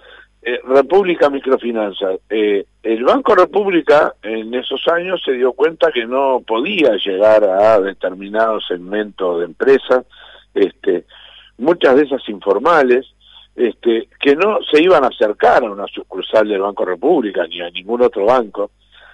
Eh, 0.43 0.59
República 0.63 1.29
Microfinanza. 1.29 2.11
Eh, 2.29 2.65
el 2.83 3.03
Banco 3.03 3.35
República 3.35 4.15
en 4.21 4.53
esos 4.53 4.87
años 4.87 5.21
se 5.23 5.33
dio 5.33 5.53
cuenta 5.53 5.91
que 5.91 6.05
no 6.05 6.41
podía 6.45 6.95
llegar 6.97 7.43
a 7.43 7.79
determinados 7.79 8.65
segmentos 8.67 9.39
de 9.39 9.45
empresas, 9.45 10.05
este, 10.53 11.05
muchas 11.57 11.95
de 11.95 12.03
esas 12.03 12.27
informales, 12.27 13.05
este, 13.55 14.09
que 14.19 14.35
no 14.35 14.59
se 14.69 14.81
iban 14.81 15.03
a 15.03 15.07
acercar 15.07 15.63
a 15.63 15.71
una 15.71 15.87
sucursal 15.87 16.47
del 16.47 16.61
Banco 16.61 16.85
República 16.85 17.45
ni 17.47 17.61
a 17.61 17.69
ningún 17.69 18.01
otro 18.01 18.25
banco. 18.25 18.71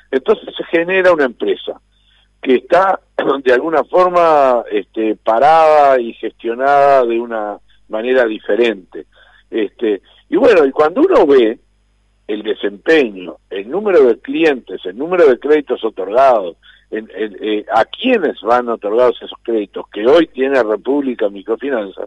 Entonces 0.09 0.55
se 0.55 0.63
genera 0.65 1.11
una 1.11 1.25
empresa 1.25 1.79
que 2.47 2.55
está 2.55 2.97
de 3.43 3.53
alguna 3.53 3.83
forma 3.83 4.63
este, 4.71 5.17
parada 5.17 5.99
y 5.99 6.13
gestionada 6.13 7.03
de 7.03 7.19
una 7.19 7.57
manera 7.89 8.25
diferente. 8.25 9.05
Este, 9.51 10.01
y 10.29 10.37
bueno, 10.37 10.65
y 10.65 10.71
cuando 10.71 11.01
uno 11.01 11.27
ve 11.27 11.59
el 12.25 12.43
desempeño, 12.43 13.35
el 13.49 13.69
número 13.69 14.01
de 14.03 14.19
clientes, 14.19 14.79
el 14.85 14.97
número 14.97 15.27
de 15.27 15.39
créditos 15.39 15.83
otorgados, 15.83 16.55
en, 16.89 17.09
eh, 17.17 17.65
a 17.69 17.83
quienes 17.83 18.39
van 18.39 18.69
otorgados 18.69 19.21
esos 19.21 19.37
créditos 19.43 19.85
que 19.89 20.07
hoy 20.07 20.27
tiene 20.27 20.63
República 20.63 21.27
Microfinanza, 21.27 22.05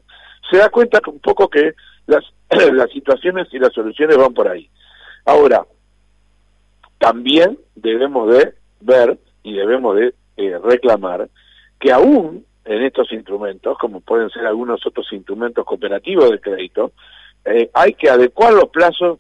se 0.51 0.57
da 0.57 0.71
cuenta 0.71 1.03
un 1.07 1.19
poco 1.19 1.49
que 1.49 1.75
las, 2.07 2.25
las 2.73 2.91
situaciones 2.91 3.47
y 3.53 3.59
las 3.59 3.75
soluciones 3.75 4.17
van 4.17 4.33
por 4.33 4.49
ahí. 4.49 4.71
Ahora, 5.27 5.67
también 6.97 7.59
debemos 7.75 8.33
de 8.33 8.55
ver 8.81 9.19
y 9.43 9.53
debemos 9.53 9.97
de 9.97 10.15
eh, 10.37 10.59
reclamar 10.63 11.29
que 11.79 11.93
aún 11.93 12.45
en 12.65 12.83
estos 12.83 13.11
instrumentos, 13.13 13.77
como 13.79 14.01
pueden 14.01 14.31
ser 14.31 14.47
algunos 14.47 14.87
otros 14.87 15.07
instrumentos 15.13 15.65
cooperativos 15.65 16.31
de 16.31 16.41
crédito, 16.41 16.93
eh, 17.45 17.71
hay 17.73 17.95
que 17.95 18.11
adecuar 18.11 18.53
los 18.53 18.69
plazos, 18.69 19.19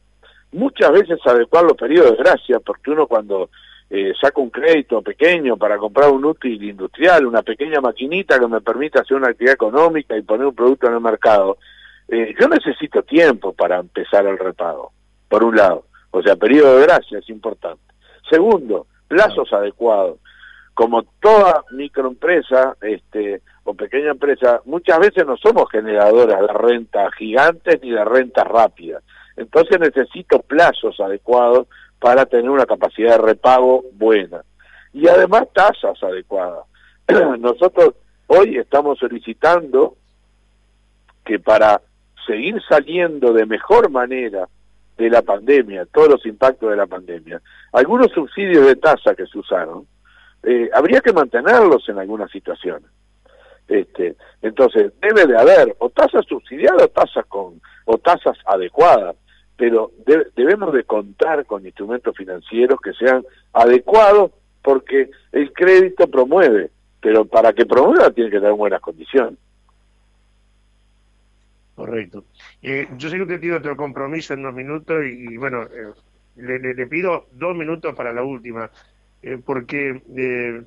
muchas 0.52 0.92
veces 0.92 1.18
adecuar 1.24 1.64
los 1.64 1.76
periodos 1.76 2.12
de 2.12 2.22
gracia, 2.22 2.61
porque 2.61 2.90
uno 2.90 3.06
cuando 3.06 3.50
eh, 3.88 4.12
saca 4.20 4.40
un 4.40 4.50
crédito 4.50 5.02
pequeño 5.02 5.56
para 5.56 5.76
comprar 5.78 6.11
un 6.11 6.24
útil 6.24 6.62
industrial, 6.62 7.26
una 7.26 7.42
pequeña 7.42 7.80
maquinita 7.80 8.38
que 8.38 8.46
me 8.46 8.61
permita 8.61 9.00
hacer 9.00 9.16
una 9.16 9.28
actividad 9.28 9.54
económica 9.54 10.16
y 10.16 10.22
poner 10.22 10.46
un 10.46 10.54
producto 10.54 10.86
en 10.86 10.94
el 10.94 11.00
mercado, 11.00 11.58
eh, 12.06 12.32
yo 12.38 12.48
necesito 12.48 13.02
tiempo 13.02 13.52
para 13.52 13.78
empezar 13.78 14.26
el 14.26 14.38
repago, 14.38 14.92
por 15.28 15.42
un 15.42 15.56
lado. 15.56 15.86
O 16.12 16.22
sea, 16.22 16.36
periodo 16.36 16.76
de 16.76 16.82
gracia 16.82 17.18
es 17.18 17.28
importante. 17.30 17.82
Segundo, 18.28 18.86
plazos 19.08 19.52
adecuados. 19.52 20.18
Como 20.74 21.02
toda 21.20 21.64
microempresa 21.72 22.76
este, 22.80 23.42
o 23.64 23.74
pequeña 23.74 24.12
empresa, 24.12 24.60
muchas 24.64 24.98
veces 24.98 25.26
no 25.26 25.36
somos 25.36 25.70
generadoras 25.70 26.40
de 26.40 26.46
renta 26.48 27.10
gigantes 27.12 27.80
ni 27.82 27.90
de 27.90 28.04
renta 28.04 28.44
rápida. 28.44 29.00
Entonces 29.36 29.78
necesito 29.78 30.40
plazos 30.40 30.98
adecuados 31.00 31.66
para 31.98 32.26
tener 32.26 32.50
una 32.50 32.66
capacidad 32.66 33.12
de 33.12 33.26
repago 33.26 33.84
buena. 33.92 34.42
Y 34.92 35.06
además 35.06 35.48
tasas 35.52 36.02
adecuadas. 36.02 36.64
Nosotros 37.38 37.94
hoy 38.26 38.58
estamos 38.58 38.98
solicitando 38.98 39.96
que 41.24 41.38
para 41.38 41.80
seguir 42.26 42.60
saliendo 42.68 43.32
de 43.32 43.46
mejor 43.46 43.90
manera 43.90 44.48
de 44.96 45.10
la 45.10 45.22
pandemia, 45.22 45.86
todos 45.86 46.08
los 46.08 46.26
impactos 46.26 46.70
de 46.70 46.76
la 46.76 46.86
pandemia, 46.86 47.40
algunos 47.72 48.10
subsidios 48.12 48.66
de 48.66 48.76
tasa 48.76 49.14
que 49.14 49.26
se 49.26 49.38
usaron, 49.38 49.86
eh, 50.43 50.70
habría 50.72 51.01
que 51.01 51.12
mantenerlos 51.12 51.88
en 51.88 51.99
algunas 51.99 52.30
situaciones. 52.30 52.88
Este, 53.68 54.16
entonces, 54.43 54.93
debe 55.01 55.26
de 55.26 55.38
haber 55.38 55.76
o 55.78 55.91
tasas 55.91 56.26
subsidiadas 56.26 56.82
o 56.82 56.88
tasas, 56.88 57.26
con, 57.26 57.61
o 57.84 57.99
tasas 57.99 58.36
adecuadas, 58.47 59.16
pero 59.57 59.93
debemos 60.34 60.72
de 60.72 60.84
contar 60.84 61.45
con 61.47 61.64
instrumentos 61.64 62.16
financieros 62.16 62.80
que 62.80 62.93
sean 62.95 63.24
adecuados 63.53 64.32
porque 64.62 65.11
el 65.32 65.53
crédito 65.53 66.09
promueve, 66.09 66.70
pero 67.01 67.24
para 67.24 67.53
que 67.53 67.66
promueva 67.66 68.11
tiene 68.11 68.30
que 68.30 68.38
tener 68.38 68.55
buenas 68.55 68.80
condiciones. 68.80 69.38
Correcto. 71.74 72.24
Eh, 72.62 72.88
yo 72.99 73.09
sé 73.09 73.16
que 73.16 73.22
usted 73.22 73.41
tiene 73.41 73.57
otro 73.57 73.76
compromiso 73.76 74.34
en 74.34 74.43
dos 74.43 74.53
minutos 74.53 75.03
y, 75.03 75.36
bueno, 75.38 75.62
eh, 75.62 75.93
le, 76.36 76.86
pido 76.86 77.26
dos 77.32 77.57
minutos 77.57 77.95
para 77.95 78.12
la 78.12 78.22
última, 78.22 78.70
eh, 79.22 79.38
porque 79.44 80.02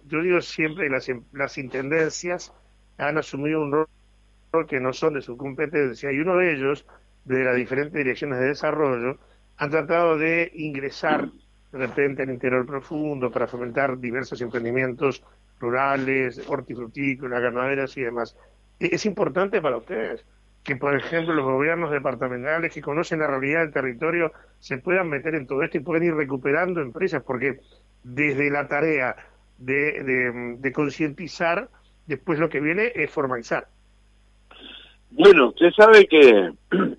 yo 0.08 0.22
digo 0.22 0.42
siempre 0.42 0.90
las, 0.90 1.08
las 1.32 1.58
intendencias 1.58 2.54
han 2.98 3.18
asumido 3.18 3.62
un 3.62 3.72
rol 3.72 3.88
que 4.68 4.80
no 4.80 4.94
son 4.94 5.16
de 5.16 5.22
su 5.22 5.36
competencia 5.38 6.12
y 6.12 6.20
uno 6.20 6.38
de 6.38 6.54
ellos, 6.54 6.86
de 7.26 7.44
las 7.44 7.56
diferentes 7.56 7.94
direcciones 7.94 8.40
de 8.40 8.48
desarrollo, 8.48 9.18
han 9.58 9.70
tratado 9.70 10.18
de 10.18 10.52
ingresar 10.54 11.30
de 11.72 11.78
repente 11.80 12.24
al 12.24 12.30
interior 12.30 12.66
profundo 12.66 13.32
para 13.32 13.48
fomentar 13.48 13.98
diversos 14.00 14.40
emprendimientos 14.42 15.24
rurales, 15.60 16.42
hortifrutícolas, 16.48 17.42
ganaderas 17.42 17.98
y 17.98 18.02
demás. 18.02 18.36
¿Es 18.80 19.06
importante 19.06 19.62
para 19.62 19.78
ustedes? 19.78 20.24
que, 20.64 20.78
por 20.78 20.96
ejemplo, 20.96 21.34
los 21.34 21.46
gobiernos 21.46 21.92
departamentales 21.92 22.74
que 22.74 22.82
conocen 22.82 23.20
la 23.20 23.28
realidad 23.28 23.62
del 23.62 23.74
territorio 23.74 24.32
se 24.60 24.78
puedan 24.78 25.10
meter 25.10 25.36
en 25.36 25.46
todo 25.46 25.62
esto 25.62 25.78
y 25.78 25.82
pueden 25.82 26.04
ir 26.04 26.16
recuperando 26.16 26.82
empresas, 26.82 27.22
porque 27.24 27.60
desde 28.04 28.50
la 28.52 28.68
tarea 28.68 29.16
de, 29.58 30.58
de, 30.60 30.74
concientizar, 30.74 31.70
después 32.06 32.40
lo 32.40 32.50
que 32.50 32.60
viene 32.60 32.92
es 32.96 33.10
formalizar. 33.10 33.68
Bueno, 35.12 35.50
usted 35.50 35.72
sabe 35.72 36.08
que 36.08 36.52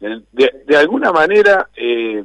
de, 0.00 0.76
alguna 0.76 1.12
manera, 1.12 1.68
eh, 1.76 2.24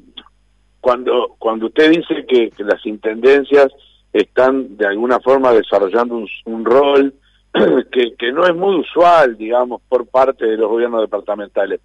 cuando, 0.79 1.35
cuando 1.37 1.67
usted 1.67 1.91
dice 1.91 2.25
que, 2.27 2.51
las 2.63 2.85
intendencias 2.85 3.71
están 4.13 4.77
de 4.77 4.87
alguna 4.87 5.19
forma 5.19 5.51
desarrollando 5.51 6.25
un 6.45 6.65
rol, 6.65 7.13
que, 7.91 8.15
que, 8.17 8.31
no 8.31 8.45
es 8.45 8.55
muy 8.55 8.77
usual, 8.77 9.37
digamos, 9.37 9.81
por 9.87 10.07
parte 10.07 10.45
de 10.45 10.57
los 10.57 10.69
gobiernos 10.69 11.01
departamentales. 11.01 11.81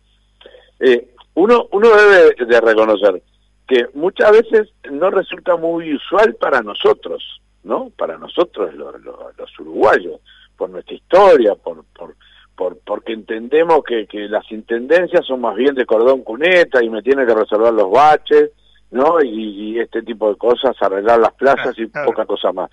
Eh, 0.78 1.14
uno, 1.34 1.68
uno 1.72 1.88
debe 1.90 2.34
de 2.46 2.60
reconocer 2.60 3.22
que 3.70 3.86
muchas 3.94 4.32
veces 4.32 4.68
no 4.90 5.10
resulta 5.10 5.54
muy 5.54 5.94
usual 5.94 6.34
para 6.34 6.60
nosotros, 6.60 7.40
¿no? 7.62 7.92
Para 7.96 8.18
nosotros 8.18 8.74
los, 8.74 9.00
los, 9.00 9.60
uruguayos, 9.60 10.20
por 10.56 10.70
nuestra 10.70 10.96
historia, 10.96 11.54
por, 11.54 11.84
por, 11.96 12.16
por 12.56 12.78
porque 12.78 13.12
entendemos 13.12 13.84
que, 13.84 14.08
que 14.08 14.28
las 14.28 14.50
intendencias 14.50 15.24
son 15.24 15.42
más 15.42 15.54
bien 15.54 15.76
de 15.76 15.86
cordón 15.86 16.22
cuneta 16.22 16.82
y 16.82 16.90
me 16.90 17.00
tiene 17.00 17.24
que 17.24 17.32
resolver 17.32 17.72
los 17.72 17.88
baches, 17.92 18.50
¿no? 18.90 19.22
Y, 19.22 19.78
este 19.78 20.02
tipo 20.02 20.30
de 20.30 20.36
cosas, 20.36 20.74
arreglar 20.80 21.20
las 21.20 21.34
plazas 21.34 21.78
y 21.78 21.86
poca 21.86 22.26
cosa 22.26 22.52
más. 22.52 22.72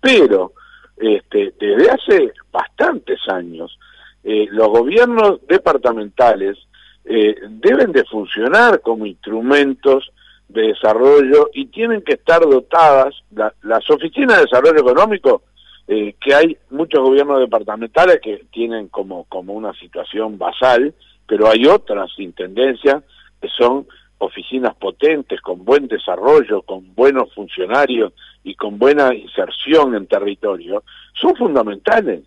Pero 0.00 0.52
este, 0.96 1.54
desde 1.58 1.90
hace 1.90 2.32
bastantes 2.52 3.18
años, 3.28 3.76
eh, 4.22 4.46
los 4.52 4.68
gobiernos 4.68 5.44
departamentales 5.48 6.56
eh, 7.04 7.34
deben 7.50 7.90
de 7.90 8.04
funcionar 8.04 8.80
como 8.80 9.06
instrumentos 9.06 10.12
de 10.48 10.62
desarrollo 10.68 11.50
y 11.52 11.66
tienen 11.66 12.02
que 12.02 12.14
estar 12.14 12.40
dotadas, 12.40 13.14
las 13.62 13.90
oficinas 13.90 14.36
de 14.36 14.44
desarrollo 14.44 14.80
económico, 14.80 15.42
eh, 15.88 16.14
que 16.20 16.34
hay 16.34 16.56
muchos 16.70 17.00
gobiernos 17.00 17.40
departamentales 17.40 18.20
que 18.22 18.44
tienen 18.50 18.88
como, 18.88 19.24
como 19.24 19.54
una 19.54 19.72
situación 19.74 20.38
basal, 20.38 20.94
pero 21.26 21.48
hay 21.48 21.66
otras 21.66 22.10
intendencias 22.18 23.02
que 23.40 23.48
son 23.48 23.86
oficinas 24.18 24.74
potentes, 24.76 25.40
con 25.40 25.64
buen 25.64 25.88
desarrollo, 25.88 26.62
con 26.62 26.94
buenos 26.94 27.32
funcionarios 27.34 28.12
y 28.42 28.54
con 28.54 28.78
buena 28.78 29.14
inserción 29.14 29.94
en 29.94 30.06
territorio, 30.06 30.82
son 31.20 31.36
fundamentales. 31.36 32.22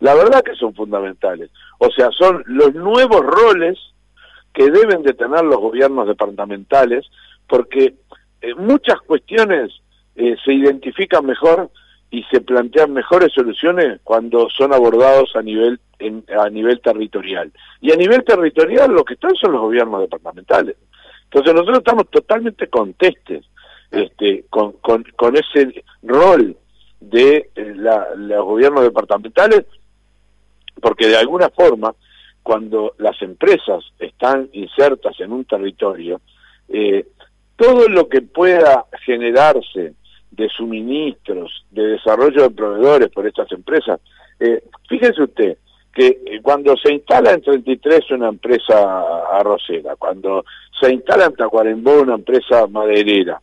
La 0.00 0.14
verdad 0.14 0.42
que 0.42 0.56
son 0.56 0.74
fundamentales. 0.74 1.50
O 1.78 1.90
sea, 1.90 2.10
son 2.10 2.42
los 2.46 2.74
nuevos 2.74 3.20
roles 3.20 3.78
que 4.52 4.70
deben 4.70 5.02
de 5.02 5.14
tener 5.14 5.44
los 5.44 5.58
gobiernos 5.58 6.06
departamentales, 6.06 7.06
porque 7.48 7.94
eh, 8.40 8.54
muchas 8.56 9.00
cuestiones 9.06 9.72
eh, 10.16 10.36
se 10.44 10.52
identifican 10.52 11.26
mejor 11.26 11.70
y 12.10 12.22
se 12.24 12.40
plantean 12.40 12.92
mejores 12.92 13.32
soluciones 13.32 14.00
cuando 14.04 14.48
son 14.50 14.72
abordados 14.72 15.34
a 15.34 15.42
nivel 15.42 15.80
a 16.36 16.50
nivel 16.50 16.80
territorial. 16.80 17.50
Y 17.80 17.92
a 17.92 17.96
nivel 17.96 18.24
territorial 18.24 18.92
lo 18.92 19.04
que 19.04 19.14
están 19.14 19.34
son 19.36 19.52
los 19.52 19.62
gobiernos 19.62 20.00
departamentales. 20.00 20.76
Entonces 21.24 21.54
nosotros 21.54 21.78
estamos 21.78 22.10
totalmente 22.10 22.68
contestes 22.68 23.44
este, 23.90 24.44
con, 24.50 24.72
con, 24.72 25.04
con 25.16 25.36
ese 25.36 25.84
rol 26.02 26.56
de 27.00 27.50
eh, 27.54 27.72
la, 27.76 28.08
los 28.16 28.44
gobiernos 28.44 28.82
departamentales, 28.82 29.64
porque 30.80 31.08
de 31.08 31.16
alguna 31.16 31.48
forma, 31.50 31.94
cuando 32.42 32.94
las 32.98 33.20
empresas 33.22 33.84
están 33.98 34.48
insertas 34.52 35.18
en 35.20 35.32
un 35.32 35.44
territorio, 35.44 36.20
eh, 36.68 37.06
todo 37.56 37.88
lo 37.88 38.08
que 38.08 38.22
pueda 38.22 38.86
generarse 39.04 39.94
de 40.30 40.48
suministros, 40.48 41.64
de 41.70 41.86
desarrollo 41.86 42.42
de 42.42 42.50
proveedores 42.50 43.08
por 43.10 43.26
estas 43.26 43.50
empresas, 43.52 44.00
eh, 44.40 44.62
fíjese 44.88 45.22
usted, 45.22 45.58
que 45.94 46.06
eh, 46.26 46.40
cuando 46.42 46.76
se 46.76 46.92
instala 46.92 47.32
en 47.32 47.42
33 47.42 48.10
una 48.10 48.28
empresa 48.28 48.74
arrocera, 49.32 49.94
cuando 49.96 50.44
se 50.80 50.92
instala 50.92 51.26
en 51.26 51.34
Tacuarembó 51.34 52.00
una 52.00 52.14
empresa 52.14 52.66
maderera, 52.66 53.40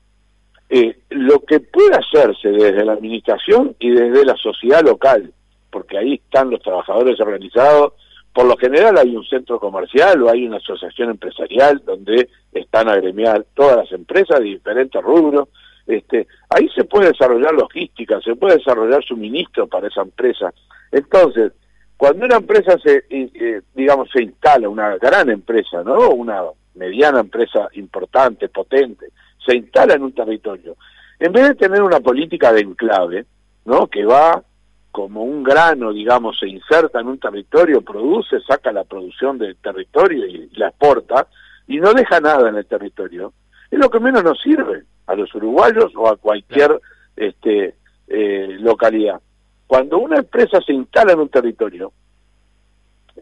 eh, 0.69 0.99
lo 1.09 1.39
que 1.39 1.61
puede 1.61 1.95
hacerse 1.95 2.49
desde 2.49 2.85
la 2.85 2.93
administración 2.93 3.75
y 3.79 3.89
desde 3.89 4.25
la 4.25 4.35
sociedad 4.35 4.83
local, 4.83 5.33
porque 5.69 5.97
ahí 5.97 6.15
están 6.15 6.49
los 6.49 6.61
trabajadores 6.61 7.19
organizados, 7.19 7.93
por 8.33 8.45
lo 8.45 8.55
general 8.57 8.97
hay 8.97 9.15
un 9.15 9.25
centro 9.25 9.59
comercial 9.59 10.21
o 10.23 10.29
hay 10.29 10.45
una 10.45 10.57
asociación 10.57 11.09
empresarial 11.11 11.81
donde 11.85 12.29
están 12.53 12.87
agremiadas 12.87 13.45
todas 13.53 13.77
las 13.77 13.91
empresas 13.91 14.39
de 14.39 14.45
diferentes 14.45 15.01
rubros, 15.01 15.49
este, 15.85 16.27
ahí 16.49 16.69
se 16.69 16.85
puede 16.85 17.09
desarrollar 17.09 17.53
logística, 17.53 18.21
se 18.21 18.35
puede 18.35 18.57
desarrollar 18.57 19.03
suministro 19.03 19.67
para 19.67 19.87
esa 19.87 20.01
empresa. 20.01 20.53
Entonces, 20.91 21.51
cuando 21.97 22.25
una 22.25 22.37
empresa 22.37 22.77
se, 22.83 23.03
eh, 23.09 23.61
digamos, 23.75 24.09
se 24.11 24.23
instala, 24.23 24.69
una 24.69 24.97
gran 24.97 25.29
empresa, 25.29 25.83
¿no? 25.83 26.09
Una 26.09 26.41
mediana 26.75 27.19
empresa 27.19 27.67
importante, 27.73 28.47
potente, 28.49 29.07
se 29.45 29.55
instala 29.55 29.95
en 29.95 30.03
un 30.03 30.13
territorio, 30.13 30.77
en 31.19 31.31
vez 31.31 31.49
de 31.49 31.55
tener 31.55 31.81
una 31.81 31.99
política 31.99 32.53
de 32.53 32.61
enclave, 32.61 33.25
¿no? 33.65 33.87
Que 33.87 34.05
va 34.05 34.41
como 34.91 35.23
un 35.23 35.43
grano, 35.43 35.93
digamos, 35.93 36.37
se 36.39 36.47
inserta 36.47 36.99
en 36.99 37.07
un 37.07 37.19
territorio, 37.19 37.81
produce, 37.81 38.39
saca 38.41 38.71
la 38.71 38.83
producción 38.83 39.37
del 39.37 39.55
territorio 39.57 40.25
y 40.25 40.49
la 40.55 40.67
exporta, 40.67 41.27
y 41.67 41.79
no 41.79 41.93
deja 41.93 42.19
nada 42.19 42.49
en 42.49 42.55
el 42.55 42.65
territorio, 42.65 43.33
es 43.69 43.79
lo 43.79 43.89
que 43.89 43.99
menos 43.99 44.23
nos 44.23 44.39
sirve 44.41 44.83
a 45.07 45.15
los 45.15 45.33
uruguayos 45.33 45.93
o 45.95 46.09
a 46.09 46.17
cualquier 46.17 46.79
este, 47.15 47.75
eh, 48.07 48.57
localidad. 48.59 49.21
cuando 49.67 49.99
una 49.99 50.17
empresa 50.17 50.59
se 50.65 50.73
instala 50.73 51.13
en 51.13 51.21
un 51.21 51.29
territorio, 51.29 51.93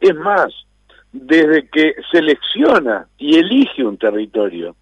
es 0.01 0.15
más, 0.15 0.51
desde 1.11 1.67
que 1.69 1.93
selecciona 2.11 3.07
y 3.19 3.37
elige 3.37 3.83
un 3.83 3.97
territorio, 3.97 4.75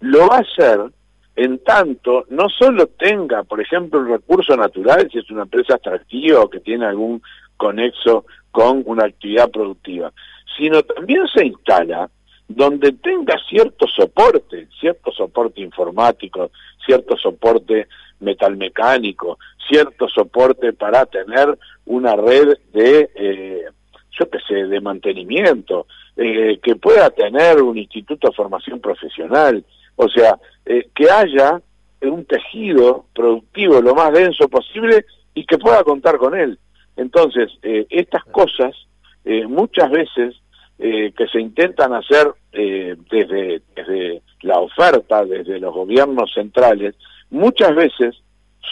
lo 0.00 0.28
va 0.28 0.36
a 0.36 0.40
hacer 0.40 0.92
en 1.36 1.58
tanto 1.58 2.24
no 2.30 2.48
solo 2.48 2.86
tenga, 2.86 3.44
por 3.44 3.60
ejemplo, 3.60 4.00
un 4.00 4.08
recurso 4.08 4.56
natural, 4.56 5.08
si 5.12 5.18
es 5.18 5.30
una 5.30 5.42
empresa 5.42 5.74
atractiva 5.74 6.40
o 6.40 6.48
que 6.48 6.60
tiene 6.60 6.86
algún 6.86 7.22
conexo 7.58 8.24
con 8.50 8.82
una 8.86 9.04
actividad 9.04 9.50
productiva, 9.50 10.12
sino 10.56 10.82
también 10.82 11.26
se 11.28 11.44
instala 11.44 12.08
donde 12.48 12.92
tenga 12.92 13.34
cierto 13.48 13.86
soporte, 13.86 14.68
cierto 14.80 15.12
soporte 15.12 15.60
informático, 15.60 16.50
cierto 16.84 17.16
soporte 17.16 17.86
metalmecánico, 18.20 19.38
cierto 19.68 20.08
soporte 20.08 20.72
para 20.72 21.04
tener 21.04 21.58
una 21.84 22.16
red 22.16 22.56
de, 22.72 23.10
eh, 23.14 23.64
yo 24.18 24.30
qué 24.30 24.38
sé, 24.48 24.54
de 24.54 24.80
mantenimiento, 24.80 25.86
eh, 26.16 26.58
que 26.62 26.76
pueda 26.76 27.10
tener 27.10 27.60
un 27.60 27.76
instituto 27.76 28.28
de 28.28 28.34
formación 28.34 28.80
profesional, 28.80 29.62
o 29.96 30.08
sea, 30.08 30.38
eh, 30.64 30.88
que 30.94 31.10
haya 31.10 31.60
un 32.02 32.24
tejido 32.24 33.06
productivo 33.14 33.80
lo 33.80 33.94
más 33.94 34.12
denso 34.12 34.48
posible 34.48 35.04
y 35.34 35.44
que 35.44 35.58
pueda 35.58 35.82
contar 35.82 36.18
con 36.18 36.34
él. 36.34 36.58
Entonces, 36.96 37.50
estas 37.62 38.24
cosas 38.24 38.74
muchas 39.48 39.90
veces 39.90 40.34
que 40.78 41.26
se 41.30 41.40
intentan 41.40 41.92
hacer 41.92 42.32
desde, 42.52 43.60
desde 43.74 44.22
la 44.42 44.60
oferta, 44.60 45.24
desde 45.24 45.58
los 45.58 45.74
gobiernos 45.74 46.32
centrales, 46.32 46.94
muchas 47.30 47.74
veces 47.74 48.16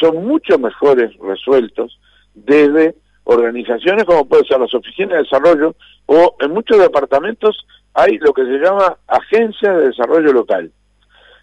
son 0.01 0.25
mucho 0.25 0.59
mejores 0.59 1.17
resueltos 1.19 1.99
desde 2.35 2.95
organizaciones 3.25 4.05
como 4.05 4.27
pueden 4.27 4.45
ser 4.45 4.61
las 4.61 4.75
oficinas 4.75 5.13
de 5.13 5.23
desarrollo 5.23 5.75
o 6.07 6.37
en 6.41 6.51
muchos 6.53 6.79
departamentos 6.79 7.67
hay 7.95 8.19
lo 8.19 8.33
que 8.33 8.45
se 8.45 8.59
llama 8.59 8.99
agencias 9.07 9.77
de 9.77 9.87
desarrollo 9.89 10.33
local. 10.33 10.71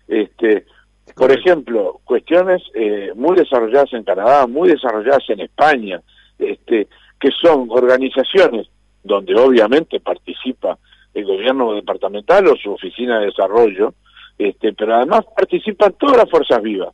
Este, 0.07 0.65
por 1.15 1.31
ejemplo, 1.31 1.99
cuestiones 2.03 2.61
eh, 2.73 3.11
muy 3.15 3.35
desarrolladas 3.35 3.93
en 3.93 4.03
Canadá, 4.03 4.47
muy 4.47 4.69
desarrolladas 4.69 5.23
en 5.29 5.41
España, 5.41 6.01
este, 6.37 6.87
que 7.19 7.29
son 7.41 7.67
organizaciones 7.69 8.67
donde 9.03 9.35
obviamente 9.35 9.99
participa 9.99 10.77
el 11.13 11.25
gobierno 11.25 11.73
departamental 11.73 12.47
o 12.47 12.55
su 12.55 12.71
oficina 12.71 13.19
de 13.19 13.27
desarrollo, 13.27 13.93
este, 14.37 14.73
pero 14.73 14.95
además 14.95 15.21
participan 15.35 15.93
todas 15.99 16.17
las 16.17 16.29
fuerzas 16.29 16.61
vivas. 16.61 16.93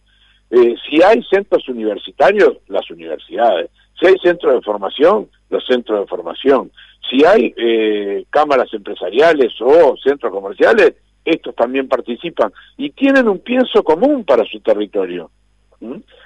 Eh, 0.50 0.76
si 0.90 1.02
hay 1.04 1.22
centros 1.24 1.68
universitarios, 1.68 2.58
las 2.68 2.90
universidades. 2.90 3.70
Si 4.00 4.08
hay 4.08 4.16
centros 4.24 4.54
de 4.54 4.62
formación, 4.62 5.30
los 5.50 5.66
centros 5.66 6.02
de 6.02 6.08
formación. 6.08 6.72
Si 7.10 7.26
hay 7.26 7.54
eh, 7.58 8.26
cámaras 8.30 8.74
empresariales 8.74 9.54
o 9.62 9.96
centros 9.98 10.32
comerciales, 10.32 10.94
estos 11.28 11.56
también 11.56 11.88
participan 11.88 12.52
y 12.78 12.92
tienen 12.92 13.28
un 13.28 13.40
pienso 13.40 13.84
común 13.84 14.24
para 14.24 14.46
su 14.46 14.60
territorio, 14.62 15.30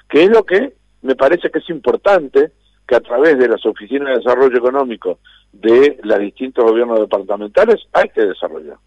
que 0.07 0.23
es 0.23 0.29
lo 0.29 0.45
que 0.45 0.73
me 1.01 1.15
parece 1.15 1.49
que 1.49 1.59
es 1.59 1.69
importante 1.69 2.51
que 2.87 2.95
a 2.95 2.99
través 2.99 3.37
de 3.39 3.47
las 3.47 3.65
oficinas 3.65 4.09
de 4.09 4.17
desarrollo 4.17 4.57
económico 4.57 5.19
de 5.51 5.99
los 6.03 6.19
distintos 6.19 6.63
gobiernos 6.63 6.99
departamentales 6.99 7.81
hay 7.93 8.09
que 8.09 8.21
desarrollar. 8.21 8.77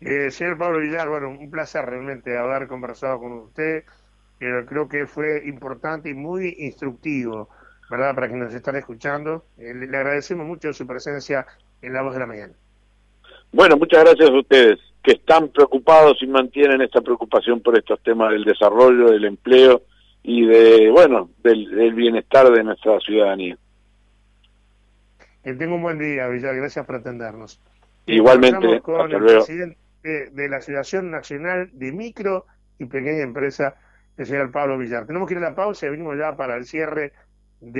Eh, 0.00 0.30
señor 0.30 0.58
Pablo 0.58 0.78
Villar, 0.78 1.08
bueno, 1.08 1.30
un 1.30 1.50
placer 1.50 1.84
realmente 1.84 2.38
haber 2.38 2.68
conversado 2.68 3.18
con 3.18 3.32
usted. 3.32 3.84
creo 4.38 4.88
que 4.88 5.06
fue 5.06 5.42
importante 5.46 6.10
y 6.10 6.14
muy 6.14 6.54
instructivo, 6.58 7.48
¿verdad? 7.90 8.14
Para 8.14 8.28
quienes 8.28 8.46
nos 8.46 8.54
están 8.54 8.76
escuchando. 8.76 9.46
Eh, 9.56 9.74
le, 9.74 9.96
agradecemos 9.96 10.46
mucho 10.46 10.72
su 10.72 10.86
presencia 10.86 11.46
en 11.82 11.92
La 11.92 12.02
Voz 12.02 12.14
de 12.14 12.20
la 12.20 12.26
Mañana. 12.26 12.54
Bueno, 13.52 13.76
muchas 13.76 14.04
gracias 14.04 14.30
a 14.30 14.38
ustedes 14.38 14.78
que 15.02 15.12
están 15.12 15.48
preocupados 15.48 16.18
y 16.22 16.26
mantienen 16.26 16.82
esta 16.82 17.00
preocupación 17.00 17.60
por 17.60 17.78
estos 17.78 18.02
temas 18.02 18.32
del 18.32 18.44
desarrollo, 18.44 19.10
del 19.10 19.24
empleo 19.24 19.82
y 20.22 20.46
de, 20.46 20.90
bueno, 20.90 21.30
del, 21.42 21.94
bienestar 21.94 22.50
de 22.50 22.62
nuestra 22.62 23.00
ciudadanía. 23.00 23.56
Que 25.42 25.54
tenga 25.54 25.74
un 25.74 25.82
buen 25.82 25.98
día, 25.98 26.28
Villar. 26.28 26.54
Gracias 26.56 26.84
por 26.84 26.96
atendernos. 26.96 27.60
Igualmente, 28.06 28.80
con 28.80 29.10
el 29.10 29.24
presidente 29.24 29.78
de 30.02 30.48
la 30.48 30.58
Asociación 30.58 31.10
Nacional 31.10 31.70
de 31.72 31.92
Micro 31.92 32.44
y 32.78 32.84
Pequeña 32.84 33.22
Empresa, 33.22 33.76
el 34.18 34.26
señor 34.26 34.50
Pablo 34.50 34.76
Villar. 34.76 35.06
Tenemos 35.06 35.28
que 35.28 35.34
ir 35.34 35.38
a 35.38 35.50
la 35.50 35.54
pausa 35.54 35.86
y 35.86 35.90
venimos 35.90 36.18
ya 36.18 36.36
para 36.36 36.56
el 36.56 36.64
cierre 36.64 37.12